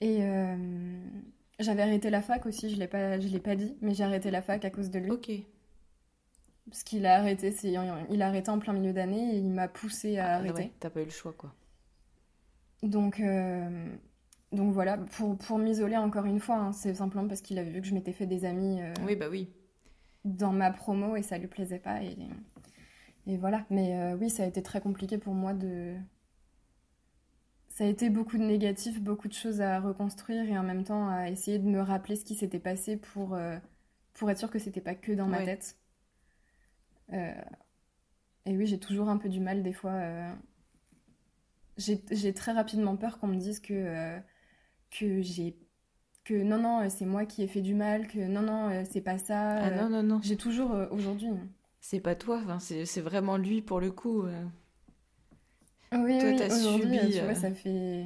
Et 0.00 0.22
j'avais 1.60 1.82
arrêté 1.82 2.10
la 2.10 2.20
fac 2.20 2.46
aussi, 2.46 2.70
je 2.70 2.76
l'ai 2.76 2.88
pas, 2.88 3.20
je 3.20 3.28
l'ai 3.28 3.38
pas 3.38 3.54
dit, 3.54 3.76
mais 3.80 3.94
j'ai 3.94 4.02
arrêté 4.02 4.32
la 4.32 4.42
fac 4.42 4.64
à 4.64 4.70
cause 4.70 4.90
de 4.90 4.98
lui. 4.98 5.10
Ok. 5.10 5.30
Parce 6.68 6.82
qu'il 6.82 7.06
a 7.06 7.16
arrêté, 7.16 7.50
c'est, 7.50 7.72
il 8.10 8.22
a 8.22 8.26
arrêté 8.26 8.50
en 8.50 8.58
plein 8.58 8.72
milieu 8.72 8.92
d'année 8.92 9.34
et 9.34 9.38
il 9.38 9.50
m'a 9.50 9.68
poussé 9.68 10.18
à 10.18 10.26
ah, 10.26 10.36
arrêter. 10.36 10.62
Ouais, 10.62 10.72
t'as 10.80 10.90
pas 10.90 11.00
eu 11.00 11.04
le 11.04 11.10
choix 11.10 11.32
quoi. 11.32 11.54
Donc, 12.82 13.20
euh, 13.20 13.96
donc 14.52 14.72
voilà, 14.72 14.98
pour, 14.98 15.36
pour 15.36 15.58
m'isoler 15.58 15.96
encore 15.96 16.26
une 16.26 16.40
fois, 16.40 16.56
hein, 16.56 16.72
c'est 16.72 16.94
simplement 16.94 17.26
parce 17.26 17.40
qu'il 17.40 17.58
avait 17.58 17.70
vu 17.70 17.80
que 17.80 17.86
je 17.86 17.94
m'étais 17.94 18.12
fait 18.12 18.26
des 18.26 18.44
amis. 18.44 18.80
Euh, 18.80 18.94
oui, 19.04 19.16
bah 19.16 19.26
oui. 19.30 19.48
Dans 20.24 20.52
ma 20.52 20.70
promo 20.70 21.16
et 21.16 21.22
ça 21.22 21.38
lui 21.38 21.48
plaisait 21.48 21.78
pas 21.78 22.02
et, 22.02 22.16
et 23.26 23.36
voilà. 23.36 23.64
Mais 23.70 23.96
euh, 23.96 24.16
oui, 24.16 24.30
ça 24.30 24.44
a 24.44 24.46
été 24.46 24.62
très 24.62 24.80
compliqué 24.80 25.18
pour 25.18 25.34
moi 25.34 25.54
de. 25.54 25.94
Ça 27.68 27.84
a 27.84 27.86
été 27.86 28.10
beaucoup 28.10 28.38
de 28.38 28.42
négatifs, 28.42 29.00
beaucoup 29.00 29.28
de 29.28 29.32
choses 29.32 29.60
à 29.60 29.80
reconstruire 29.80 30.48
et 30.50 30.58
en 30.58 30.64
même 30.64 30.82
temps 30.82 31.08
à 31.08 31.30
essayer 31.30 31.60
de 31.60 31.68
me 31.68 31.80
rappeler 31.80 32.16
ce 32.16 32.24
qui 32.24 32.34
s'était 32.34 32.58
passé 32.58 32.96
pour, 32.96 33.38
pour 34.14 34.30
être 34.30 34.38
sûr 34.38 34.50
que 34.50 34.58
c'était 34.58 34.80
pas 34.80 34.96
que 34.96 35.12
dans 35.12 35.28
ma 35.28 35.44
tête. 35.44 35.76
Euh, 37.12 37.32
et 38.46 38.56
oui, 38.56 38.66
j'ai 38.66 38.78
toujours 38.78 39.08
un 39.08 39.16
peu 39.18 39.28
du 39.28 39.40
mal 39.40 39.62
des 39.62 39.72
fois. 39.72 39.92
Euh, 39.92 40.32
j'ai 41.76 42.34
très 42.34 42.52
rapidement 42.52 42.96
peur 42.96 43.18
qu'on 43.18 43.28
me 43.28 43.36
dise 43.36 43.60
que, 43.60 43.72
euh, 43.72 44.18
que 44.90 45.22
j'ai 45.22 45.56
que 46.24 46.34
non 46.34 46.58
non 46.58 46.90
c'est 46.90 47.06
moi 47.06 47.24
qui 47.24 47.42
ai 47.42 47.46
fait 47.46 47.62
du 47.62 47.74
mal 47.74 48.06
que 48.06 48.18
non 48.18 48.42
non 48.42 48.84
c'est 48.90 49.00
pas 49.00 49.16
ça 49.16 49.52
ah 49.52 49.70
non 49.70 49.88
non 49.88 50.02
non. 50.02 50.20
j'ai 50.22 50.36
toujours 50.36 50.76
aujourd'hui 50.90 51.30
c'est 51.80 52.00
pas 52.00 52.14
toi 52.14 52.42
enfin, 52.44 52.58
c'est 52.58 53.00
vraiment 53.00 53.38
lui 53.38 53.62
pour 53.62 53.80
le 53.80 53.90
coup 53.90 54.24
oui 55.92 56.18
toi 56.18 56.32
t'as 56.36 56.50
subi 56.50 56.98
tu 57.12 57.20
vois, 57.20 57.34
ça 57.34 57.50
fait 57.54 58.04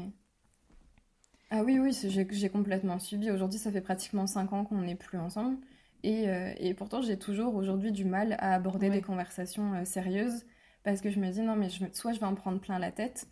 ah 1.54 1.62
oui 1.64 1.78
oui 1.78 1.94
j'ai 2.02 2.48
complètement 2.48 2.98
subi. 2.98 3.30
Aujourd'hui 3.30 3.58
ça 3.58 3.70
fait 3.70 3.82
pratiquement 3.82 4.26
5 4.26 4.52
ans 4.54 4.64
qu'on 4.64 4.80
n'est 4.80 4.94
plus 4.94 5.18
ensemble 5.18 5.58
euh, 6.04 6.52
et, 6.58 6.74
pourtant, 6.74 7.00
j'ai 7.00 7.18
toujours 7.18 7.54
aujourd'hui 7.54 7.92
du 7.92 8.04
mal 8.04 8.36
à 8.38 8.54
aborder 8.54 8.90
des 8.90 9.02
conversations 9.02 9.74
euh, 9.74 9.84
sérieuses 9.84 10.44
parce 10.82 11.00
que 11.00 11.10
je 11.10 11.20
me 11.20 11.30
dis 11.30 11.42
non, 11.42 11.54
mais 11.54 11.70
je, 11.70 11.84
soit 11.92 12.12
je 12.12 12.18
vais 12.18 12.26
en 12.26 12.34
prendre 12.34 12.60
plein 12.60 12.78
la 12.78 12.90
tête, 12.90 13.28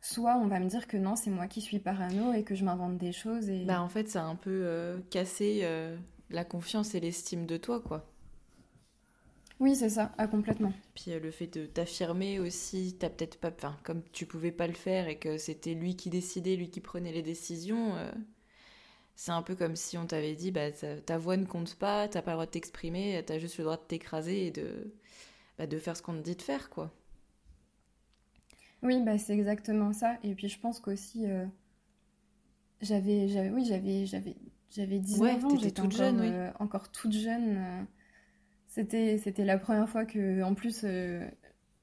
soit 0.00 0.36
on 0.36 0.46
va 0.46 0.60
me 0.60 0.68
dire 0.68 0.86
que 0.86 0.96
non, 0.96 1.16
c'est 1.16 1.30
moi 1.30 1.48
qui 1.48 1.60
suis 1.60 1.80
parano 1.80 2.32
et 2.32 2.44
que 2.44 2.54
je 2.54 2.64
m'invente 2.64 2.96
des 2.96 3.12
choses. 3.12 3.48
Et... 3.48 3.64
Bah, 3.64 3.82
en 3.82 3.88
fait, 3.88 4.08
ça 4.08 4.22
a 4.22 4.26
un 4.26 4.36
peu 4.36 4.50
euh, 4.50 4.98
cassé 5.10 5.66
la 6.30 6.44
confiance 6.44 6.94
et 6.94 7.00
l'estime 7.00 7.46
de 7.46 7.56
toi, 7.56 7.80
quoi. 7.80 8.08
Oui, 9.60 9.76
c'est 9.76 9.90
ça, 9.90 10.12
ah, 10.18 10.26
complètement. 10.26 10.72
Puis 10.94 11.12
le 11.12 11.30
fait 11.30 11.46
de 11.46 11.66
t'affirmer 11.66 12.40
aussi, 12.40 12.96
t'as 12.98 13.10
peut-être 13.10 13.38
pas. 13.38 13.50
Enfin, 13.56 13.76
comme 13.84 14.02
tu 14.12 14.26
pouvais 14.26 14.50
pas 14.50 14.66
le 14.66 14.72
faire 14.72 15.08
et 15.08 15.18
que 15.18 15.38
c'était 15.38 15.74
lui 15.74 15.94
qui 15.94 16.10
décidait, 16.10 16.56
lui 16.56 16.68
qui 16.68 16.80
prenait 16.80 17.12
les 17.12 17.22
décisions 17.22 17.94
c'est 19.14 19.32
un 19.32 19.42
peu 19.42 19.54
comme 19.54 19.76
si 19.76 19.98
on 19.98 20.06
t'avait 20.06 20.34
dit 20.34 20.50
bah, 20.50 20.70
ta, 20.72 21.18
voix 21.18 21.36
ne 21.36 21.44
compte 21.44 21.74
pas, 21.76 22.08
t'as 22.08 22.22
pas 22.22 22.32
le 22.32 22.36
droit 22.36 22.46
de 22.46 22.50
t'exprimer, 22.50 23.22
t'as 23.26 23.38
juste 23.38 23.58
le 23.58 23.64
droit 23.64 23.76
de 23.76 23.82
t'écraser 23.82 24.46
et 24.46 24.50
de, 24.50 24.92
bah, 25.58 25.66
de 25.66 25.78
faire 25.78 25.96
ce 25.96 26.02
qu'on 26.02 26.14
te 26.14 26.22
dit 26.22 26.36
de 26.36 26.42
faire, 26.42 26.70
quoi. 26.70 26.92
Oui, 28.82 29.00
bah, 29.04 29.16
c'est 29.18 29.32
exactement 29.32 29.92
ça. 29.92 30.16
Et 30.24 30.34
puis 30.34 30.48
je 30.48 30.58
pense 30.58 30.80
qu'aussi, 30.80 31.24
euh, 31.26 31.46
j'avais, 32.80 33.28
j'avais, 33.28 33.50
oui, 33.50 33.64
j'avais, 33.64 34.06
j'avais, 34.06 34.34
j'avais 34.70 34.98
19 34.98 35.44
ans, 35.44 35.56
j'étais 35.56 35.70
toute 35.70 35.92
jeune, 35.92 36.20
euh, 36.20 36.50
encore 36.58 36.90
toute 36.90 37.12
jeune. 37.12 37.56
Euh, 37.58 37.82
c'était, 38.66 39.18
c'était 39.18 39.44
la 39.44 39.58
première 39.58 39.88
fois 39.88 40.04
que, 40.04 40.42
en 40.42 40.54
plus, 40.54 40.84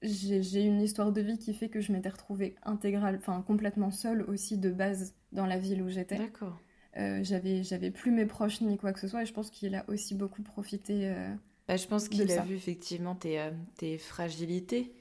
j'ai 0.02 0.64
une 0.64 0.82
histoire 0.82 1.12
de 1.12 1.22
vie 1.22 1.38
qui 1.38 1.54
fait 1.54 1.70
que 1.70 1.80
je 1.80 1.92
m'étais 1.92 2.10
retrouvée 2.10 2.56
intégrale, 2.64 3.18
enfin 3.18 3.44
complètement 3.46 3.92
seule 3.92 4.24
aussi 4.24 4.58
de 4.58 4.72
base 4.72 5.14
dans 5.32 5.46
la 5.46 5.58
ville 5.58 5.82
où 5.82 5.90
j'étais. 5.90 6.18
D'accord. 6.18 6.60
Euh, 6.98 7.20
j'avais 7.22 7.64
j'avais 7.64 7.92
plus 7.92 8.12
mes 8.12 8.26
proches 8.26 8.62
ni 8.62 8.76
quoi 8.78 8.94
que 8.94 9.00
ce 9.00 9.08
soit 9.08 9.22
et 9.22 9.26
je 9.28 9.34
pense 9.34 9.52
qu'il 9.52 9.76
a 9.76 9.86
aussi 9.90 10.16
beaucoup 10.16 10.42
profité 10.42 11.08
euh, 11.12 11.36
bah, 11.68 11.78
je 11.78 11.86
pense 11.86 12.10
qu'il 12.10 12.32
a 12.32 12.42
vu 12.42 12.56
effectivement 12.56 13.14
tes, 13.14 13.40
euh, 13.40 13.52
tes 13.78 14.00
fragilités 14.00 14.92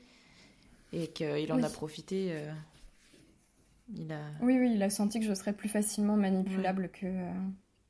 et 0.92 1.06
qu'il 1.08 1.50
en 1.50 1.62
a 1.62 1.70
profité 1.70 2.44
il 3.94 4.12
a... 4.12 4.20
oui 4.42 4.58
oui 4.58 4.72
il 4.74 4.82
a 4.82 4.90
senti 4.90 5.18
que 5.18 5.24
je 5.24 5.32
serais 5.32 5.54
plus 5.54 5.70
facilement 5.70 6.16
manipulable 6.16 6.90
que, 6.90 7.06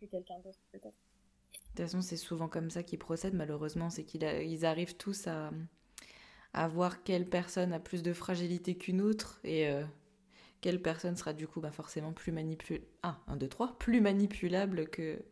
quelqu'un 0.09 0.39
d'autre 0.45 0.59
peut-être. 0.71 0.85
De 0.85 1.59
toute 1.71 1.87
façon 1.87 2.01
c'est 2.01 2.17
souvent 2.17 2.47
comme 2.47 2.71
ça 2.71 2.85
qu'ils 2.85 3.01
procèdent 3.01 3.35
malheureusement 3.35 3.91
c'est 3.91 4.05
qu'ils 4.05 4.23
ils 4.23 4.65
arrivent 4.65 4.97
tous 4.97 5.27
à 5.27 5.51
à 6.53 6.69
voir 6.69 7.03
quelle 7.03 7.29
personne 7.29 7.73
a 7.73 7.81
plus 7.81 8.05
de 8.05 8.13
fragilité 8.13 8.77
qu'une 8.77 9.01
autre 9.01 9.41
et 9.43 9.69
quelle 10.61 10.83
personne 10.83 11.17
sera 11.17 11.33
du 11.33 11.47
coup 11.47 11.61
bah, 11.61 11.71
forcément 11.71 12.13
plus 12.13 12.33
manipulable. 12.33 12.87
Ah, 13.03 13.19
1, 13.29 13.37
2, 13.37 13.49
3, 13.49 13.79
plus 13.79 14.01
manipulable 14.01 14.89
que, 14.89 15.23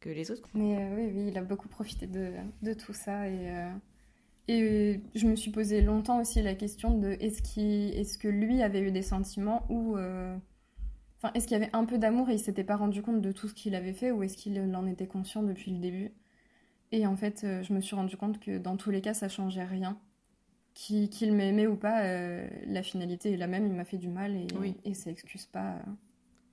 que 0.00 0.08
les 0.10 0.30
autres. 0.30 0.48
Mais 0.54 0.76
euh, 0.76 0.96
oui, 0.96 1.12
oui, 1.14 1.28
il 1.28 1.38
a 1.38 1.42
beaucoup 1.42 1.68
profité 1.68 2.06
de, 2.06 2.32
de 2.62 2.72
tout 2.72 2.94
ça. 2.94 3.28
Et, 3.28 3.50
euh, 3.50 3.70
et 4.48 5.00
je 5.14 5.26
me 5.26 5.36
suis 5.36 5.50
posé 5.50 5.82
longtemps 5.82 6.20
aussi 6.20 6.42
la 6.42 6.54
question 6.54 6.96
de 6.96 7.10
est-ce 7.20 7.42
est 7.58 8.18
que 8.18 8.28
lui 8.28 8.62
avait 8.62 8.80
eu 8.80 8.92
des 8.92 9.02
sentiments 9.02 9.66
ou. 9.68 9.96
Euh, 9.96 10.36
est-ce 11.34 11.46
qu'il 11.46 11.56
y 11.56 11.62
avait 11.62 11.70
un 11.72 11.84
peu 11.84 11.98
d'amour 11.98 12.30
et 12.30 12.34
il 12.34 12.40
s'était 12.40 12.64
pas 12.64 12.74
rendu 12.74 13.00
compte 13.00 13.20
de 13.20 13.30
tout 13.30 13.46
ce 13.46 13.54
qu'il 13.54 13.76
avait 13.76 13.92
fait 13.92 14.10
ou 14.10 14.24
est-ce 14.24 14.36
qu'il 14.36 14.58
en 14.74 14.86
était 14.88 15.06
conscient 15.06 15.44
depuis 15.44 15.70
le 15.70 15.78
début? 15.78 16.10
Et 16.90 17.06
en 17.06 17.14
fait, 17.14 17.46
je 17.62 17.72
me 17.72 17.80
suis 17.80 17.94
rendu 17.94 18.16
compte 18.16 18.40
que 18.40 18.58
dans 18.58 18.76
tous 18.76 18.90
les 18.90 19.00
cas, 19.00 19.14
ça 19.14 19.28
changeait 19.28 19.62
rien 19.62 20.00
qu'il 20.74 21.32
m'aimait 21.32 21.66
ou 21.66 21.76
pas, 21.76 22.04
euh, 22.04 22.48
la 22.66 22.82
finalité 22.82 23.32
est 23.32 23.36
la 23.36 23.46
même, 23.46 23.66
il 23.66 23.72
m'a 23.72 23.84
fait 23.84 23.98
du 23.98 24.08
mal 24.08 24.36
et, 24.36 24.46
et 24.84 24.94
ça 24.94 25.10
excuse 25.10 25.46
pas 25.46 25.74
euh, 25.76 25.82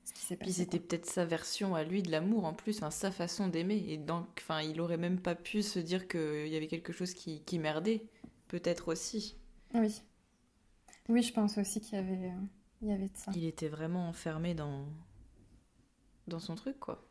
ce 0.03 0.13
qui 0.13 0.21
s'est 0.21 0.35
passé. 0.35 0.45
Puis 0.45 0.53
c'était 0.53 0.79
peut-être 0.79 1.05
sa 1.05 1.25
version 1.25 1.75
à 1.75 1.83
lui 1.83 2.03
de 2.03 2.11
l'amour 2.11 2.45
en 2.45 2.53
plus, 2.53 2.81
sa 2.89 3.11
façon 3.11 3.47
d'aimer. 3.47 3.83
Et 3.87 3.97
donc, 3.97 4.27
enfin, 4.39 4.61
il 4.61 4.81
aurait 4.81 4.97
même 4.97 5.19
pas 5.19 5.35
pu 5.35 5.61
se 5.61 5.79
dire 5.79 6.07
qu'il 6.07 6.47
y 6.47 6.55
avait 6.55 6.67
quelque 6.67 6.93
chose 6.93 7.13
qui, 7.13 7.41
qui 7.43 7.59
merdait. 7.59 8.05
Peut-être 8.47 8.87
aussi. 8.87 9.37
Oui. 9.73 10.01
Oui, 11.07 11.21
je 11.21 11.31
pense 11.33 11.57
aussi 11.57 11.81
qu'il 11.81 11.95
y 11.95 12.01
avait, 12.01 12.29
euh, 12.29 12.41
il 12.81 12.89
y 12.89 12.91
avait 12.91 13.09
de 13.09 13.17
ça. 13.17 13.31
Il 13.35 13.45
était 13.45 13.67
vraiment 13.67 14.09
enfermé 14.09 14.53
dans, 14.55 14.85
dans 16.27 16.39
son 16.39 16.55
truc, 16.55 16.79
quoi. 16.79 17.07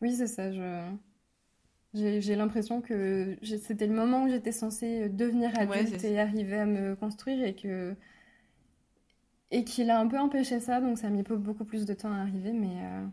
Oui, 0.00 0.14
c'est 0.14 0.28
ça. 0.28 0.52
Je... 0.52 0.90
J'ai 1.94 2.36
l'impression 2.36 2.80
que 2.82 3.38
c'était 3.42 3.86
le 3.86 3.94
moment 3.94 4.24
où 4.24 4.28
j'étais 4.28 4.52
censée 4.52 5.08
devenir 5.08 5.50
adulte 5.58 6.04
et 6.04 6.20
arriver 6.20 6.58
à 6.58 6.66
me 6.66 6.94
construire 6.96 7.42
et 7.44 7.54
que 7.54 7.96
et 9.50 9.64
qu'il 9.64 9.90
a 9.90 9.98
un 10.00 10.06
peu 10.08 10.18
empêché 10.18 10.60
ça, 10.60 10.80
donc 10.80 10.98
ça 10.98 11.06
a 11.08 11.10
mis 11.10 11.22
beaucoup 11.22 11.64
plus 11.64 11.86
de 11.86 11.94
temps 11.94 12.12
à 12.12 12.18
arriver, 12.18 12.52
mais, 12.52 12.82
euh, 12.82 13.06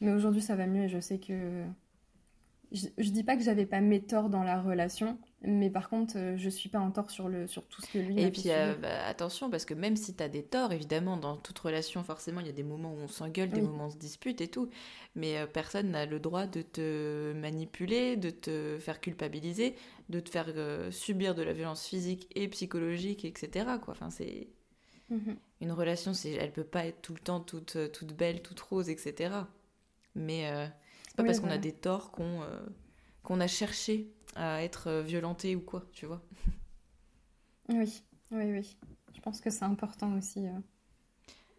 mais 0.00 0.12
aujourd'hui 0.12 0.42
ça 0.42 0.56
va 0.56 0.66
mieux 0.66 0.84
et 0.84 0.88
je 0.88 1.00
sais 1.00 1.18
que 1.18 1.64
je, 2.72 2.88
je 2.98 3.10
dis 3.10 3.22
pas 3.24 3.36
que 3.36 3.42
j'avais 3.42 3.66
pas 3.66 3.80
mes 3.80 4.00
torts 4.02 4.30
dans 4.30 4.42
la 4.42 4.60
relation, 4.60 5.18
mais 5.46 5.70
par 5.70 5.88
contre, 5.88 6.14
euh, 6.16 6.36
je 6.36 6.48
suis 6.48 6.68
pas 6.68 6.78
en 6.78 6.90
tort 6.90 7.10
sur, 7.10 7.28
le, 7.28 7.46
sur 7.46 7.64
tout 7.66 7.82
ce 7.82 7.92
que 7.92 7.98
lui 7.98 8.20
Et 8.20 8.30
puis 8.30 8.44
euh, 8.46 8.74
bah, 8.74 9.06
attention, 9.06 9.50
parce 9.50 9.64
que 9.64 9.74
même 9.74 9.96
si 9.96 10.14
tu 10.14 10.22
as 10.22 10.28
des 10.28 10.42
torts, 10.42 10.72
évidemment, 10.72 11.16
dans 11.16 11.36
toute 11.36 11.58
relation, 11.58 12.02
forcément, 12.02 12.40
il 12.40 12.46
y 12.46 12.50
a 12.50 12.54
des 12.54 12.62
moments 12.62 12.92
où 12.92 12.98
on 12.98 13.08
s'engueule, 13.08 13.50
des 13.50 13.60
moments 13.60 13.84
où 13.84 13.86
on 13.88 13.90
se 13.90 13.96
dispute 13.96 14.40
et 14.40 14.48
tout. 14.48 14.70
Mais 15.14 15.38
euh, 15.38 15.46
personne 15.46 15.90
n'a 15.90 16.06
le 16.06 16.18
droit 16.18 16.46
de 16.46 16.62
te 16.62 17.32
manipuler, 17.34 18.16
de 18.16 18.30
te 18.30 18.78
faire 18.78 19.00
culpabiliser, 19.00 19.76
de 20.08 20.20
te 20.20 20.30
faire 20.30 20.48
subir 20.90 21.34
de 21.34 21.42
la 21.42 21.52
violence 21.52 21.86
physique 21.86 22.28
et 22.34 22.48
psychologique, 22.48 23.24
etc. 23.24 23.66
Quoi. 23.82 23.92
Enfin, 23.92 24.10
c'est. 24.10 24.48
Mhm. 25.10 25.36
Une 25.60 25.72
relation, 25.72 26.12
elle 26.24 26.52
peut 26.52 26.64
pas 26.64 26.86
être 26.86 27.02
tout 27.02 27.12
le 27.12 27.20
temps 27.20 27.40
toute, 27.40 27.76
toute 27.92 28.14
belle, 28.14 28.42
toute 28.42 28.60
rose, 28.60 28.88
etc. 28.88 29.34
Mais 30.14 30.50
c'est 31.08 31.16
pas 31.16 31.24
parce 31.24 31.40
qu'on 31.40 31.50
a 31.50 31.58
des 31.58 31.72
torts 31.72 32.10
qu'on 32.10 32.40
qu'on 33.22 33.40
a 33.40 33.46
cherché 33.46 34.06
à 34.36 34.62
être 34.62 35.02
violenté 35.02 35.56
ou 35.56 35.60
quoi, 35.60 35.84
tu 35.92 36.06
vois. 36.06 36.22
Oui, 37.68 38.02
oui, 38.30 38.44
oui. 38.52 38.76
Je 39.14 39.20
pense 39.20 39.40
que 39.40 39.50
c'est 39.50 39.64
important 39.64 40.16
aussi 40.16 40.46
euh, 40.46 40.52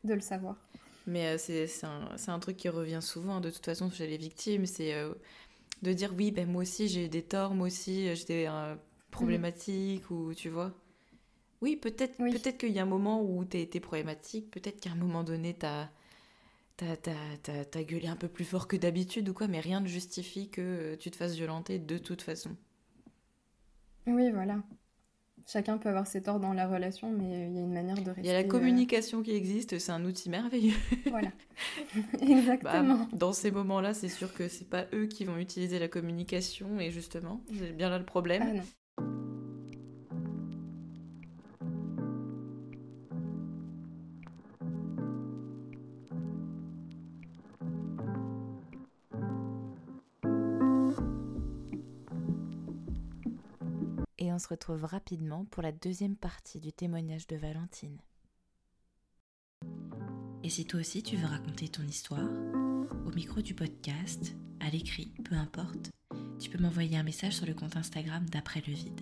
de 0.04 0.14
le 0.14 0.20
savoir. 0.20 0.56
Mais 1.08 1.36
euh, 1.36 1.38
c'est 1.38 1.68
un, 1.86 2.16
un, 2.28 2.40
truc 2.40 2.58
qui 2.58 2.70
revient 2.70 3.02
souvent, 3.02 3.40
de 3.40 3.50
toute 3.50 3.66
façon, 3.66 3.90
chez 3.90 4.08
les 4.08 4.18
victimes, 4.18 4.66
c'est 4.66 4.94
euh, 4.94 5.14
de 5.82 5.94
dire 5.94 6.14
oui, 6.16 6.32
ben 6.32 6.50
moi 6.50 6.64
aussi 6.64 6.88
j'ai 6.88 7.06
eu 7.06 7.10
des 7.10 7.24
torts, 7.24 7.54
moi 7.54 7.68
aussi 7.68 8.16
j'étais 8.16 8.48
problématique, 9.12 10.10
ou 10.10 10.34
tu 10.34 10.50
vois. 10.50 10.74
Oui, 11.62 11.76
peut-être 11.76 12.18
peut-être 12.18 12.58
qu'il 12.58 12.72
y 12.72 12.80
a 12.80 12.84
un 12.84 12.88
moment 12.88 13.22
où 13.22 13.46
tu 13.46 13.58
été 13.58 13.80
problématique, 13.80 14.52
peut-être 14.52 14.80
qu'à 14.80 14.92
un 14.92 14.96
moment 14.96 15.24
donné, 15.24 15.56
tu 15.58 15.66
as 15.66 15.90
t'as 16.78 17.84
gueulé 17.84 18.08
un 18.08 18.16
peu 18.16 18.28
plus 18.28 18.46
fort 18.46 18.68
que 18.68 18.76
d'habitude 18.76 19.30
ou 19.30 19.34
quoi, 19.34 19.48
mais 19.48 19.60
rien 19.60 19.80
ne 19.80 19.88
justifie 19.88 20.50
que 20.50 20.96
tu 20.96 21.10
te 21.10 21.16
fasses 21.16 21.36
violenter 21.36 21.80
de 21.80 21.98
toute 21.98 22.22
façon. 22.22 22.56
Oui, 24.08 24.32
voilà. 24.32 24.58
chacun 25.48 25.78
peut 25.78 25.90
avoir 25.90 26.08
ses 26.08 26.22
torts 26.22 26.40
dans 26.40 26.54
la 26.54 26.68
relation, 26.68 27.12
mais 27.12 27.48
il 27.48 27.56
y 27.56 27.60
a 27.60 27.62
une 27.62 27.74
manière 27.74 27.96
de 27.96 28.10
rester. 28.10 28.22
Il 28.22 28.28
y 28.28 28.30
a 28.30 28.34
la 28.34 28.44
communication 28.44 29.22
qui 29.22 29.32
existe, 29.36 29.78
c'est 29.80 29.92
un 29.92 30.06
outil 30.06 30.30
merveilleux. 30.30 30.78
Voilà, 31.10 31.32
exactement. 32.22 32.98
Bah, 32.98 33.08
dans 33.14 33.34
ces 33.34 33.52
moments-là, 33.52 33.94
c'est 33.94 34.10
sûr 34.10 34.34
que 34.34 34.48
c'est 34.48 34.70
pas 34.70 34.86
eux 34.94 35.08
qui 35.08 35.26
vont 35.26 35.38
utiliser 35.38 35.80
la 35.80 35.88
communication, 35.88 36.80
et 36.80 36.92
justement, 36.92 37.42
c'est 37.58 37.76
bien 37.76 37.90
là 37.90 38.00
le 38.00 38.06
problème. 38.06 38.44
Ah 38.46 38.54
non. 38.54 38.64
Se 54.46 54.50
retrouve 54.50 54.84
rapidement 54.84 55.46
pour 55.46 55.64
la 55.64 55.72
deuxième 55.72 56.16
partie 56.16 56.60
du 56.60 56.72
témoignage 56.72 57.26
de 57.26 57.36
Valentine. 57.36 57.98
Et 60.44 60.50
si 60.50 60.66
toi 60.66 60.82
aussi 60.82 61.02
tu 61.02 61.16
veux 61.16 61.26
raconter 61.26 61.68
ton 61.68 61.82
histoire, 61.82 62.30
au 63.08 63.12
micro 63.16 63.42
du 63.42 63.56
podcast, 63.56 64.36
à 64.60 64.70
l'écrit, 64.70 65.12
peu 65.24 65.34
importe, 65.34 65.90
tu 66.40 66.52
peux 66.52 66.62
m'envoyer 66.62 66.96
un 66.96 67.04
message 67.04 67.38
sur 67.38 67.48
le 67.48 67.56
compte 67.56 67.76
Instagram 67.76 68.24
d'après 68.30 68.62
le 68.68 68.74
vide. 68.74 69.02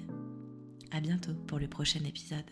À 0.91 1.01
bientôt 1.01 1.33
pour 1.33 1.59
le 1.59 1.67
prochain 1.67 2.05
épisode. 2.05 2.49